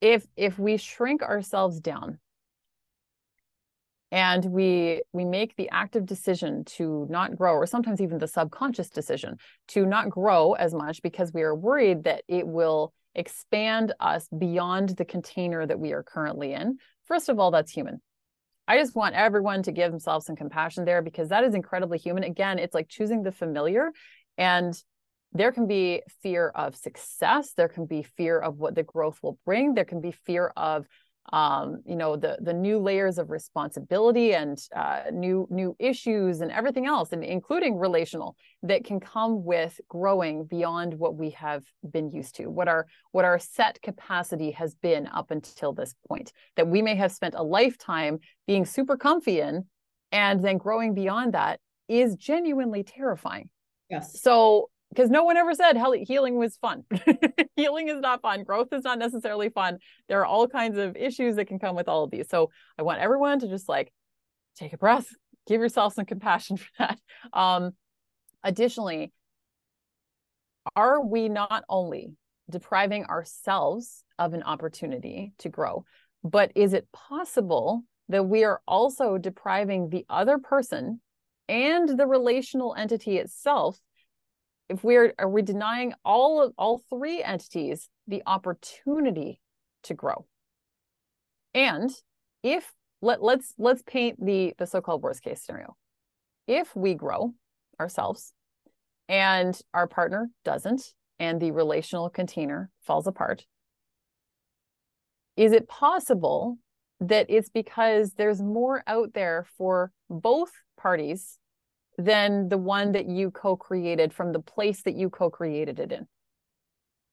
if 0.01 0.26
if 0.37 0.59
we 0.59 0.76
shrink 0.76 1.22
ourselves 1.22 1.81
down 1.81 2.18
and 4.11 4.45
we 4.47 5.03
we 5.13 5.25
make 5.25 5.55
the 5.57 5.69
active 5.71 6.07
decision 6.07 6.65
to 6.65 7.07
not 7.11 7.37
grow 7.37 7.53
or 7.53 7.67
sometimes 7.67 8.01
even 8.01 8.19
the 8.19 8.29
subconscious 8.29 8.89
decision 8.89 9.37
to 9.69 9.85
not 9.85 10.09
grow 10.09 10.53
as 10.53 10.75
much 10.75 11.03
because 11.03 11.33
we 11.33 11.43
are 11.43 11.55
worried 11.55 12.05
that 12.05 12.23
it 12.29 12.47
will 12.47 12.93
expand 13.15 13.93
us 14.01 14.29
beyond 14.39 14.91
the 14.91 15.05
container 15.05 15.67
that 15.67 15.79
we 15.79 15.93
are 15.93 16.03
currently 16.03 16.53
in. 16.53 16.79
First 17.05 17.29
of 17.29 17.39
all, 17.39 17.51
that's 17.51 17.73
human. 17.73 18.01
I 18.67 18.79
just 18.79 18.95
want 18.95 19.15
everyone 19.15 19.63
to 19.65 19.73
give 19.73 19.91
themselves 19.91 20.27
some 20.27 20.37
compassion 20.37 20.85
there 20.85 21.03
because 21.03 21.31
that 21.31 21.45
is 21.45 21.55
incredibly 21.55 21.99
human. 21.99 22.23
Again, 22.23 22.59
it's 22.59 22.75
like 22.75 22.89
choosing 22.89 23.23
the 23.23 23.33
familiar 23.33 23.93
and 24.37 24.75
there 25.33 25.53
can 25.53 25.67
be 25.67 26.03
fear 26.23 26.49
of 26.55 26.75
success 26.75 27.53
there 27.53 27.69
can 27.69 27.85
be 27.85 28.03
fear 28.03 28.39
of 28.39 28.57
what 28.57 28.75
the 28.75 28.83
growth 28.83 29.19
will 29.23 29.39
bring 29.45 29.75
there 29.75 29.85
can 29.85 30.01
be 30.01 30.13
fear 30.25 30.53
of 30.57 30.87
um, 31.33 31.83
you 31.87 31.97
know 31.97 32.16
the 32.16 32.39
the 32.41 32.53
new 32.53 32.79
layers 32.79 33.18
of 33.18 33.31
responsibility 33.31 34.35
and 34.35 34.59
uh, 34.74 35.03
new 35.12 35.47
new 35.51 35.76
issues 35.79 36.41
and 36.41 36.51
everything 36.51 36.87
else 36.87 37.12
and 37.12 37.22
including 37.22 37.76
relational 37.76 38.37
that 38.62 38.85
can 38.85 39.01
come 39.01 39.45
with 39.45 39.81
growing 39.89 40.45
beyond 40.45 40.95
what 40.95 41.16
we 41.16 41.31
have 41.31 41.64
been 41.91 42.11
used 42.11 42.37
to 42.37 42.47
what 42.47 42.68
our 42.68 42.87
what 43.12 43.24
our 43.24 43.39
set 43.39 43.81
capacity 43.83 44.51
has 44.53 44.74
been 44.74 45.07
up 45.09 45.31
until 45.31 45.72
this 45.72 45.95
point. 46.09 46.33
That 46.57 46.68
we 46.68 46.83
may 46.83 46.95
have 46.97 47.12
spent 47.12 47.35
a 47.35 47.43
lifetime 47.43 48.18
being 48.47 48.64
super 48.64 48.97
comfy 48.97 49.41
in 49.41 49.66
and 50.12 50.43
then 50.43 50.59
growing 50.59 50.95
beyond 50.95 51.35
that 51.35 51.61
is 51.89 52.16
genuinely 52.16 52.83
terrifying. 52.83 53.49
Yes. 53.91 54.20
So 54.20 54.70
because 54.91 55.11
no 55.11 55.24
one 55.24 55.36
ever 55.36 55.55
said 55.55 55.76
healing 56.07 56.36
was 56.36 56.57
fun. 56.57 56.84
healing 57.57 57.89
is 57.89 58.01
not 58.01 58.22
fun. 58.22 58.45
Growth 58.45 58.68
is 58.72 58.84
not 58.84 58.99
necessarily 58.99 59.51
fun. 59.51 59.78
There 60.09 60.20
are 60.20 60.26
all 60.26 60.49
kinds 60.49 60.78
of 60.78 60.97
issues 60.97 61.36
that 61.36 61.47
can 61.47 61.59
come 61.59 61.76
with 61.76 61.89
all 61.89 62.05
of 62.05 62.11
these. 62.11 62.28
So 62.28 62.51
I 62.78 62.82
want 62.82 63.01
everyone 63.01 63.41
to 63.41 63.49
just 63.49 63.68
like 63.68 63.93
take 64.57 64.72
a 64.72 64.78
breath, 64.78 65.07
give 65.47 65.61
yourself 65.61 65.95
some 65.95 66.07
compassion 66.07 66.57
for 66.57 66.68
that. 66.78 66.99
Um, 67.32 67.72
additionally, 68.43 69.12
are 70.74 71.05
we 71.05 71.28
not 71.28 71.64
only 71.68 72.12
depriving 72.51 73.05
ourselves 73.05 74.05
of 74.18 74.32
an 74.32 74.43
opportunity 74.43 75.32
to 75.39 75.49
grow, 75.49 75.84
but 76.24 76.51
is 76.55 76.72
it 76.72 76.89
possible 76.93 77.84
that 78.09 78.24
we 78.24 78.45
are 78.45 78.61
also 78.66 79.18
depriving 79.18 79.91
the 79.91 80.05
other 80.09 80.39
person 80.39 81.01
and 81.49 81.99
the 81.99 82.07
relational 82.07 82.74
entity 82.76 83.18
itself 83.18 83.78
if 84.69 84.85
we're 84.85 85.14
are 85.19 85.29
we 85.29 85.43
denying 85.43 85.95
all 86.05 86.43
of 86.43 86.53
all 86.59 86.83
three 86.91 87.23
entities 87.23 87.89
the 88.07 88.23
opportunity 88.27 89.41
to 89.85 89.95
grow? 89.95 90.27
And 91.55 91.91
if 92.43 92.73
let, 93.01 93.23
let's 93.23 93.55
let's 93.59 93.83
paint 93.83 94.25
the 94.25 94.55
the 94.59 94.66
so-called 94.66 95.03
worst 95.03 95.23
case 95.23 95.43
scenario. 95.43 95.77
If 96.47 96.75
we 96.75 96.95
grow 96.95 97.35
ourselves 97.81 98.33
and 99.09 99.59
our 99.73 99.87
partner 99.87 100.31
doesn't 100.45 100.95
and 101.19 101.41
the 101.41 101.51
relational 101.51 102.11
container 102.11 102.71
falls 102.81 103.07
apart 103.07 103.45
is 105.39 105.53
it 105.53 105.69
possible 105.69 106.59
that 106.99 107.27
it's 107.29 107.49
because 107.49 108.14
there's 108.14 108.43
more 108.43 108.83
out 108.89 109.14
there 109.14 109.47
for 109.57 109.93
both 110.11 110.51
parties 110.77 111.39
than 111.99 112.49
the 112.49 112.57
one 112.57 112.93
that 112.93 113.07
you 113.07 113.31
co-created 113.33 114.15
from 114.15 114.33
the 114.33 114.39
place 114.39 114.83
that 114.83 114.95
you 114.95 115.11
co-created 115.11 115.81
it 115.81 115.91
in. 115.91 116.07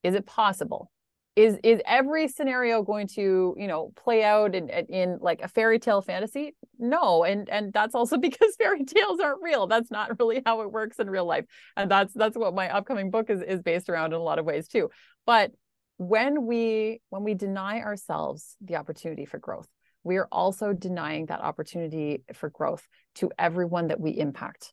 Is 0.03 0.13
it 0.13 0.27
possible? 0.27 0.91
Is 1.35 1.57
is 1.63 1.81
every 1.85 2.29
scenario 2.29 2.81
going 2.83 3.07
to 3.15 3.55
you 3.57 3.67
know 3.67 3.91
play 3.97 4.23
out 4.23 4.55
in 4.55 4.69
in 4.69 5.17
like 5.19 5.41
a 5.41 5.49
fairy 5.49 5.79
tale 5.79 6.01
fantasy? 6.01 6.55
No 6.77 7.25
and 7.25 7.49
and 7.49 7.73
that's 7.73 7.95
also 7.95 8.17
because 8.27 8.55
fairy 8.57 8.85
tales 8.85 9.19
aren't 9.19 9.41
real. 9.41 9.67
That's 9.67 9.91
not 9.91 10.17
really 10.19 10.41
how 10.45 10.61
it 10.61 10.71
works 10.71 10.97
in 10.99 11.09
real 11.09 11.25
life. 11.25 11.45
And 11.75 11.91
that's 11.91 12.13
that's 12.13 12.37
what 12.37 12.53
my 12.53 12.69
upcoming 12.69 13.09
book 13.09 13.29
is 13.29 13.41
is 13.41 13.61
based 13.61 13.89
around 13.89 14.13
in 14.13 14.19
a 14.19 14.23
lot 14.23 14.39
of 14.39 14.45
ways 14.45 14.67
too. 14.67 14.91
But 15.25 15.51
when 15.97 16.45
we 16.45 17.01
when 17.09 17.23
we 17.23 17.33
deny 17.33 17.81
ourselves 17.81 18.55
the 18.61 18.75
opportunity 18.75 19.25
for 19.25 19.39
growth 19.39 19.67
we 20.05 20.17
are 20.17 20.27
also 20.31 20.71
denying 20.71 21.25
that 21.25 21.41
opportunity 21.41 22.23
for 22.33 22.49
growth 22.49 22.87
to 23.15 23.31
everyone 23.37 23.87
that 23.87 23.99
we 23.99 24.11
impact. 24.11 24.71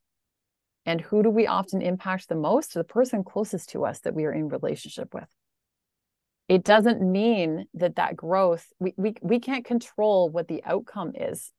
And 0.84 1.00
who 1.00 1.22
do 1.22 1.30
we 1.30 1.46
often 1.46 1.80
impact 1.80 2.28
the 2.28 2.34
most? 2.34 2.74
The 2.74 2.84
person 2.84 3.24
closest 3.24 3.70
to 3.70 3.84
us 3.84 4.00
that 4.00 4.14
we 4.14 4.26
are 4.26 4.32
in 4.32 4.48
relationship 4.48 5.14
with. 5.14 5.28
It 6.48 6.64
doesn't 6.64 7.00
mean 7.00 7.64
that 7.74 7.96
that 7.96 8.14
growth 8.14 8.66
we 8.78 8.92
we 8.96 9.14
we 9.22 9.40
can't 9.40 9.64
control 9.64 10.28
what 10.28 10.48
the 10.48 10.62
outcome 10.64 11.12
is. 11.14 11.50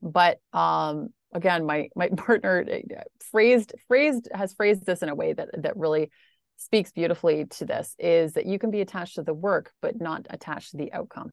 But 0.00 0.38
um 0.52 1.08
again, 1.34 1.66
my 1.66 1.90
my 1.94 2.08
partner 2.16 2.64
uh, 2.66 3.02
phrased 3.30 3.74
phrased 3.86 4.28
has 4.32 4.54
phrased 4.54 4.86
this 4.86 5.02
in 5.02 5.10
a 5.10 5.14
way 5.14 5.34
that 5.34 5.50
that 5.58 5.76
really 5.76 6.10
speaks 6.56 6.92
beautifully 6.92 7.44
to 7.46 7.66
this 7.66 7.94
is 7.98 8.32
that 8.34 8.46
you 8.46 8.58
can 8.58 8.70
be 8.70 8.80
attached 8.80 9.16
to 9.16 9.22
the 9.22 9.34
work 9.34 9.72
but 9.82 10.00
not 10.00 10.26
attached 10.30 10.70
to 10.70 10.76
the 10.76 10.92
outcome 10.92 11.32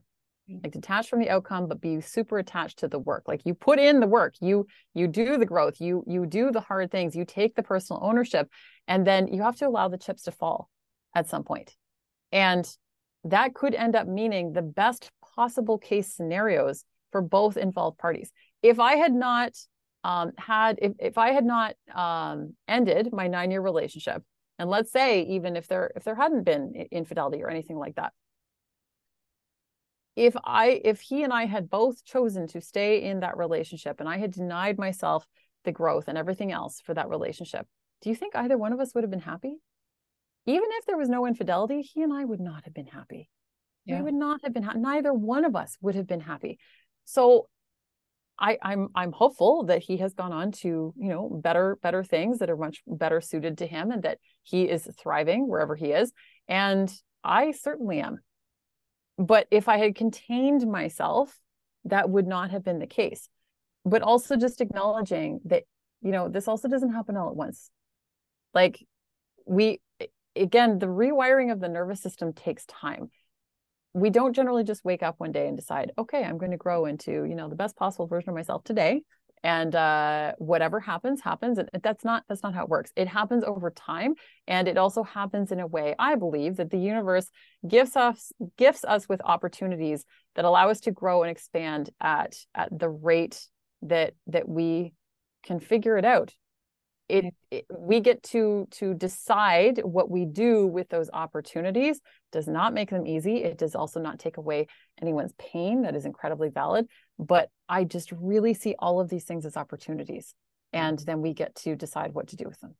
like 0.63 0.71
detached 0.71 1.09
from 1.09 1.19
the 1.19 1.29
outcome 1.29 1.67
but 1.67 1.81
be 1.81 2.01
super 2.01 2.37
attached 2.37 2.79
to 2.79 2.87
the 2.87 2.99
work. 2.99 3.23
Like 3.27 3.41
you 3.45 3.53
put 3.53 3.79
in 3.79 3.99
the 3.99 4.07
work 4.07 4.35
you 4.41 4.67
you 4.93 5.07
do 5.07 5.37
the 5.37 5.45
growth 5.45 5.79
you 5.79 6.03
you 6.07 6.25
do 6.25 6.51
the 6.51 6.61
hard 6.61 6.91
things 6.91 7.15
you 7.15 7.25
take 7.25 7.55
the 7.55 7.63
personal 7.63 8.01
ownership 8.03 8.49
and 8.87 9.05
then 9.05 9.27
you 9.27 9.41
have 9.43 9.55
to 9.57 9.67
allow 9.67 9.87
the 9.87 9.97
chips 9.97 10.23
to 10.23 10.31
fall 10.31 10.69
at 11.15 11.27
some 11.27 11.43
point. 11.43 11.75
And 12.31 12.67
that 13.25 13.53
could 13.53 13.75
end 13.75 13.95
up 13.95 14.07
meaning 14.07 14.53
the 14.53 14.61
best 14.61 15.11
possible 15.35 15.77
case 15.77 16.13
scenarios 16.13 16.85
for 17.11 17.21
both 17.21 17.57
involved 17.57 17.97
parties. 17.97 18.31
If 18.61 18.79
i 18.79 18.95
had 18.95 19.13
not 19.13 19.53
um, 20.03 20.31
had 20.37 20.79
if, 20.81 20.93
if 20.99 21.17
i 21.17 21.31
had 21.31 21.45
not 21.45 21.75
um, 21.93 22.55
ended 22.67 23.13
my 23.13 23.27
nine 23.27 23.51
year 23.51 23.61
relationship 23.61 24.23
and 24.57 24.69
let's 24.69 24.91
say 24.91 25.23
even 25.23 25.55
if 25.55 25.67
there 25.67 25.91
if 25.95 26.03
there 26.03 26.15
hadn't 26.15 26.43
been 26.43 26.73
infidelity 26.91 27.43
or 27.43 27.49
anything 27.49 27.77
like 27.77 27.95
that 27.95 28.13
if 30.15 30.35
i 30.43 30.81
if 30.83 31.01
he 31.01 31.23
and 31.23 31.33
i 31.33 31.45
had 31.45 31.69
both 31.69 32.03
chosen 32.03 32.47
to 32.47 32.61
stay 32.61 33.01
in 33.03 33.21
that 33.21 33.37
relationship 33.37 33.99
and 33.99 34.09
i 34.09 34.17
had 34.17 34.31
denied 34.31 34.77
myself 34.77 35.25
the 35.63 35.71
growth 35.71 36.05
and 36.07 36.17
everything 36.17 36.51
else 36.51 36.81
for 36.81 36.93
that 36.93 37.09
relationship 37.09 37.65
do 38.01 38.09
you 38.09 38.15
think 38.15 38.35
either 38.35 38.57
one 38.57 38.73
of 38.73 38.79
us 38.79 38.93
would 38.93 39.03
have 39.03 39.11
been 39.11 39.19
happy 39.19 39.55
even 40.45 40.69
if 40.71 40.85
there 40.85 40.97
was 40.97 41.09
no 41.09 41.25
infidelity 41.25 41.81
he 41.81 42.01
and 42.01 42.13
i 42.13 42.25
would 42.25 42.41
not 42.41 42.63
have 42.65 42.73
been 42.73 42.87
happy 42.87 43.29
yeah. 43.85 43.97
we 43.97 44.03
would 44.03 44.13
not 44.13 44.41
have 44.43 44.53
been 44.53 44.63
ha- 44.63 44.73
neither 44.75 45.13
one 45.13 45.45
of 45.45 45.55
us 45.55 45.77
would 45.81 45.95
have 45.95 46.07
been 46.07 46.21
happy 46.21 46.59
so 47.05 47.47
I, 48.39 48.57
I'm 48.63 48.87
I'm 48.95 49.11
hopeful 49.11 49.65
that 49.65 49.83
he 49.83 49.97
has 49.97 50.15
gone 50.15 50.33
on 50.33 50.51
to 50.63 50.93
you 50.97 51.09
know 51.09 51.29
better 51.29 51.77
better 51.83 52.03
things 52.03 52.39
that 52.39 52.49
are 52.49 52.57
much 52.57 52.81
better 52.87 53.21
suited 53.21 53.59
to 53.59 53.67
him 53.67 53.91
and 53.91 54.01
that 54.01 54.17
he 54.41 54.63
is 54.63 54.89
thriving 54.99 55.47
wherever 55.47 55.75
he 55.75 55.91
is 55.91 56.11
and 56.47 56.91
I 57.23 57.51
certainly 57.51 57.99
am. 57.99 58.19
But 59.21 59.47
if 59.51 59.69
I 59.69 59.77
had 59.77 59.95
contained 59.95 60.69
myself, 60.69 61.37
that 61.85 62.09
would 62.09 62.25
not 62.25 62.49
have 62.49 62.63
been 62.63 62.79
the 62.79 62.87
case. 62.87 63.29
But 63.85 64.01
also 64.01 64.35
just 64.35 64.61
acknowledging 64.61 65.41
that 65.45 65.63
you 66.01 66.11
know 66.11 66.27
this 66.27 66.47
also 66.47 66.67
doesn't 66.67 66.93
happen 66.93 67.15
all 67.15 67.29
at 67.29 67.35
once. 67.35 67.69
Like 68.53 68.83
we 69.45 69.79
again 70.35 70.79
the 70.79 70.87
rewiring 70.87 71.51
of 71.51 71.59
the 71.59 71.69
nervous 71.69 72.01
system 72.01 72.33
takes 72.33 72.65
time 72.65 73.11
we 73.93 74.09
don't 74.09 74.33
generally 74.33 74.63
just 74.63 74.85
wake 74.85 75.03
up 75.03 75.15
one 75.17 75.31
day 75.31 75.47
and 75.47 75.57
decide, 75.57 75.91
okay, 75.97 76.23
I'm 76.23 76.37
going 76.37 76.51
to 76.51 76.57
grow 76.57 76.85
into, 76.85 77.11
you 77.11 77.35
know, 77.35 77.49
the 77.49 77.55
best 77.55 77.75
possible 77.75 78.07
version 78.07 78.29
of 78.29 78.35
myself 78.35 78.63
today. 78.63 79.01
And 79.43 79.75
uh, 79.75 80.33
whatever 80.37 80.79
happens, 80.79 81.21
happens. 81.21 81.57
And 81.57 81.69
that's 81.81 82.05
not 82.05 82.23
that's 82.29 82.43
not 82.43 82.53
how 82.53 82.63
it 82.63 82.69
works. 82.69 82.91
It 82.95 83.07
happens 83.07 83.43
over 83.43 83.71
time, 83.71 84.13
and 84.47 84.67
it 84.67 84.77
also 84.77 85.03
happens 85.03 85.51
in 85.51 85.59
a 85.59 85.67
way 85.67 85.95
I 85.97 86.15
believe 86.15 86.57
that 86.57 86.69
the 86.69 86.77
universe 86.77 87.27
gives 87.67 87.95
us 87.95 88.31
gifts 88.57 88.83
us 88.83 89.09
with 89.09 89.21
opportunities 89.23 90.05
that 90.35 90.45
allow 90.45 90.69
us 90.69 90.81
to 90.81 90.91
grow 90.91 91.23
and 91.23 91.31
expand 91.31 91.89
at 91.99 92.35
at 92.53 92.77
the 92.77 92.89
rate 92.89 93.47
that 93.81 94.13
that 94.27 94.47
we 94.47 94.93
can 95.43 95.59
figure 95.59 95.97
it 95.97 96.05
out 96.05 96.35
it, 97.11 97.33
it, 97.51 97.65
we 97.77 97.99
get 97.99 98.23
to 98.23 98.67
to 98.71 98.93
decide 98.93 99.81
what 99.83 100.09
we 100.09 100.25
do 100.25 100.65
with 100.65 100.87
those 100.87 101.09
opportunities 101.11 101.99
does 102.31 102.47
not 102.47 102.73
make 102.73 102.89
them 102.89 103.05
easy. 103.05 103.43
It 103.43 103.57
does 103.57 103.75
also 103.75 103.99
not 103.99 104.17
take 104.17 104.37
away 104.37 104.67
anyone's 105.01 105.33
pain 105.37 105.81
that 105.81 105.95
is 105.95 106.05
incredibly 106.05 106.49
valid. 106.49 106.87
But 107.19 107.49
i 107.67 107.83
just 107.83 108.11
really 108.13 108.53
see 108.53 108.75
all 108.79 108.99
of 108.99 109.09
these 109.09 109.25
things 109.25 109.45
as 109.45 109.55
opportunities 109.57 110.33
and 110.73 110.97
then 110.99 111.21
we 111.21 111.33
get 111.33 111.53
to 111.55 111.75
decide 111.75 112.13
what 112.13 112.29
to 112.29 112.35
do 112.35 112.45
with 112.45 112.59
them. 112.61 112.75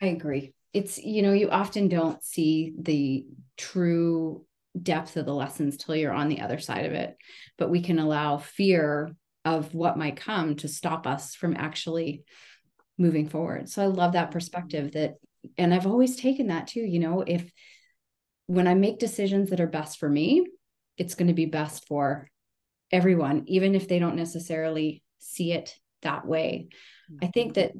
I 0.00 0.06
agree. 0.06 0.54
It's 0.72 0.96
you 0.98 1.22
know 1.22 1.32
you 1.32 1.50
often 1.50 1.88
don't 1.88 2.22
see 2.24 2.72
the 2.78 3.26
true 3.56 4.46
depth 4.80 5.16
of 5.16 5.26
the 5.26 5.34
lessons 5.34 5.76
till 5.76 5.96
you're 5.96 6.12
on 6.12 6.28
the 6.28 6.40
other 6.40 6.58
side 6.58 6.86
of 6.86 6.92
it. 6.92 7.16
But 7.58 7.68
we 7.68 7.82
can 7.82 7.98
allow 7.98 8.38
fear 8.38 9.10
of 9.44 9.74
what 9.74 9.98
might 9.98 10.16
come 10.16 10.54
to 10.56 10.68
stop 10.68 11.06
us 11.06 11.34
from 11.34 11.56
actually 11.56 12.22
moving 13.02 13.28
forward. 13.28 13.68
So 13.68 13.82
I 13.82 13.86
love 13.86 14.12
that 14.12 14.26
mm-hmm. 14.26 14.32
perspective 14.32 14.92
that, 14.92 15.16
and 15.58 15.74
I've 15.74 15.86
always 15.86 16.16
taken 16.16 16.46
that 16.46 16.68
too. 16.68 16.80
You 16.80 17.00
know, 17.00 17.22
if 17.26 17.50
when 18.46 18.66
I 18.66 18.74
make 18.74 18.98
decisions 18.98 19.50
that 19.50 19.60
are 19.60 19.66
best 19.66 19.98
for 19.98 20.08
me, 20.08 20.46
it's 20.96 21.14
going 21.14 21.28
to 21.28 21.34
be 21.34 21.46
best 21.46 21.86
for 21.86 22.28
everyone, 22.90 23.44
even 23.48 23.74
if 23.74 23.88
they 23.88 23.98
don't 23.98 24.16
necessarily 24.16 25.02
see 25.18 25.52
it 25.52 25.74
that 26.02 26.26
way. 26.26 26.68
I 27.22 27.26
think 27.26 27.54
mm-hmm. 27.54 27.60
that, 27.60 27.72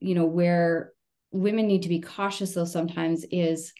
you 0.00 0.14
know, 0.14 0.26
where 0.26 0.92
women 1.32 1.66
need 1.66 1.82
to 1.82 1.88
be 1.88 2.00
cautious 2.00 2.54
though 2.54 2.64
sometimes 2.64 3.24
is 3.30 3.72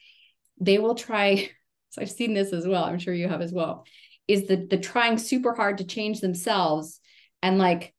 they 0.60 0.78
will 0.78 0.94
try. 0.94 1.50
So 1.92 2.02
I've 2.02 2.10
seen 2.12 2.34
this 2.34 2.52
as 2.52 2.68
well. 2.68 2.84
I'm 2.84 3.00
sure 3.00 3.12
you 3.12 3.26
have 3.26 3.40
as 3.40 3.52
well. 3.52 3.84
Is 4.28 4.46
the 4.46 4.54
the 4.54 4.78
trying 4.78 5.18
super 5.18 5.52
hard 5.52 5.78
to 5.78 5.84
change 5.84 6.20
themselves 6.20 7.00
and 7.42 7.58
like 7.58 7.92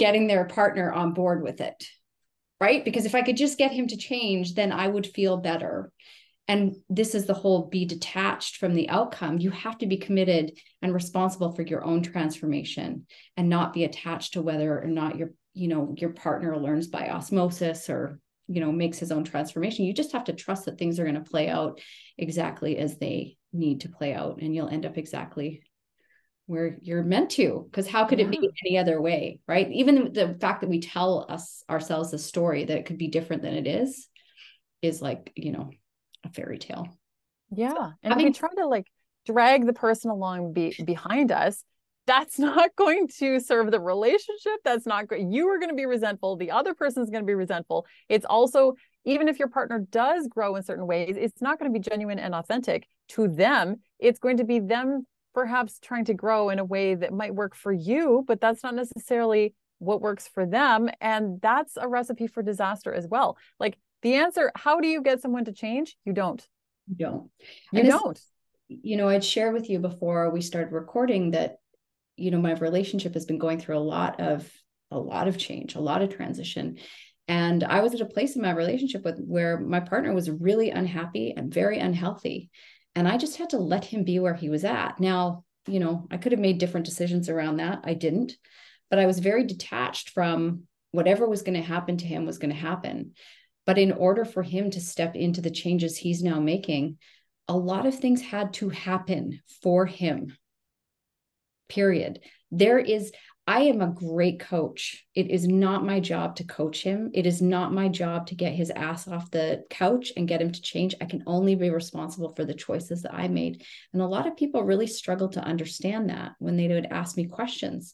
getting 0.00 0.26
their 0.26 0.44
partner 0.46 0.90
on 0.90 1.12
board 1.12 1.42
with 1.42 1.60
it 1.60 1.86
right? 2.60 2.84
Because 2.84 3.06
if 3.06 3.14
i 3.14 3.22
could 3.22 3.36
just 3.36 3.58
get 3.58 3.72
him 3.72 3.86
to 3.88 3.96
change 3.96 4.54
then 4.54 4.72
i 4.72 4.86
would 4.86 5.06
feel 5.06 5.36
better. 5.36 5.92
And 6.48 6.74
this 6.88 7.14
is 7.14 7.26
the 7.26 7.34
whole 7.34 7.68
be 7.68 7.84
detached 7.84 8.56
from 8.56 8.74
the 8.74 8.88
outcome. 8.88 9.38
You 9.38 9.50
have 9.50 9.78
to 9.78 9.86
be 9.86 9.98
committed 9.98 10.58
and 10.82 10.92
responsible 10.92 11.52
for 11.52 11.62
your 11.62 11.84
own 11.84 12.02
transformation 12.02 13.06
and 13.36 13.48
not 13.48 13.72
be 13.72 13.84
attached 13.84 14.32
to 14.32 14.42
whether 14.42 14.82
or 14.82 14.88
not 14.88 15.16
your 15.16 15.30
you 15.54 15.68
know 15.68 15.94
your 15.96 16.10
partner 16.10 16.56
learns 16.56 16.88
by 16.88 17.08
osmosis 17.08 17.88
or 17.88 18.18
you 18.48 18.60
know 18.60 18.72
makes 18.72 18.98
his 18.98 19.12
own 19.12 19.22
transformation. 19.22 19.84
You 19.84 19.94
just 19.94 20.12
have 20.12 20.24
to 20.24 20.32
trust 20.32 20.64
that 20.64 20.76
things 20.76 20.98
are 20.98 21.04
going 21.04 21.22
to 21.22 21.30
play 21.30 21.48
out 21.48 21.80
exactly 22.18 22.78
as 22.78 22.98
they 22.98 23.36
need 23.52 23.82
to 23.82 23.88
play 23.88 24.12
out 24.12 24.40
and 24.42 24.52
you'll 24.52 24.68
end 24.68 24.86
up 24.86 24.98
exactly 24.98 25.62
where 26.50 26.76
you're 26.82 27.04
meant 27.04 27.30
to 27.30 27.64
because 27.70 27.86
how 27.86 28.04
could 28.04 28.18
yeah. 28.18 28.24
it 28.24 28.30
be 28.32 28.50
any 28.66 28.76
other 28.76 29.00
way 29.00 29.38
right? 29.46 29.70
Even 29.70 30.12
the 30.12 30.36
fact 30.40 30.62
that 30.62 30.68
we 30.68 30.80
tell 30.80 31.24
us 31.28 31.62
ourselves 31.70 32.12
a 32.12 32.18
story 32.18 32.64
that 32.64 32.76
it 32.76 32.86
could 32.86 32.98
be 32.98 33.06
different 33.06 33.42
than 33.42 33.54
it 33.54 33.68
is 33.68 34.08
is 34.82 35.00
like 35.00 35.32
you 35.36 35.52
know 35.52 35.70
a 36.24 36.28
fairy 36.30 36.58
tale. 36.58 36.88
Yeah 37.52 37.72
so 37.72 37.92
and 38.02 38.12
having, 38.12 38.26
we 38.26 38.32
try 38.32 38.48
to 38.58 38.66
like 38.66 38.86
drag 39.26 39.64
the 39.64 39.72
person 39.72 40.10
along 40.10 40.52
be, 40.52 40.74
behind 40.84 41.30
us. 41.30 41.62
That's 42.08 42.36
not 42.50 42.74
going 42.74 43.06
to 43.20 43.38
serve 43.38 43.70
the 43.70 43.80
relationship. 43.80 44.58
That's 44.64 44.86
not 44.86 45.06
great 45.06 45.28
you 45.28 45.46
are 45.50 45.60
going 45.60 45.70
to 45.70 45.76
be 45.76 45.86
resentful 45.86 46.36
the 46.36 46.50
other 46.50 46.74
person's 46.74 47.10
going 47.10 47.22
to 47.22 47.26
be 47.26 47.34
resentful. 47.34 47.86
It's 48.08 48.26
also 48.28 48.74
even 49.04 49.28
if 49.28 49.38
your 49.38 49.48
partner 49.48 49.86
does 49.88 50.26
grow 50.26 50.56
in 50.56 50.64
certain 50.64 50.88
ways 50.88 51.16
it's 51.16 51.40
not 51.40 51.60
going 51.60 51.72
to 51.72 51.78
be 51.78 51.88
genuine 51.88 52.18
and 52.18 52.34
authentic 52.34 52.88
to 53.10 53.28
them. 53.28 53.76
It's 54.00 54.18
going 54.18 54.38
to 54.38 54.44
be 54.44 54.58
them 54.58 55.06
perhaps 55.34 55.78
trying 55.80 56.04
to 56.06 56.14
grow 56.14 56.50
in 56.50 56.58
a 56.58 56.64
way 56.64 56.94
that 56.94 57.12
might 57.12 57.34
work 57.34 57.54
for 57.54 57.72
you, 57.72 58.24
but 58.26 58.40
that's 58.40 58.62
not 58.62 58.74
necessarily 58.74 59.54
what 59.78 60.00
works 60.00 60.28
for 60.28 60.46
them. 60.46 60.90
And 61.00 61.40
that's 61.40 61.76
a 61.76 61.88
recipe 61.88 62.26
for 62.26 62.42
disaster 62.42 62.92
as 62.92 63.06
well. 63.06 63.36
Like 63.58 63.78
the 64.02 64.14
answer, 64.14 64.52
how 64.54 64.80
do 64.80 64.88
you 64.88 65.02
get 65.02 65.20
someone 65.20 65.44
to 65.46 65.52
change? 65.52 65.96
You 66.04 66.12
don't. 66.12 66.46
You 66.88 66.96
don't. 66.96 67.30
You 67.72 67.82
this, 67.82 67.94
don't. 67.94 68.20
You 68.68 68.96
know, 68.96 69.08
I'd 69.08 69.24
share 69.24 69.52
with 69.52 69.68
you 69.68 69.78
before 69.78 70.30
we 70.30 70.40
started 70.40 70.72
recording 70.72 71.32
that, 71.32 71.56
you 72.16 72.30
know, 72.30 72.40
my 72.40 72.54
relationship 72.54 73.14
has 73.14 73.24
been 73.24 73.38
going 73.38 73.58
through 73.58 73.78
a 73.78 73.80
lot 73.80 74.20
of 74.20 74.50
a 74.90 74.98
lot 74.98 75.28
of 75.28 75.38
change, 75.38 75.74
a 75.74 75.80
lot 75.80 76.02
of 76.02 76.14
transition. 76.14 76.78
And 77.28 77.62
I 77.62 77.80
was 77.80 77.94
at 77.94 78.00
a 78.00 78.06
place 78.06 78.34
in 78.34 78.42
my 78.42 78.50
relationship 78.50 79.04
with 79.04 79.20
where 79.20 79.58
my 79.58 79.78
partner 79.78 80.12
was 80.12 80.28
really 80.28 80.70
unhappy 80.70 81.32
and 81.36 81.54
very 81.54 81.78
unhealthy. 81.78 82.50
And 82.94 83.06
I 83.06 83.16
just 83.16 83.36
had 83.36 83.50
to 83.50 83.58
let 83.58 83.84
him 83.84 84.04
be 84.04 84.18
where 84.18 84.34
he 84.34 84.48
was 84.48 84.64
at. 84.64 84.98
Now, 85.00 85.44
you 85.66 85.80
know, 85.80 86.06
I 86.10 86.16
could 86.16 86.32
have 86.32 86.40
made 86.40 86.58
different 86.58 86.86
decisions 86.86 87.28
around 87.28 87.58
that. 87.58 87.80
I 87.84 87.94
didn't, 87.94 88.32
but 88.88 88.98
I 88.98 89.06
was 89.06 89.18
very 89.18 89.44
detached 89.44 90.10
from 90.10 90.64
whatever 90.92 91.28
was 91.28 91.42
going 91.42 91.60
to 91.60 91.66
happen 91.66 91.96
to 91.98 92.06
him 92.06 92.26
was 92.26 92.38
going 92.38 92.50
to 92.50 92.56
happen. 92.56 93.12
But 93.66 93.78
in 93.78 93.92
order 93.92 94.24
for 94.24 94.42
him 94.42 94.70
to 94.72 94.80
step 94.80 95.14
into 95.14 95.40
the 95.40 95.50
changes 95.50 95.96
he's 95.96 96.22
now 96.22 96.40
making, 96.40 96.98
a 97.46 97.56
lot 97.56 97.86
of 97.86 97.98
things 97.98 98.22
had 98.22 98.52
to 98.54 98.70
happen 98.70 99.40
for 99.62 99.86
him. 99.86 100.36
Period. 101.68 102.20
There 102.50 102.78
is, 102.78 103.12
I 103.46 103.62
am 103.62 103.80
a 103.80 103.88
great 103.88 104.38
coach. 104.38 105.04
It 105.14 105.30
is 105.30 105.46
not 105.46 105.84
my 105.84 105.98
job 105.98 106.36
to 106.36 106.44
coach 106.44 106.82
him. 106.82 107.10
It 107.14 107.26
is 107.26 107.42
not 107.42 107.72
my 107.72 107.88
job 107.88 108.28
to 108.28 108.34
get 108.34 108.52
his 108.52 108.70
ass 108.70 109.08
off 109.08 109.30
the 109.30 109.64
couch 109.70 110.12
and 110.16 110.28
get 110.28 110.40
him 110.40 110.52
to 110.52 110.62
change. 110.62 110.94
I 111.00 111.06
can 111.06 111.24
only 111.26 111.56
be 111.56 111.70
responsible 111.70 112.34
for 112.34 112.44
the 112.44 112.54
choices 112.54 113.02
that 113.02 113.14
I 113.14 113.28
made. 113.28 113.64
And 113.92 114.02
a 114.02 114.06
lot 114.06 114.28
of 114.28 114.36
people 114.36 114.62
really 114.62 114.86
struggle 114.86 115.28
to 115.30 115.42
understand 115.42 116.10
that 116.10 116.32
when 116.38 116.56
they 116.56 116.68
would 116.68 116.86
ask 116.86 117.16
me 117.16 117.26
questions. 117.26 117.92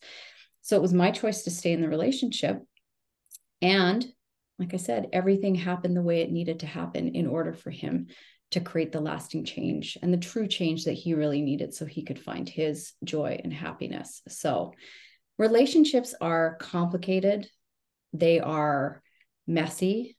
So 0.61 0.77
it 0.77 0.83
was 0.83 0.93
my 0.93 1.11
choice 1.11 1.43
to 1.45 1.51
stay 1.51 1.73
in 1.73 1.81
the 1.81 1.89
relationship. 1.89 2.61
And 3.63 4.07
like 4.59 4.75
I 4.75 4.79
said, 4.79 5.09
everything 5.13 5.55
happened 5.55 5.97
the 5.97 6.03
way 6.03 6.21
it 6.21 6.33
needed 6.33 6.61
to 6.61 6.67
happen 6.67 7.09
in 7.09 7.27
order 7.27 7.53
for 7.53 7.71
him 7.71 8.09
to 8.51 8.61
create 8.61 8.93
the 8.93 9.01
lasting 9.01 9.45
change 9.45 9.99
and 10.03 10.13
the 10.13 10.19
true 10.19 10.47
change 10.47 10.85
that 10.85 10.93
he 10.93 11.15
really 11.15 11.41
needed 11.41 11.75
so 11.75 11.85
he 11.85 12.05
could 12.05 12.19
find 12.19 12.49
his 12.49 12.93
joy 13.05 13.41
and 13.43 13.53
happiness. 13.53 14.23
So, 14.29 14.73
relationships 15.39 16.15
are 16.21 16.57
complicated, 16.57 17.49
they 18.13 18.41
are 18.41 19.03
messy, 19.47 20.17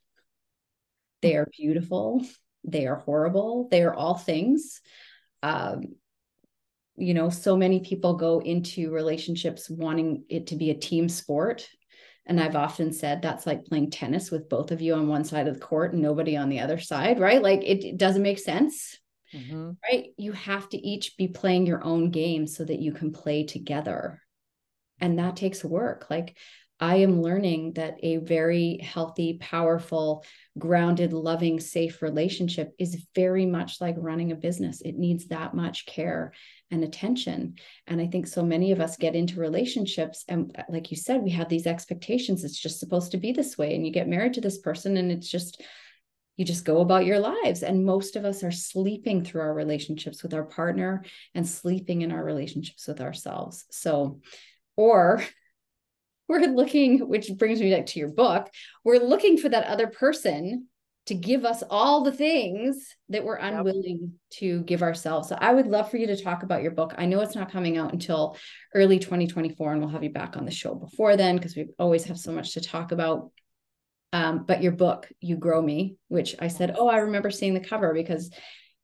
they 1.22 1.36
are 1.36 1.48
beautiful, 1.56 2.24
they 2.64 2.86
are 2.86 2.96
horrible, 2.96 3.68
they 3.70 3.82
are 3.82 3.94
all 3.94 4.16
things. 4.16 4.80
Um, 5.42 5.82
you 6.96 7.14
know, 7.14 7.30
so 7.30 7.56
many 7.56 7.80
people 7.80 8.14
go 8.14 8.40
into 8.40 8.90
relationships 8.90 9.70
wanting 9.70 10.24
it 10.28 10.48
to 10.48 10.56
be 10.56 10.70
a 10.70 10.78
team 10.78 11.08
sport. 11.08 11.68
And 12.26 12.40
I've 12.40 12.56
often 12.56 12.92
said 12.92 13.22
that's 13.22 13.46
like 13.46 13.64
playing 13.64 13.90
tennis 13.90 14.30
with 14.30 14.48
both 14.48 14.70
of 14.70 14.82
you 14.82 14.94
on 14.94 15.08
one 15.08 15.24
side 15.24 15.48
of 15.48 15.54
the 15.54 15.60
court 15.60 15.92
and 15.92 16.02
nobody 16.02 16.36
on 16.36 16.48
the 16.48 16.60
other 16.60 16.78
side, 16.78 17.20
right? 17.20 17.40
Like 17.40 17.62
it, 17.62 17.84
it 17.84 17.96
doesn't 17.96 18.22
make 18.22 18.38
sense. 18.38 18.98
Mm-hmm. 19.34 19.70
Right. 19.90 20.08
You 20.16 20.32
have 20.32 20.68
to 20.70 20.76
each 20.76 21.16
be 21.16 21.28
playing 21.28 21.66
your 21.66 21.84
own 21.84 22.10
game 22.10 22.46
so 22.46 22.64
that 22.64 22.80
you 22.80 22.92
can 22.92 23.12
play 23.12 23.44
together. 23.44 24.20
And 25.00 25.18
that 25.18 25.36
takes 25.36 25.64
work. 25.64 26.06
Like 26.10 26.36
I 26.80 26.96
am 26.96 27.22
learning 27.22 27.72
that 27.72 27.96
a 28.02 28.18
very 28.18 28.78
healthy, 28.78 29.38
powerful, 29.40 30.24
grounded, 30.58 31.12
loving, 31.12 31.58
safe 31.58 32.02
relationship 32.02 32.72
is 32.78 33.04
very 33.16 33.46
much 33.46 33.80
like 33.80 33.96
running 33.98 34.30
a 34.30 34.36
business. 34.36 34.80
It 34.80 34.96
needs 34.96 35.26
that 35.26 35.54
much 35.54 35.86
care 35.86 36.32
and 36.70 36.84
attention. 36.84 37.54
And 37.88 38.00
I 38.00 38.06
think 38.06 38.28
so 38.28 38.44
many 38.44 38.70
of 38.70 38.80
us 38.80 38.96
get 38.96 39.16
into 39.16 39.40
relationships. 39.40 40.24
And 40.28 40.54
uh, 40.56 40.62
like 40.68 40.92
you 40.92 40.96
said, 40.96 41.22
we 41.22 41.30
have 41.30 41.48
these 41.48 41.66
expectations. 41.66 42.44
It's 42.44 42.60
just 42.60 42.78
supposed 42.78 43.10
to 43.12 43.18
be 43.18 43.32
this 43.32 43.58
way. 43.58 43.74
And 43.74 43.84
you 43.84 43.92
get 43.92 44.06
married 44.08 44.34
to 44.34 44.40
this 44.40 44.58
person, 44.58 44.96
and 44.98 45.10
it's 45.10 45.28
just, 45.28 45.60
you 46.36 46.44
just 46.44 46.64
go 46.64 46.80
about 46.80 47.06
your 47.06 47.18
lives. 47.18 47.64
And 47.64 47.84
most 47.84 48.14
of 48.14 48.24
us 48.24 48.44
are 48.44 48.52
sleeping 48.52 49.24
through 49.24 49.40
our 49.40 49.54
relationships 49.54 50.22
with 50.22 50.32
our 50.32 50.44
partner 50.44 51.04
and 51.34 51.48
sleeping 51.48 52.02
in 52.02 52.12
our 52.12 52.22
relationships 52.22 52.86
with 52.86 53.00
ourselves. 53.00 53.64
So, 53.70 54.20
or 54.78 55.22
we're 56.28 56.46
looking, 56.46 57.08
which 57.08 57.30
brings 57.36 57.60
me 57.60 57.74
back 57.74 57.86
to 57.86 57.98
your 57.98 58.10
book, 58.10 58.48
we're 58.84 58.98
looking 58.98 59.36
for 59.36 59.48
that 59.48 59.66
other 59.66 59.88
person 59.88 60.68
to 61.06 61.14
give 61.14 61.46
us 61.46 61.62
all 61.70 62.04
the 62.04 62.12
things 62.12 62.94
that 63.08 63.24
we're 63.24 63.36
unwilling 63.36 63.98
yep. 64.02 64.10
to 64.30 64.62
give 64.64 64.82
ourselves. 64.82 65.26
So 65.26 65.38
I 65.40 65.54
would 65.54 65.66
love 65.66 65.90
for 65.90 65.96
you 65.96 66.06
to 66.08 66.22
talk 66.22 66.42
about 66.42 66.62
your 66.62 66.72
book. 66.72 66.94
I 66.98 67.06
know 67.06 67.20
it's 67.20 67.34
not 67.34 67.50
coming 67.50 67.78
out 67.78 67.94
until 67.94 68.36
early 68.74 68.98
2024, 68.98 69.72
and 69.72 69.80
we'll 69.80 69.90
have 69.90 70.04
you 70.04 70.10
back 70.10 70.36
on 70.36 70.44
the 70.44 70.50
show 70.50 70.74
before 70.74 71.16
then 71.16 71.36
because 71.36 71.56
we 71.56 71.68
always 71.78 72.04
have 72.04 72.18
so 72.18 72.30
much 72.30 72.52
to 72.52 72.60
talk 72.60 72.92
about. 72.92 73.32
Um, 74.12 74.44
but 74.46 74.62
your 74.62 74.72
book, 74.72 75.08
You 75.20 75.36
Grow 75.36 75.62
Me, 75.62 75.96
which 76.08 76.34
I 76.38 76.48
said, 76.48 76.74
oh, 76.76 76.88
I 76.88 76.98
remember 76.98 77.30
seeing 77.30 77.54
the 77.54 77.60
cover 77.60 77.94
because 77.94 78.30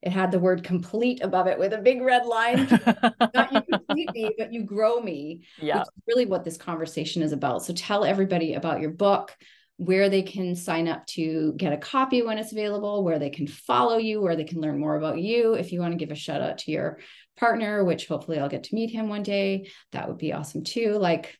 it 0.04 0.12
had 0.12 0.30
the 0.30 0.38
word 0.38 0.62
complete 0.62 1.22
above 1.22 1.46
it 1.46 1.58
with 1.58 1.72
a 1.72 1.78
big 1.78 2.02
red 2.02 2.26
line. 2.26 2.68
Not 3.34 3.52
you 3.52 3.62
complete 3.72 4.12
me, 4.12 4.30
but 4.36 4.52
you 4.52 4.62
grow 4.62 5.00
me. 5.00 5.46
Yeah. 5.60 5.78
Which 5.78 5.86
is 5.86 6.02
really 6.06 6.26
what 6.26 6.44
this 6.44 6.58
conversation 6.58 7.22
is 7.22 7.32
about. 7.32 7.64
So 7.64 7.72
tell 7.72 8.04
everybody 8.04 8.52
about 8.52 8.82
your 8.82 8.90
book, 8.90 9.34
where 9.76 10.08
they 10.08 10.22
can 10.22 10.54
sign 10.54 10.86
up 10.86 11.04
to 11.06 11.54
get 11.56 11.72
a 11.72 11.78
copy 11.78 12.22
when 12.22 12.38
it's 12.38 12.52
available, 12.52 13.02
where 13.02 13.18
they 13.18 13.30
can 13.30 13.46
follow 13.46 13.96
you, 13.96 14.20
where 14.20 14.36
they 14.36 14.44
can 14.44 14.60
learn 14.60 14.78
more 14.78 14.96
about 14.96 15.18
you. 15.18 15.54
If 15.54 15.72
you 15.72 15.80
want 15.80 15.92
to 15.92 15.98
give 15.98 16.12
a 16.12 16.14
shout 16.14 16.42
out 16.42 16.58
to 16.58 16.70
your 16.70 16.98
partner, 17.36 17.82
which 17.82 18.06
hopefully 18.06 18.38
I'll 18.38 18.48
get 18.48 18.64
to 18.64 18.74
meet 18.74 18.90
him 18.90 19.08
one 19.08 19.22
day, 19.22 19.70
that 19.92 20.06
would 20.06 20.18
be 20.18 20.32
awesome 20.32 20.64
too. 20.64 20.92
Like, 20.98 21.36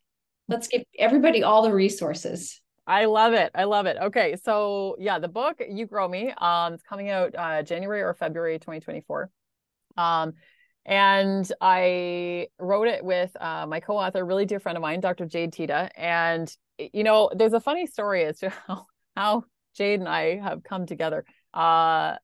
let's 0.49 0.69
give 0.69 0.83
everybody 0.99 1.43
all 1.43 1.63
the 1.63 1.73
resources. 1.73 2.61
I 2.87 3.07
love 3.07 3.33
it. 3.33 3.51
I 3.55 3.65
love 3.65 3.87
it. 3.87 3.97
Okay. 3.97 4.37
So 4.43 4.97
yeah, 4.99 5.19
the 5.19 5.29
book 5.29 5.63
You 5.67 5.87
Grow 5.87 6.07
Me, 6.07 6.33
um, 6.39 6.75
it's 6.75 6.83
coming 6.83 7.11
out 7.11 7.35
uh 7.35 7.63
January 7.63 8.03
or 8.03 8.13
February 8.15 8.59
2024. 8.59 9.31
Um, 9.97 10.35
and 10.87 11.51
I 11.61 12.49
wrote 12.59 12.89
it 12.89 13.03
with 13.03 13.35
uh, 13.41 13.67
my 13.67 13.81
co-author, 13.81 14.25
really 14.25 14.45
dear 14.45 14.61
friend 14.61 14.77
of 14.77 14.83
mine, 14.83 15.01
Dr. 15.01 15.25
Jade 15.25 15.53
Teta. 15.53 15.91
And 15.97 16.55
you 16.79 17.05
know, 17.05 17.31
there's 17.35 17.55
a 17.55 17.61
funny 17.61 17.87
story 17.87 18.25
as 18.25 18.41
to 18.41 18.51
how, 18.67 18.87
how 19.17 19.45
Jade 19.75 20.01
and 20.01 20.09
I 20.09 20.37
have 20.37 20.63
come 20.63 20.85
together. 20.87 21.25
Uh, 21.55 22.17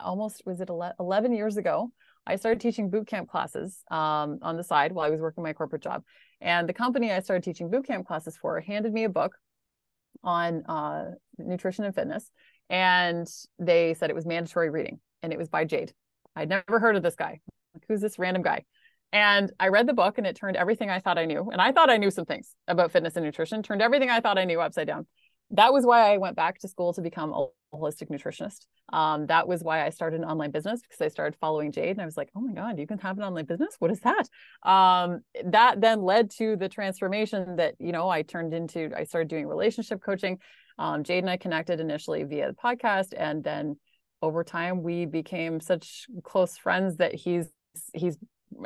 almost 0.00 0.42
was 0.46 0.60
it 0.60 0.70
11 0.98 1.34
years 1.34 1.56
ago? 1.56 1.90
I 2.26 2.36
started 2.36 2.60
teaching 2.60 2.90
boot 2.90 3.06
camp 3.06 3.28
classes 3.28 3.82
um, 3.90 4.38
on 4.42 4.56
the 4.56 4.64
side 4.64 4.92
while 4.92 5.06
I 5.06 5.10
was 5.10 5.20
working 5.20 5.42
my 5.42 5.52
corporate 5.52 5.82
job. 5.82 6.04
And 6.40 6.68
the 6.68 6.74
company 6.74 7.10
I 7.10 7.20
started 7.20 7.42
teaching 7.42 7.70
boot 7.70 7.86
camp 7.86 8.06
classes 8.06 8.36
for 8.36 8.60
handed 8.60 8.92
me 8.92 9.04
a 9.04 9.08
book 9.08 9.34
on 10.22 10.64
uh, 10.66 11.10
nutrition 11.38 11.84
and 11.84 11.94
fitness, 11.94 12.30
and 12.68 13.26
they 13.58 13.94
said 13.94 14.10
it 14.10 14.16
was 14.16 14.26
mandatory 14.26 14.70
reading, 14.70 15.00
and 15.22 15.32
it 15.32 15.38
was 15.38 15.48
by 15.48 15.64
Jade. 15.64 15.92
I'd 16.36 16.48
never 16.48 16.78
heard 16.78 16.96
of 16.96 17.02
this 17.02 17.16
guy. 17.16 17.40
Like, 17.74 17.84
who's 17.88 18.00
this 18.00 18.18
random 18.18 18.42
guy? 18.42 18.64
And 19.12 19.50
I 19.58 19.68
read 19.68 19.86
the 19.86 19.94
book, 19.94 20.18
and 20.18 20.26
it 20.26 20.36
turned 20.36 20.56
everything 20.56 20.90
I 20.90 21.00
thought 21.00 21.18
I 21.18 21.24
knew, 21.24 21.50
and 21.50 21.60
I 21.60 21.72
thought 21.72 21.90
I 21.90 21.96
knew 21.96 22.10
some 22.10 22.26
things 22.26 22.54
about 22.66 22.92
fitness 22.92 23.16
and 23.16 23.24
nutrition, 23.24 23.62
turned 23.62 23.82
everything 23.82 24.10
I 24.10 24.20
thought 24.20 24.38
I 24.38 24.44
knew 24.44 24.60
upside 24.60 24.86
down 24.86 25.06
that 25.50 25.72
was 25.72 25.86
why 25.86 26.12
I 26.12 26.18
went 26.18 26.36
back 26.36 26.58
to 26.60 26.68
school 26.68 26.92
to 26.94 27.00
become 27.00 27.32
a 27.32 27.46
holistic 27.72 28.10
nutritionist. 28.10 28.66
Um, 28.92 29.26
that 29.26 29.46
was 29.46 29.62
why 29.62 29.84
I 29.84 29.90
started 29.90 30.20
an 30.20 30.24
online 30.24 30.50
business 30.50 30.80
because 30.80 31.00
I 31.00 31.08
started 31.08 31.36
following 31.40 31.72
Jade 31.72 31.90
and 31.90 32.00
I 32.00 32.04
was 32.04 32.16
like, 32.16 32.30
oh 32.34 32.40
my 32.40 32.52
God, 32.52 32.78
you 32.78 32.86
can 32.86 32.98
have 32.98 33.18
an 33.18 33.24
online 33.24 33.44
business? 33.44 33.76
What 33.78 33.90
is 33.90 34.00
that? 34.00 34.28
Um, 34.68 35.20
that 35.44 35.80
then 35.80 36.02
led 36.02 36.30
to 36.38 36.56
the 36.56 36.68
transformation 36.68 37.56
that, 37.56 37.74
you 37.78 37.92
know, 37.92 38.08
I 38.08 38.22
turned 38.22 38.54
into, 38.54 38.90
I 38.96 39.04
started 39.04 39.28
doing 39.28 39.46
relationship 39.46 40.02
coaching. 40.02 40.38
Um, 40.78 41.02
Jade 41.04 41.24
and 41.24 41.30
I 41.30 41.36
connected 41.36 41.80
initially 41.80 42.24
via 42.24 42.48
the 42.48 42.54
podcast. 42.54 43.12
And 43.16 43.42
then 43.42 43.76
over 44.22 44.44
time, 44.44 44.82
we 44.82 45.06
became 45.06 45.60
such 45.60 46.06
close 46.22 46.56
friends 46.56 46.96
that 46.96 47.14
he's, 47.14 47.46
he's 47.92 48.16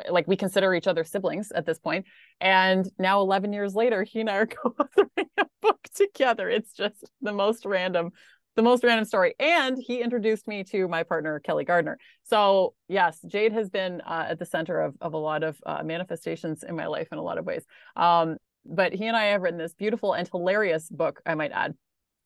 like 0.09 0.27
we 0.27 0.35
consider 0.35 0.73
each 0.73 0.87
other 0.87 1.03
siblings 1.03 1.51
at 1.51 1.65
this 1.65 1.79
point. 1.79 2.05
and 2.39 2.89
now 2.97 3.21
11 3.21 3.53
years 3.53 3.75
later 3.75 4.03
he 4.03 4.21
and 4.21 4.29
i 4.29 4.37
are 4.37 4.45
co-authoring 4.63 5.27
a 5.37 5.45
book 5.61 5.79
together 5.95 6.49
it's 6.49 6.73
just 6.73 7.03
the 7.21 7.33
most 7.33 7.65
random 7.65 8.11
the 8.55 8.61
most 8.61 8.83
random 8.83 9.05
story. 9.05 9.35
And 9.39 9.77
he 9.77 10.01
introduced 10.01 10.47
me 10.47 10.63
to 10.65 10.87
my 10.87 11.03
partner 11.03 11.39
kelly 11.39 11.65
gardner. 11.65 11.97
So 12.23 12.73
yes 12.87 13.19
jade 13.27 13.53
has 13.53 13.69
been 13.69 14.01
uh, 14.01 14.27
at 14.29 14.39
the 14.39 14.45
center 14.45 14.81
of, 14.81 14.95
of 15.01 15.13
a 15.13 15.17
lot 15.17 15.43
of 15.43 15.57
uh, 15.65 15.83
manifestations 15.83 16.63
in 16.63 16.75
my 16.75 16.87
life 16.87 17.07
in 17.11 17.17
a 17.17 17.23
lot 17.23 17.37
of 17.37 17.45
ways. 17.45 17.63
Um, 17.95 18.37
but 18.65 18.93
he 18.93 19.07
and 19.07 19.17
i 19.17 19.25
have 19.25 19.41
written 19.41 19.59
this 19.59 19.73
beautiful 19.73 20.13
and 20.13 20.27
hilarious 20.27 20.89
book 20.89 21.21
i 21.25 21.35
might 21.35 21.51
add. 21.51 21.73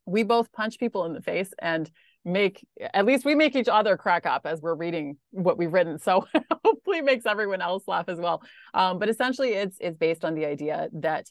We 0.06 0.24
both 0.24 0.52
punch 0.52 0.80
people 0.80 1.06
in 1.06 1.14
the 1.14 1.22
face 1.22 1.52
and 1.60 1.90
make 2.28 2.66
at 2.94 3.06
least 3.06 3.24
we 3.26 3.36
make 3.36 3.56
each 3.56 3.70
other 3.70 3.96
crack 3.96 4.26
up 4.26 4.46
as 4.46 4.62
we're 4.62 4.76
reading 4.76 5.18
what 5.32 5.58
we've 5.58 5.72
written. 5.72 5.98
So 5.98 6.28
hopefully 6.66 7.02
makes 7.02 7.26
everyone 7.26 7.62
else 7.62 7.84
laugh 7.88 8.10
as 8.10 8.20
well. 8.20 8.44
Um, 8.74 9.00
but 9.00 9.10
essentially 9.10 9.54
it's 9.54 9.78
it's 9.80 9.98
based 9.98 10.26
on 10.26 10.36
the 10.36 10.46
idea 10.46 10.90
that 10.94 11.28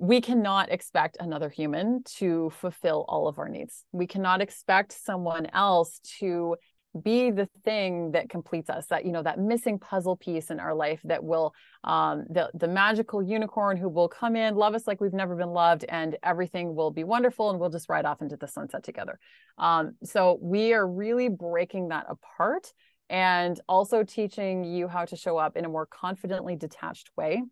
we 0.00 0.22
cannot 0.22 0.72
expect 0.72 1.18
another 1.20 1.50
human 1.50 2.02
to 2.04 2.50
fulfill 2.58 3.04
all 3.06 3.28
of 3.28 3.38
our 3.38 3.50
needs. 3.50 3.84
We 3.92 4.06
cannot 4.06 4.40
expect 4.40 4.92
someone 4.92 5.46
else 5.52 6.00
to 6.20 6.56
be 7.04 7.30
the 7.30 7.48
thing 7.64 8.12
that 8.12 8.30
completes 8.30 8.68
us 8.68 8.86
that 8.86 9.04
you 9.04 9.12
know 9.12 9.22
that 9.22 9.38
missing 9.38 9.78
puzzle 9.78 10.16
piece 10.16 10.50
in 10.50 10.58
our 10.58 10.74
life 10.74 11.00
that 11.04 11.22
will 11.22 11.54
um 11.84 12.24
the 12.28 12.50
the 12.54 12.66
magical 12.66 13.22
unicorn 13.22 13.76
who 13.76 13.88
will 13.88 14.08
come 14.08 14.34
in 14.34 14.56
love 14.56 14.74
us 14.74 14.88
like 14.88 15.00
we've 15.00 15.12
never 15.12 15.36
been 15.36 15.50
loved 15.50 15.84
and 15.88 16.16
everything 16.24 16.74
will 16.74 16.90
be 16.90 17.04
wonderful 17.04 17.48
and 17.50 17.60
we'll 17.60 17.70
just 17.70 17.88
ride 17.88 18.04
off 18.04 18.20
into 18.22 18.36
the 18.36 18.48
sunset 18.48 18.82
together. 18.82 19.20
Um 19.56 19.92
so 20.02 20.38
we 20.42 20.72
are 20.72 20.84
really 20.84 21.28
breaking 21.28 21.88
that 21.88 22.06
apart 22.08 22.72
and 23.08 23.60
also 23.68 24.02
teaching 24.02 24.64
you 24.64 24.88
how 24.88 25.04
to 25.04 25.14
show 25.14 25.36
up 25.36 25.56
in 25.56 25.64
a 25.64 25.68
more 25.68 25.86
confidently 25.86 26.56
detached 26.56 27.10
way 27.16 27.44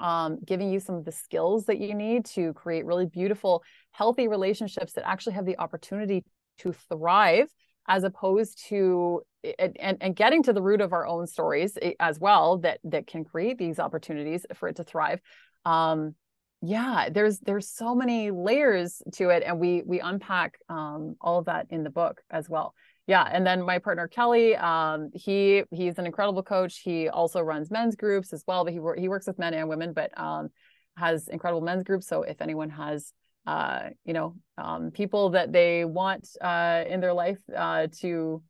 um, 0.00 0.38
giving 0.44 0.70
you 0.70 0.80
some 0.80 0.94
of 0.94 1.04
the 1.04 1.12
skills 1.12 1.66
that 1.66 1.78
you 1.78 1.94
need 1.94 2.24
to 2.24 2.52
create 2.54 2.84
really 2.84 3.06
beautiful 3.06 3.62
healthy 3.92 4.28
relationships 4.28 4.94
that 4.94 5.06
actually 5.08 5.34
have 5.34 5.46
the 5.46 5.58
opportunity 5.58 6.24
to 6.58 6.72
thrive 6.72 7.48
as 7.88 8.04
opposed 8.04 8.64
to 8.68 9.22
and, 9.58 9.98
and 10.00 10.16
getting 10.16 10.42
to 10.42 10.52
the 10.52 10.62
root 10.62 10.80
of 10.80 10.92
our 10.92 11.06
own 11.06 11.26
stories 11.26 11.78
eh, 11.80 11.92
as 11.98 12.18
well 12.18 12.58
that 12.58 12.78
that 12.84 13.06
can 13.06 13.24
create 13.24 13.58
these 13.58 13.78
opportunities 13.78 14.44
for 14.54 14.68
it 14.68 14.76
to 14.76 14.84
thrive. 14.84 15.20
Um 15.64 16.14
yeah 16.62 17.08
there's 17.10 17.38
there's 17.40 17.68
so 17.68 17.94
many 17.94 18.30
layers 18.30 19.02
to 19.12 19.30
it 19.30 19.42
and 19.46 19.58
we 19.58 19.82
we 19.86 19.98
unpack 20.00 20.58
um 20.68 21.16
all 21.20 21.38
of 21.38 21.46
that 21.46 21.66
in 21.70 21.82
the 21.84 21.90
book 21.90 22.20
as 22.30 22.50
well 22.50 22.74
yeah 23.10 23.28
and 23.30 23.46
then 23.46 23.62
my 23.62 23.78
partner 23.78 24.08
kelly 24.08 24.56
um 24.56 25.10
he 25.12 25.62
he's 25.70 25.98
an 25.98 26.06
incredible 26.06 26.42
coach 26.42 26.78
he 26.78 27.08
also 27.08 27.40
runs 27.40 27.70
men's 27.70 27.96
groups 27.96 28.32
as 28.32 28.42
well 28.46 28.64
but 28.64 28.72
he 28.72 28.80
he 28.96 29.08
works 29.08 29.26
with 29.26 29.38
men 29.38 29.52
and 29.52 29.68
women 29.68 29.92
but 29.92 30.10
um 30.18 30.48
has 30.96 31.28
incredible 31.28 31.60
men's 31.60 31.82
groups 31.82 32.06
so 32.06 32.22
if 32.22 32.40
anyone 32.40 32.70
has 32.70 33.12
uh, 33.46 33.90
you 34.04 34.12
know, 34.12 34.36
um, 34.58 34.90
people 34.90 35.30
that 35.30 35.52
they 35.52 35.84
want 35.84 36.28
uh, 36.40 36.84
in 36.86 37.00
their 37.00 37.12
life 37.12 37.40
uh, 37.56 37.86
to 38.00 38.42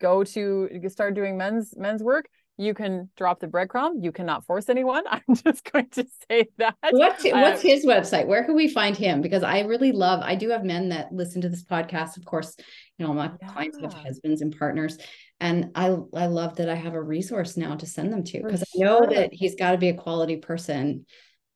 go 0.00 0.24
to 0.24 0.68
start 0.88 1.14
doing 1.14 1.36
men's 1.36 1.76
men's 1.76 2.02
work. 2.02 2.26
You 2.60 2.74
can 2.74 3.08
drop 3.16 3.40
the 3.40 3.46
breadcrumb. 3.46 4.04
You 4.04 4.12
cannot 4.12 4.44
force 4.44 4.68
anyone. 4.68 5.04
I'm 5.10 5.34
just 5.34 5.64
going 5.72 5.88
to 5.92 6.06
say 6.28 6.48
that. 6.58 6.76
What's 6.90 7.24
what's 7.24 7.62
his 7.62 7.86
website? 7.86 8.26
Where 8.26 8.44
can 8.44 8.54
we 8.54 8.68
find 8.68 8.94
him? 8.94 9.22
Because 9.22 9.42
I 9.42 9.60
really 9.60 9.92
love. 9.92 10.20
I 10.22 10.34
do 10.34 10.50
have 10.50 10.62
men 10.62 10.90
that 10.90 11.10
listen 11.10 11.40
to 11.40 11.48
this 11.48 11.64
podcast. 11.64 12.18
Of 12.18 12.26
course, 12.26 12.54
you 12.98 13.06
know 13.06 13.14
my 13.14 13.30
yeah. 13.40 13.48
clients 13.48 13.80
have 13.80 13.94
husbands 13.94 14.42
and 14.42 14.54
partners, 14.58 14.98
and 15.40 15.70
I 15.74 15.96
I 16.14 16.26
love 16.26 16.56
that 16.56 16.68
I 16.68 16.74
have 16.74 16.92
a 16.92 17.02
resource 17.02 17.56
now 17.56 17.76
to 17.76 17.86
send 17.86 18.12
them 18.12 18.24
to 18.24 18.42
because 18.42 18.62
I 18.62 18.66
know 18.74 19.06
that 19.06 19.30
he's 19.32 19.54
got 19.54 19.70
to 19.70 19.78
be 19.78 19.88
a 19.88 19.94
quality 19.94 20.36
person 20.36 21.06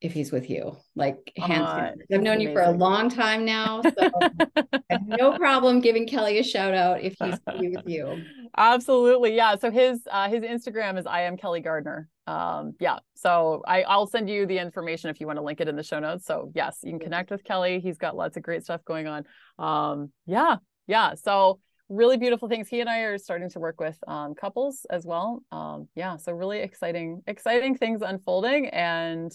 if 0.05 0.13
he's 0.13 0.31
with 0.31 0.49
you. 0.49 0.77
Like 0.95 1.31
Uh, 1.37 1.47
hands 1.47 1.65
down. 1.67 1.95
I've 2.13 2.21
known 2.21 2.39
you 2.39 2.53
for 2.53 2.61
a 2.61 2.71
long 2.71 3.09
time 3.09 3.43
now. 3.45 3.81
So 3.81 4.09
I 4.55 4.81
have 4.89 5.07
no 5.07 5.37
problem 5.37 5.81
giving 5.81 6.07
Kelly 6.07 6.37
a 6.39 6.43
shout 6.43 6.73
out 6.73 7.01
if 7.01 7.15
he's 7.21 7.39
with 7.59 7.87
you. 7.87 8.21
Absolutely. 8.57 9.35
Yeah. 9.35 9.55
So 9.55 9.71
his 9.71 10.01
uh 10.09 10.29
his 10.29 10.43
Instagram 10.43 10.97
is 10.97 11.05
I 11.05 11.21
am 11.21 11.37
Kelly 11.37 11.61
Gardner. 11.61 12.07
Um 12.27 12.75
yeah. 12.79 12.99
So 13.15 13.61
I 13.67 13.83
I'll 13.83 14.07
send 14.07 14.29
you 14.29 14.45
the 14.45 14.59
information 14.59 15.09
if 15.09 15.19
you 15.19 15.27
want 15.27 15.37
to 15.37 15.43
link 15.43 15.59
it 15.59 15.67
in 15.67 15.75
the 15.75 15.83
show 15.83 15.99
notes. 15.99 16.25
So 16.25 16.51
yes, 16.55 16.77
you 16.83 16.91
can 16.91 16.99
connect 16.99 17.31
with 17.31 17.43
Kelly. 17.43 17.79
He's 17.79 17.97
got 17.97 18.15
lots 18.15 18.37
of 18.37 18.43
great 18.43 18.63
stuff 18.63 18.85
going 18.85 19.07
on. 19.07 19.25
Um 19.59 20.11
yeah. 20.25 20.57
Yeah. 20.87 21.15
So 21.15 21.59
really 21.89 22.17
beautiful 22.17 22.47
things. 22.49 22.67
He 22.67 22.79
and 22.79 22.89
I 22.89 22.99
are 23.01 23.17
starting 23.17 23.49
to 23.51 23.59
work 23.59 23.79
with 23.79 23.97
um 24.07 24.35
couples 24.35 24.85
as 24.89 25.05
well. 25.05 25.43
Um 25.51 25.87
yeah, 25.95 26.15
so 26.17 26.31
really 26.31 26.59
exciting 26.59 27.21
exciting 27.27 27.75
things 27.75 28.01
unfolding 28.01 28.67
and 28.69 29.31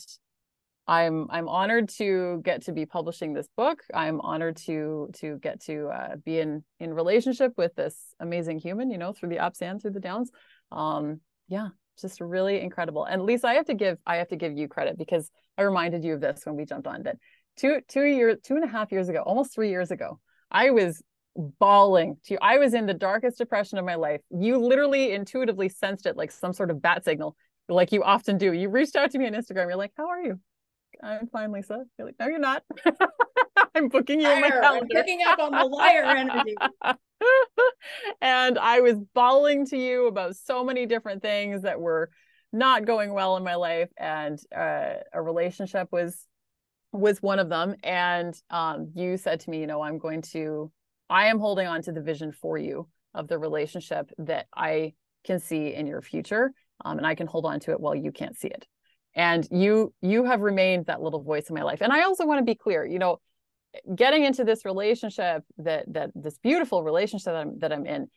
I'm 0.87 1.27
I'm 1.31 1.49
honored 1.49 1.89
to 1.99 2.41
get 2.45 2.63
to 2.63 2.73
be 2.73 2.87
publishing 2.87 3.33
this 3.33 3.49
book. 3.57 3.81
I'm 3.95 4.21
honored 4.21 4.57
to 4.67 5.09
to 5.21 5.39
get 5.39 5.61
to 5.63 5.89
uh, 5.89 6.17
be 6.25 6.41
in 6.41 6.65
in 6.79 6.93
relationship 6.93 7.53
with 7.57 7.75
this 7.77 7.97
amazing 8.19 8.59
human, 8.59 8.91
you 8.91 8.99
know, 8.99 9.13
through 9.13 9.29
the 9.29 9.39
ups 9.39 9.63
and 9.63 9.81
through 9.81 9.93
the 9.93 10.01
downs. 10.01 10.31
Um, 10.73 11.21
yeah, 11.49 11.69
just 12.01 12.21
really 12.21 12.61
incredible. 12.61 13.05
And 13.05 13.23
Lisa, 13.23 13.49
I 13.49 13.55
have 13.55 13.67
to 13.67 13.75
give 13.75 13.99
I 14.07 14.17
have 14.17 14.29
to 14.29 14.37
give 14.37 14.57
you 14.57 14.69
credit 14.69 14.99
because 14.99 15.31
I 15.57 15.63
reminded 15.63 16.05
you 16.05 16.15
of 16.15 16.21
this 16.21 16.43
when 16.45 16.57
we 16.57 16.65
jumped 16.65 16.87
on 16.87 17.03
that 17.05 17.19
two 17.57 17.81
two 17.89 18.05
years 18.05 18.39
two 18.43 18.57
and 18.57 18.65
a 18.65 18.69
half 18.69 18.91
years 18.91 19.09
ago, 19.09 19.21
almost 19.21 19.55
three 19.55 19.71
years 19.71 19.91
ago, 19.91 20.19
I 20.51 20.71
was 20.71 21.03
bawling 21.37 22.17
to 22.25 22.35
you. 22.35 22.39
I 22.43 22.59
was 22.59 22.75
in 22.75 22.87
the 22.87 22.95
darkest 22.95 23.39
depression 23.39 23.79
of 23.79 23.85
my 23.85 23.95
life. 23.95 24.21
You 24.31 24.59
literally 24.59 25.13
intuitively 25.13 25.69
sensed 25.69 26.07
it 26.07 26.17
like 26.17 26.33
some 26.33 26.53
sort 26.53 26.71
of 26.71 26.83
bat 26.83 27.05
signal, 27.05 27.37
like 27.69 27.93
you 27.93 28.03
often 28.03 28.39
do. 28.39 28.53
You 28.53 28.71
reached 28.71 28.97
out 28.97 29.11
to 29.13 29.19
me 29.19 29.27
on 29.27 29.35
Instagram. 29.35 29.69
You're 29.69 29.77
like, 29.77 29.93
"How 29.97 30.09
are 30.09 30.21
you?" 30.21 30.41
I'm 31.03 31.27
fine, 31.29 31.53
Lisa. 31.53 31.85
You're 31.99 32.09
like, 32.09 32.17
no, 32.19 32.27
you're 32.27 32.39
not. 32.39 32.63
I'm 33.75 33.89
booking 33.89 34.21
you 34.21 34.31
in 34.31 34.41
my 34.41 34.49
Liar. 34.49 34.57
I'm 34.57 34.63
calendar. 34.63 34.95
picking 34.95 35.21
up 35.27 35.39
on 35.39 35.53
the 35.53 35.65
liar 35.65 36.05
energy. 36.05 36.57
and 38.21 38.59
I 38.59 38.81
was 38.81 38.97
bawling 39.15 39.67
to 39.67 39.77
you 39.77 40.07
about 40.07 40.37
so 40.37 40.65
many 40.65 40.87
different 40.87 41.23
things 41.23 41.63
that 41.63 41.81
were 41.81 42.11
not 42.53 42.85
going 42.85 43.13
well 43.13 43.37
in 43.37 43.45
my 43.45 43.55
life, 43.55 43.89
and 43.97 44.39
uh, 44.55 44.95
a 45.13 45.23
relationship 45.23 45.89
was 45.93 46.27
was 46.93 47.23
one 47.23 47.39
of 47.39 47.49
them. 47.49 47.77
And 47.85 48.35
um, 48.51 48.91
you 48.95 49.17
said 49.17 49.41
to 49.41 49.51
me, 49.51 49.61
you 49.61 49.67
know, 49.69 49.81
I'm 49.81 49.99
going 49.99 50.23
to, 50.33 50.73
I 51.09 51.27
am 51.27 51.39
holding 51.39 51.69
on 51.69 51.83
to 51.83 51.93
the 51.93 52.01
vision 52.01 52.33
for 52.33 52.59
you 52.59 52.89
of 53.15 53.29
the 53.29 53.39
relationship 53.39 54.11
that 54.19 54.47
I 54.57 54.95
can 55.25 55.39
see 55.39 55.73
in 55.73 55.87
your 55.87 56.03
future, 56.03 56.53
um, 56.85 56.99
and 56.99 57.07
I 57.07 57.15
can 57.15 57.29
hold 57.29 57.47
on 57.47 57.61
to 57.61 57.71
it 57.71 57.81
while 57.81 57.95
you 57.95 58.11
can't 58.11 58.37
see 58.37 58.49
it 58.49 58.67
and 59.15 59.47
you 59.51 59.93
you 60.01 60.25
have 60.25 60.41
remained 60.41 60.87
that 60.87 61.03
little 61.03 61.23
voice 61.23 61.49
in 61.49 61.55
my 61.55 61.63
life. 61.63 61.81
And 61.81 61.93
i 61.93 62.03
also 62.03 62.27
want 62.27 62.39
to 62.39 62.45
be 62.45 62.55
clear 62.55 62.85
you 62.85 62.99
know 62.99 63.21
getting 63.95 64.25
into 64.25 64.45
this 64.45 64.65
relationship 64.65 65.45
that 65.59 65.85
that 65.93 66.11
this 66.15 66.39
beautiful 66.39 66.83
relationship 66.83 67.27
that 67.27 67.37
i'm 67.37 67.59
that 67.61 67.73
i'm 67.73 67.87
in 67.87 68.09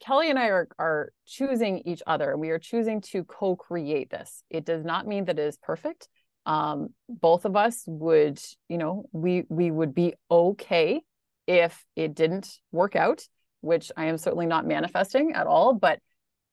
kelly 0.00 0.28
and 0.28 0.38
i 0.38 0.48
are 0.48 0.68
are 0.78 1.12
choosing 1.26 1.82
each 1.86 2.02
other 2.06 2.36
we 2.36 2.50
are 2.50 2.58
choosing 2.58 3.00
to 3.00 3.24
co-create 3.24 4.10
this. 4.10 4.42
It 4.50 4.64
does 4.64 4.84
not 4.84 5.06
mean 5.06 5.24
that 5.26 5.38
it 5.38 5.42
is 5.42 5.56
perfect. 5.56 6.08
Um 6.44 6.88
both 7.08 7.44
of 7.44 7.56
us 7.56 7.84
would 7.86 8.38
you 8.68 8.78
know 8.78 9.06
we 9.12 9.44
we 9.48 9.70
would 9.70 9.94
be 9.94 10.14
okay 10.30 11.00
if 11.46 11.84
it 11.94 12.14
didn't 12.14 12.58
work 12.72 12.96
out 12.96 13.22
which 13.60 13.90
i 13.96 14.06
am 14.06 14.18
certainly 14.18 14.46
not 14.46 14.66
manifesting 14.66 15.32
at 15.32 15.46
all 15.46 15.72
but 15.74 16.00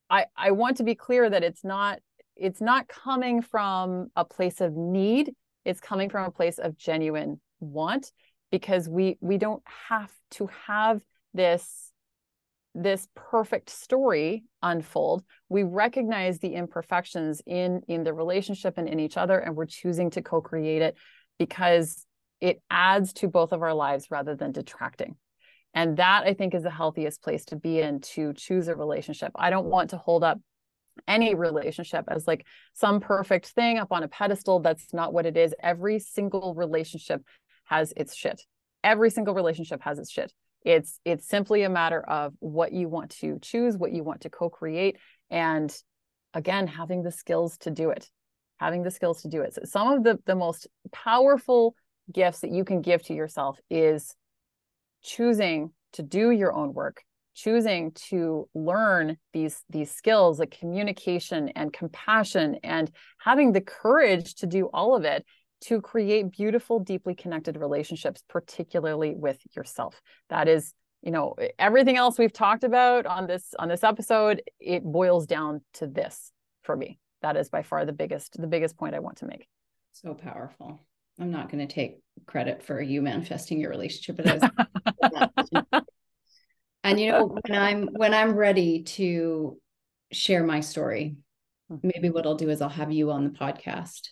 i 0.09 0.25
i 0.35 0.51
want 0.51 0.77
to 0.77 0.83
be 0.83 0.95
clear 0.95 1.29
that 1.29 1.43
it's 1.43 1.63
not 1.63 1.99
it's 2.43 2.61
not 2.61 2.87
coming 2.87 3.41
from 3.41 4.07
a 4.15 4.25
place 4.25 4.61
of 4.61 4.73
need 4.75 5.31
it's 5.65 5.79
coming 5.79 6.09
from 6.09 6.25
a 6.25 6.31
place 6.31 6.59
of 6.59 6.77
genuine 6.77 7.39
want 7.59 8.11
because 8.51 8.87
we 8.87 9.17
we 9.21 9.37
don't 9.37 9.63
have 9.89 10.11
to 10.31 10.47
have 10.67 11.01
this 11.33 11.89
this 12.75 13.07
perfect 13.15 13.69
story 13.69 14.43
unfold. 14.63 15.23
We 15.47 15.61
recognize 15.61 16.39
the 16.39 16.55
imperfections 16.55 17.41
in 17.45 17.81
in 17.87 18.03
the 18.03 18.13
relationship 18.13 18.77
and 18.77 18.87
in 18.87 18.99
each 18.99 19.17
other 19.17 19.39
and 19.39 19.55
we're 19.55 19.65
choosing 19.65 20.09
to 20.11 20.21
co-create 20.21 20.81
it 20.81 20.97
because 21.39 22.05
it 22.41 22.61
adds 22.69 23.13
to 23.13 23.27
both 23.27 23.53
of 23.53 23.61
our 23.61 23.73
lives 23.73 24.07
rather 24.09 24.35
than 24.35 24.51
detracting. 24.51 25.15
And 25.73 25.97
that 25.97 26.23
i 26.25 26.33
think 26.33 26.53
is 26.53 26.63
the 26.63 26.69
healthiest 26.69 27.23
place 27.23 27.45
to 27.45 27.55
be 27.55 27.79
in 27.79 28.01
to 28.01 28.33
choose 28.33 28.67
a 28.67 28.75
relationship. 28.75 29.31
I 29.35 29.49
don't 29.49 29.67
want 29.67 29.91
to 29.91 29.97
hold 29.97 30.23
up 30.23 30.39
any 31.07 31.35
relationship 31.35 32.05
as 32.07 32.27
like 32.27 32.45
some 32.73 32.99
perfect 32.99 33.47
thing 33.47 33.77
up 33.77 33.91
on 33.91 34.03
a 34.03 34.07
pedestal. 34.07 34.59
That's 34.59 34.93
not 34.93 35.13
what 35.13 35.25
it 35.25 35.37
is. 35.37 35.53
Every 35.61 35.99
single 35.99 36.53
relationship 36.55 37.21
has 37.65 37.93
its 37.95 38.15
shit. 38.15 38.41
Every 38.83 39.09
single 39.09 39.33
relationship 39.33 39.81
has 39.83 39.99
its 39.99 40.11
shit. 40.11 40.33
It's 40.65 40.99
it's 41.03 41.27
simply 41.27 41.63
a 41.63 41.69
matter 41.69 42.01
of 42.01 42.33
what 42.39 42.71
you 42.71 42.87
want 42.87 43.11
to 43.19 43.39
choose, 43.41 43.77
what 43.77 43.91
you 43.91 44.03
want 44.03 44.21
to 44.21 44.29
co-create, 44.29 44.97
and 45.29 45.75
again, 46.33 46.67
having 46.67 47.03
the 47.03 47.11
skills 47.11 47.57
to 47.59 47.71
do 47.71 47.89
it. 47.89 48.09
Having 48.57 48.83
the 48.83 48.91
skills 48.91 49.23
to 49.23 49.27
do 49.27 49.41
it. 49.41 49.53
So 49.55 49.61
some 49.65 49.91
of 49.91 50.03
the 50.03 50.19
the 50.25 50.35
most 50.35 50.67
powerful 50.91 51.75
gifts 52.11 52.41
that 52.41 52.51
you 52.51 52.63
can 52.63 52.81
give 52.81 53.03
to 53.03 53.13
yourself 53.13 53.59
is 53.69 54.15
choosing 55.01 55.71
to 55.93 56.03
do 56.03 56.31
your 56.31 56.53
own 56.53 56.73
work 56.73 57.03
choosing 57.33 57.91
to 57.91 58.47
learn 58.53 59.17
these 59.33 59.63
these 59.69 59.91
skills 59.91 60.39
like 60.39 60.57
communication 60.57 61.49
and 61.49 61.73
compassion 61.73 62.57
and 62.63 62.91
having 63.19 63.51
the 63.51 63.61
courage 63.61 64.35
to 64.35 64.47
do 64.47 64.69
all 64.73 64.95
of 64.95 65.03
it 65.03 65.25
to 65.61 65.81
create 65.81 66.31
beautiful 66.31 66.79
deeply 66.79 67.15
connected 67.15 67.57
relationships 67.57 68.23
particularly 68.27 69.15
with 69.15 69.39
yourself. 69.55 70.01
That 70.29 70.47
is 70.47 70.73
you 71.01 71.11
know 71.11 71.35
everything 71.59 71.97
else 71.97 72.17
we've 72.17 72.33
talked 72.33 72.63
about 72.63 73.05
on 73.05 73.27
this 73.27 73.53
on 73.59 73.67
this 73.67 73.83
episode 73.83 74.41
it 74.59 74.83
boils 74.83 75.25
down 75.25 75.61
to 75.75 75.87
this 75.87 76.31
for 76.63 76.75
me. 76.75 76.99
That 77.21 77.37
is 77.37 77.49
by 77.49 77.63
far 77.63 77.85
the 77.85 77.93
biggest 77.93 78.39
the 78.39 78.47
biggest 78.47 78.77
point 78.77 78.95
i 78.95 78.99
want 78.99 79.17
to 79.17 79.25
make. 79.25 79.47
So 79.93 80.13
powerful. 80.13 80.81
I'm 81.19 81.31
not 81.31 81.51
going 81.51 81.65
to 81.65 81.71
take 81.71 81.99
credit 82.25 82.63
for 82.63 82.81
you 82.81 83.01
manifesting 83.01 83.59
your 83.59 83.69
relationship 83.69 84.17
but 84.17 85.31
and 86.83 86.99
you 86.99 87.11
know 87.11 87.25
when 87.25 87.57
i'm 87.57 87.87
when 87.93 88.13
i'm 88.13 88.33
ready 88.33 88.83
to 88.83 89.57
share 90.11 90.43
my 90.43 90.59
story 90.59 91.15
maybe 91.81 92.09
what 92.09 92.25
i'll 92.25 92.35
do 92.35 92.49
is 92.49 92.61
i'll 92.61 92.69
have 92.69 92.91
you 92.91 93.11
on 93.11 93.23
the 93.23 93.29
podcast 93.31 94.09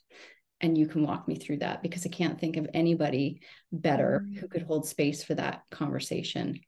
and 0.61 0.77
you 0.77 0.87
can 0.87 1.03
walk 1.03 1.27
me 1.27 1.35
through 1.35 1.57
that 1.57 1.81
because 1.81 2.05
i 2.05 2.09
can't 2.09 2.39
think 2.39 2.57
of 2.57 2.67
anybody 2.73 3.41
better 3.71 4.25
who 4.39 4.47
could 4.47 4.63
hold 4.63 4.87
space 4.87 5.23
for 5.23 5.35
that 5.35 5.61
conversation 5.71 6.59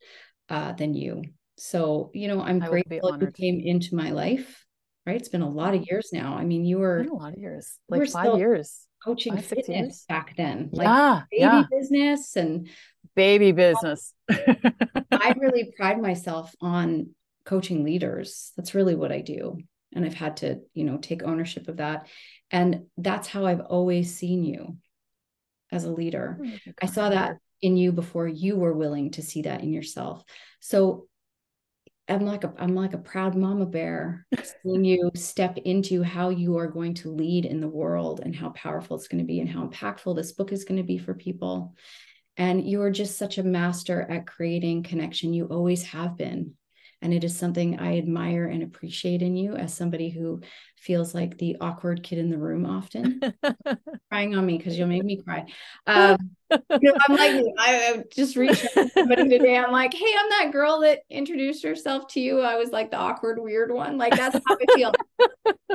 uh, 0.49 0.73
than 0.73 0.93
you. 0.93 1.23
So 1.57 2.11
you 2.13 2.27
know 2.27 2.41
i'm 2.41 2.61
I 2.61 2.67
grateful 2.67 3.17
you 3.19 3.31
came 3.31 3.59
into 3.59 3.95
my 3.95 4.11
life 4.11 4.63
right? 5.05 5.17
It's 5.17 5.29
been 5.29 5.41
a 5.41 5.49
lot 5.49 5.75
of 5.75 5.85
years 5.85 6.11
now. 6.13 6.35
I 6.35 6.45
mean 6.45 6.65
you 6.65 6.79
were 6.79 7.01
a 7.01 7.13
lot 7.13 7.33
of 7.33 7.39
years 7.39 7.77
like 7.89 8.09
five 8.09 8.37
years 8.37 8.87
coaching 9.03 9.35
five, 9.35 9.45
six 9.45 9.67
fitness 9.67 9.85
years. 9.85 10.05
back 10.07 10.33
then 10.37 10.69
like 10.71 10.85
yeah 10.85 11.21
baby 11.29 11.41
yeah. 11.41 11.63
business 11.69 12.37
and 12.37 12.69
baby 13.15 13.51
business 13.51 14.13
I 14.29 15.35
really 15.37 15.71
pride 15.77 16.01
myself 16.01 16.53
on 16.61 17.11
coaching 17.45 17.83
leaders. 17.83 18.51
That's 18.57 18.75
really 18.75 18.95
what 18.95 19.11
I 19.11 19.21
do. 19.21 19.57
And 19.93 20.05
I've 20.05 20.13
had 20.13 20.37
to, 20.37 20.61
you 20.73 20.85
know, 20.85 20.97
take 20.97 21.23
ownership 21.23 21.67
of 21.67 21.77
that. 21.77 22.07
And 22.51 22.85
that's 22.97 23.27
how 23.27 23.45
I've 23.45 23.61
always 23.61 24.15
seen 24.15 24.43
you 24.43 24.77
as 25.71 25.83
a 25.83 25.91
leader. 25.91 26.39
Oh, 26.43 26.71
I 26.81 26.85
saw 26.87 27.09
that 27.09 27.37
in 27.61 27.77
you 27.77 27.91
before 27.91 28.27
you 28.27 28.55
were 28.57 28.73
willing 28.73 29.11
to 29.11 29.21
see 29.21 29.43
that 29.43 29.61
in 29.61 29.71
yourself. 29.71 30.23
So 30.59 31.07
I'm 32.09 32.25
like 32.25 32.43
a 32.43 32.53
I'm 32.57 32.75
like 32.75 32.93
a 32.93 32.97
proud 32.97 33.33
mama 33.33 33.65
bear 33.65 34.25
seeing 34.61 34.83
you 34.83 35.09
step 35.15 35.57
into 35.57 36.03
how 36.03 36.29
you 36.29 36.57
are 36.57 36.67
going 36.67 36.95
to 36.95 37.13
lead 37.13 37.45
in 37.45 37.61
the 37.61 37.67
world 37.67 38.19
and 38.19 38.35
how 38.35 38.49
powerful 38.49 38.97
it's 38.97 39.07
going 39.07 39.23
to 39.23 39.27
be 39.27 39.39
and 39.39 39.49
how 39.49 39.65
impactful 39.65 40.15
this 40.15 40.33
book 40.33 40.51
is 40.51 40.65
going 40.65 40.79
to 40.79 40.83
be 40.83 40.97
for 40.97 41.13
people. 41.13 41.75
And 42.37 42.67
you 42.67 42.81
are 42.81 42.91
just 42.91 43.17
such 43.17 43.37
a 43.37 43.43
master 43.43 44.01
at 44.01 44.27
creating 44.27 44.83
connection. 44.83 45.33
You 45.33 45.45
always 45.45 45.83
have 45.83 46.17
been. 46.17 46.55
And 47.03 47.13
it 47.13 47.25
is 47.25 47.37
something 47.37 47.79
I 47.79 47.97
admire 47.97 48.45
and 48.45 48.63
appreciate 48.63 49.21
in 49.21 49.35
you 49.35 49.55
as 49.55 49.73
somebody 49.73 50.09
who 50.09 50.39
feels 50.77 51.13
like 51.13 51.37
the 51.37 51.57
awkward 51.59 52.01
kid 52.01 52.17
in 52.17 52.29
the 52.29 52.37
room 52.37 52.65
often. 52.65 53.19
crying 54.09 54.35
on 54.35 54.45
me 54.45 54.57
because 54.57 54.77
you'll 54.77 54.87
make 54.87 55.03
me 55.03 55.21
cry. 55.21 55.45
Um, 55.85 56.17
you 56.49 56.91
know, 56.91 56.93
I'm 57.09 57.15
like, 57.17 57.43
I, 57.57 57.75
I 57.75 58.03
just 58.13 58.35
reached 58.35 58.65
out 58.65 58.83
to 58.83 58.89
somebody 58.89 59.27
today. 59.27 59.57
I'm 59.57 59.71
like, 59.71 59.93
hey, 59.93 60.05
I'm 60.19 60.29
that 60.29 60.51
girl 60.51 60.81
that 60.81 60.99
introduced 61.09 61.63
herself 61.63 62.07
to 62.09 62.19
you. 62.19 62.41
I 62.41 62.57
was 62.57 62.69
like 62.69 62.91
the 62.91 62.97
awkward, 62.97 63.41
weird 63.41 63.71
one. 63.71 63.97
Like 63.97 64.15
that's 64.15 64.35
how 64.35 64.55
I 64.55 64.75
feel. 64.75 64.93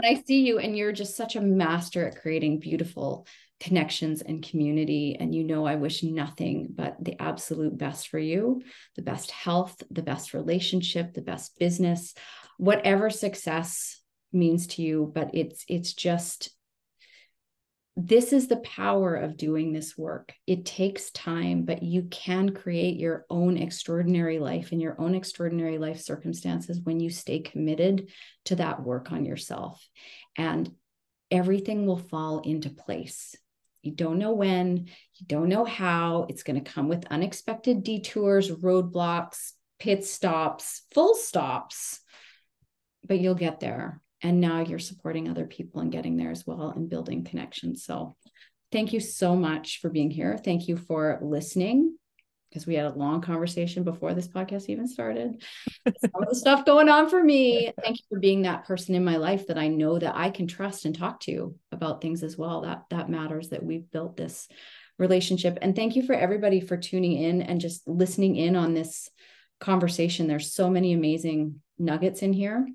I 0.05 0.23
see 0.27 0.47
you, 0.47 0.59
and 0.59 0.77
you're 0.77 0.93
just 0.93 1.17
such 1.17 1.37
a 1.37 1.41
master 1.41 2.07
at 2.07 2.21
creating 2.21 2.61
beautiful 2.61 3.27
connections 3.61 4.23
and 4.23 4.43
community. 4.43 5.17
And 5.19 5.35
you 5.35 5.45
know, 5.45 5.67
I 5.67 5.75
wish 5.75 6.03
nothing 6.03 6.69
but 6.71 6.97
the 7.01 7.21
absolute 7.21 7.77
best 7.77 8.09
for 8.09 8.19
you, 8.19 8.63
the 8.97 9.03
best 9.03 9.31
health, 9.31 9.83
the 9.91 10.03
best 10.03 10.35
relationship, 10.35 11.15
the 11.15 11.23
best 11.23 11.59
business, 11.59 12.15
whatever 12.57 13.11
success 13.11 14.01
means 14.33 14.67
to 14.69 14.83
you. 14.83 15.11
But 15.13 15.31
it's 15.35 15.65
it's 15.69 15.95
just 15.95 16.51
this 18.01 18.33
is 18.33 18.47
the 18.47 18.59
power 18.59 19.17
of 19.17 19.37
doing 19.37 19.73
this 19.73 19.99
work. 19.99 20.33
It 20.47 20.65
takes 20.65 21.11
time, 21.11 21.65
but 21.65 21.83
you 21.83 22.03
can 22.03 22.51
create 22.51 22.97
your 22.97 23.27
own 23.29 23.57
extraordinary 23.57 24.39
life 24.39 24.71
and 24.71 24.81
your 24.81 24.95
own 25.01 25.17
extraordinary 25.17 25.79
life 25.79 26.01
circumstances 26.01 26.81
when 26.81 27.01
you 27.01 27.11
stay 27.11 27.41
committed 27.41 28.11
to 28.45 28.55
that 28.55 28.85
work 28.85 29.11
on 29.11 29.25
yourself. 29.25 29.85
And 30.37 30.71
everything 31.33 31.87
will 31.87 31.99
fall 31.99 32.39
into 32.39 32.71
place. 32.71 33.35
You 33.83 33.91
don't 33.97 34.21
know 34.21 34.33
when, 34.33 34.87
you 35.17 35.27
don't 35.27 35.49
know 35.49 35.65
how. 35.65 36.27
It's 36.29 36.45
going 36.45 36.63
to 36.63 36.71
come 36.71 36.87
with 36.87 37.05
unexpected 37.11 37.83
detours, 37.83 38.49
roadblocks, 38.49 39.55
pit 39.81 40.05
stops, 40.05 40.83
full 40.95 41.17
stops, 41.17 41.99
but 43.05 43.19
you'll 43.19 43.35
get 43.35 43.59
there 43.59 44.01
and 44.23 44.41
now 44.41 44.61
you're 44.61 44.79
supporting 44.79 45.29
other 45.29 45.47
people 45.47 45.81
and 45.81 45.93
getting 45.93 46.17
there 46.17 46.31
as 46.31 46.47
well 46.47 46.71
and 46.71 46.91
building 46.91 47.25
connections. 47.25 47.85
So 47.85 48.17
thank 48.73 48.93
you 48.93 49.01
so 49.01 49.37
much 49.37 49.81
for 49.81 49.91
being 49.91 50.11
here. 50.11 50.37
Thank 50.37 50.69
you 50.69 50.77
for 50.77 51.19
listening 51.23 51.97
because 52.49 52.67
we 52.67 52.75
had 52.75 52.87
a 52.87 52.99
long 52.99 53.21
conversation 53.21 53.85
before 53.85 54.15
this 54.15 54.29
podcast 54.29 54.69
even 54.69 54.89
started. 54.89 55.43
Some 56.01 56.23
of 56.23 56.29
the 56.29 56.35
stuff 56.35 56.65
going 56.65 56.89
on 56.89 57.11
for 57.11 57.23
me. 57.23 57.73
Thank 57.83 57.99
you 57.99 58.05
for 58.09 58.19
being 58.19 58.43
that 58.43 58.65
person 58.65 58.95
in 58.95 59.05
my 59.05 59.17
life 59.17 59.47
that 59.49 59.59
i 59.59 59.69
know 59.69 59.99
that 59.99 60.17
i 60.17 60.31
can 60.31 60.47
trust 60.47 60.87
and 60.87 60.97
talk 60.97 61.21
to 61.21 61.55
about 61.73 62.01
things 62.01 62.23
as 62.23 62.37
well. 62.37 62.63
That 62.63 62.85
that 62.91 63.11
matters 63.11 63.51
that 63.51 63.63
we've 63.63 63.91
built 63.91 64.17
this 64.17 64.49
relationship. 64.99 65.59
And 65.63 65.77
thank 65.77 65.95
you 65.95 66.03
for 66.03 66.15
everybody 66.15 66.61
for 66.61 66.77
tuning 66.77 67.13
in 67.13 67.43
and 67.43 67.61
just 67.61 67.87
listening 67.87 68.37
in 68.37 68.57
on 68.57 68.75
this 68.75 69.11
conversation. 69.61 70.27
There's 70.27 70.53
so 70.53 70.71
many 70.71 70.93
amazing 70.93 71.61
nuggets 71.79 72.23
in 72.23 72.33
here 72.33 72.67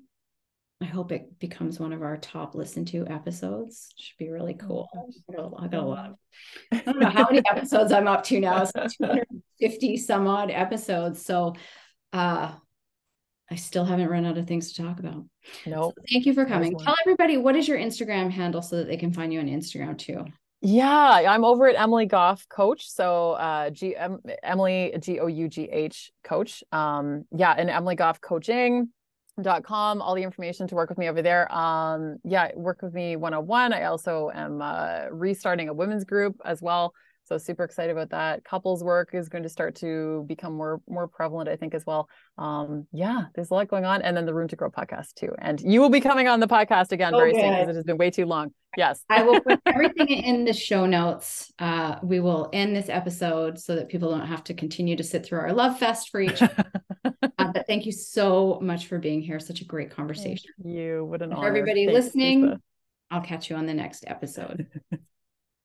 I 0.80 0.86
hope 0.86 1.12
it 1.12 1.38
becomes 1.38 1.78
one 1.78 1.92
of 1.92 2.02
our 2.02 2.16
top 2.16 2.54
listened 2.54 2.88
to 2.88 3.06
episodes. 3.06 3.88
Should 3.96 4.18
be 4.18 4.30
really 4.30 4.58
oh 4.62 4.66
cool. 4.66 4.88
I 5.58 5.68
got 5.68 5.82
a 5.82 5.86
lot 5.86 6.10
of, 6.10 6.16
I 6.72 6.78
don't 6.80 7.00
know 7.00 7.08
how 7.08 7.26
many 7.30 7.42
episodes 7.50 7.92
I'm 7.92 8.08
up 8.08 8.24
to 8.24 8.40
now. 8.40 8.62
It's 8.62 8.72
250 8.72 9.96
some 9.98 10.26
odd 10.26 10.50
episodes. 10.50 11.24
So 11.24 11.54
uh 12.12 12.52
I 13.50 13.56
still 13.56 13.84
haven't 13.84 14.08
run 14.08 14.24
out 14.24 14.38
of 14.38 14.46
things 14.46 14.72
to 14.72 14.82
talk 14.82 14.98
about. 14.98 15.14
No. 15.14 15.26
Nope. 15.66 15.94
So 15.96 16.02
thank 16.10 16.26
you 16.26 16.34
for 16.34 16.44
coming. 16.44 16.76
Tell 16.78 16.96
everybody 17.04 17.36
what 17.36 17.56
is 17.56 17.68
your 17.68 17.78
Instagram 17.78 18.30
handle 18.30 18.62
so 18.62 18.76
that 18.76 18.88
they 18.88 18.96
can 18.96 19.12
find 19.12 19.32
you 19.32 19.40
on 19.40 19.46
Instagram 19.46 19.96
too. 19.96 20.24
Yeah, 20.60 21.24
I'm 21.28 21.44
over 21.44 21.68
at 21.68 21.76
Emily 21.76 22.06
Gough 22.06 22.48
Coach. 22.48 22.90
So 22.90 23.32
uh 23.32 23.70
G 23.70 23.94
M 23.94 24.18
Emily 24.42 24.94
G 24.98 25.20
O 25.20 25.28
U 25.28 25.48
G 25.48 25.64
H 25.64 26.10
Coach. 26.24 26.64
Um 26.72 27.26
yeah, 27.30 27.54
and 27.56 27.70
Emily 27.70 27.94
Gough 27.94 28.20
Coaching 28.20 28.88
dot 29.42 29.64
com 29.64 30.00
all 30.00 30.14
the 30.14 30.22
information 30.22 30.66
to 30.68 30.74
work 30.74 30.88
with 30.88 30.98
me 30.98 31.08
over 31.08 31.22
there. 31.22 31.52
Um 31.52 32.16
yeah 32.24 32.50
work 32.54 32.82
with 32.82 32.94
me 32.94 33.16
one-on-one. 33.16 33.72
I 33.72 33.84
also 33.84 34.30
am 34.34 34.62
uh, 34.62 35.06
restarting 35.10 35.68
a 35.68 35.74
women's 35.74 36.04
group 36.04 36.36
as 36.44 36.62
well 36.62 36.94
so 37.26 37.38
super 37.38 37.64
excited 37.64 37.90
about 37.90 38.10
that. 38.10 38.44
Couples 38.44 38.84
work 38.84 39.14
is 39.14 39.28
going 39.28 39.44
to 39.44 39.48
start 39.48 39.76
to 39.76 40.24
become 40.28 40.54
more 40.54 40.80
more 40.88 41.08
prevalent 41.08 41.48
i 41.48 41.56
think 41.56 41.74
as 41.74 41.84
well. 41.86 42.08
Um 42.38 42.86
yeah 42.92 43.24
there's 43.34 43.50
a 43.50 43.54
lot 43.54 43.68
going 43.68 43.84
on 43.84 44.02
and 44.02 44.16
then 44.16 44.26
the 44.26 44.34
room 44.34 44.48
to 44.48 44.56
grow 44.56 44.70
podcast 44.70 45.14
too. 45.14 45.32
And 45.38 45.60
you 45.60 45.80
will 45.80 45.88
be 45.88 46.00
coming 46.00 46.28
on 46.28 46.40
the 46.40 46.46
podcast 46.46 46.92
again 46.92 47.12
very 47.12 47.32
soon 47.32 47.50
because 47.50 47.68
it 47.68 47.74
has 47.76 47.84
been 47.84 47.96
way 47.96 48.10
too 48.10 48.26
long. 48.26 48.52
Yes. 48.76 49.04
I 49.08 49.22
will 49.22 49.40
put 49.40 49.60
everything 49.66 50.08
in 50.08 50.44
the 50.44 50.52
show 50.52 50.84
notes. 50.84 51.50
Uh 51.58 51.96
we 52.02 52.20
will 52.20 52.50
end 52.52 52.76
this 52.76 52.88
episode 52.88 53.58
so 53.58 53.74
that 53.76 53.88
people 53.88 54.10
don't 54.10 54.26
have 54.26 54.44
to 54.44 54.54
continue 54.54 54.96
to 54.96 55.04
sit 55.04 55.24
through 55.24 55.40
our 55.40 55.52
love 55.52 55.78
fest 55.78 56.10
for 56.10 56.20
each 56.20 56.42
but 57.54 57.66
thank 57.66 57.86
you 57.86 57.92
so 57.92 58.58
much 58.60 58.86
for 58.86 58.98
being 58.98 59.22
here. 59.22 59.40
Such 59.40 59.60
a 59.60 59.64
great 59.64 59.90
conversation. 59.90 60.50
Thank 60.62 60.76
you. 60.76 61.04
What 61.04 61.22
an 61.22 61.30
for 61.30 61.36
honor. 61.36 61.48
everybody 61.48 61.86
Thanks, 61.86 62.06
listening. 62.06 62.42
Lisa. 62.42 62.60
I'll 63.10 63.22
catch 63.22 63.48
you 63.48 63.56
on 63.56 63.66
the 63.66 63.74
next 63.74 64.04
episode. 64.06 64.68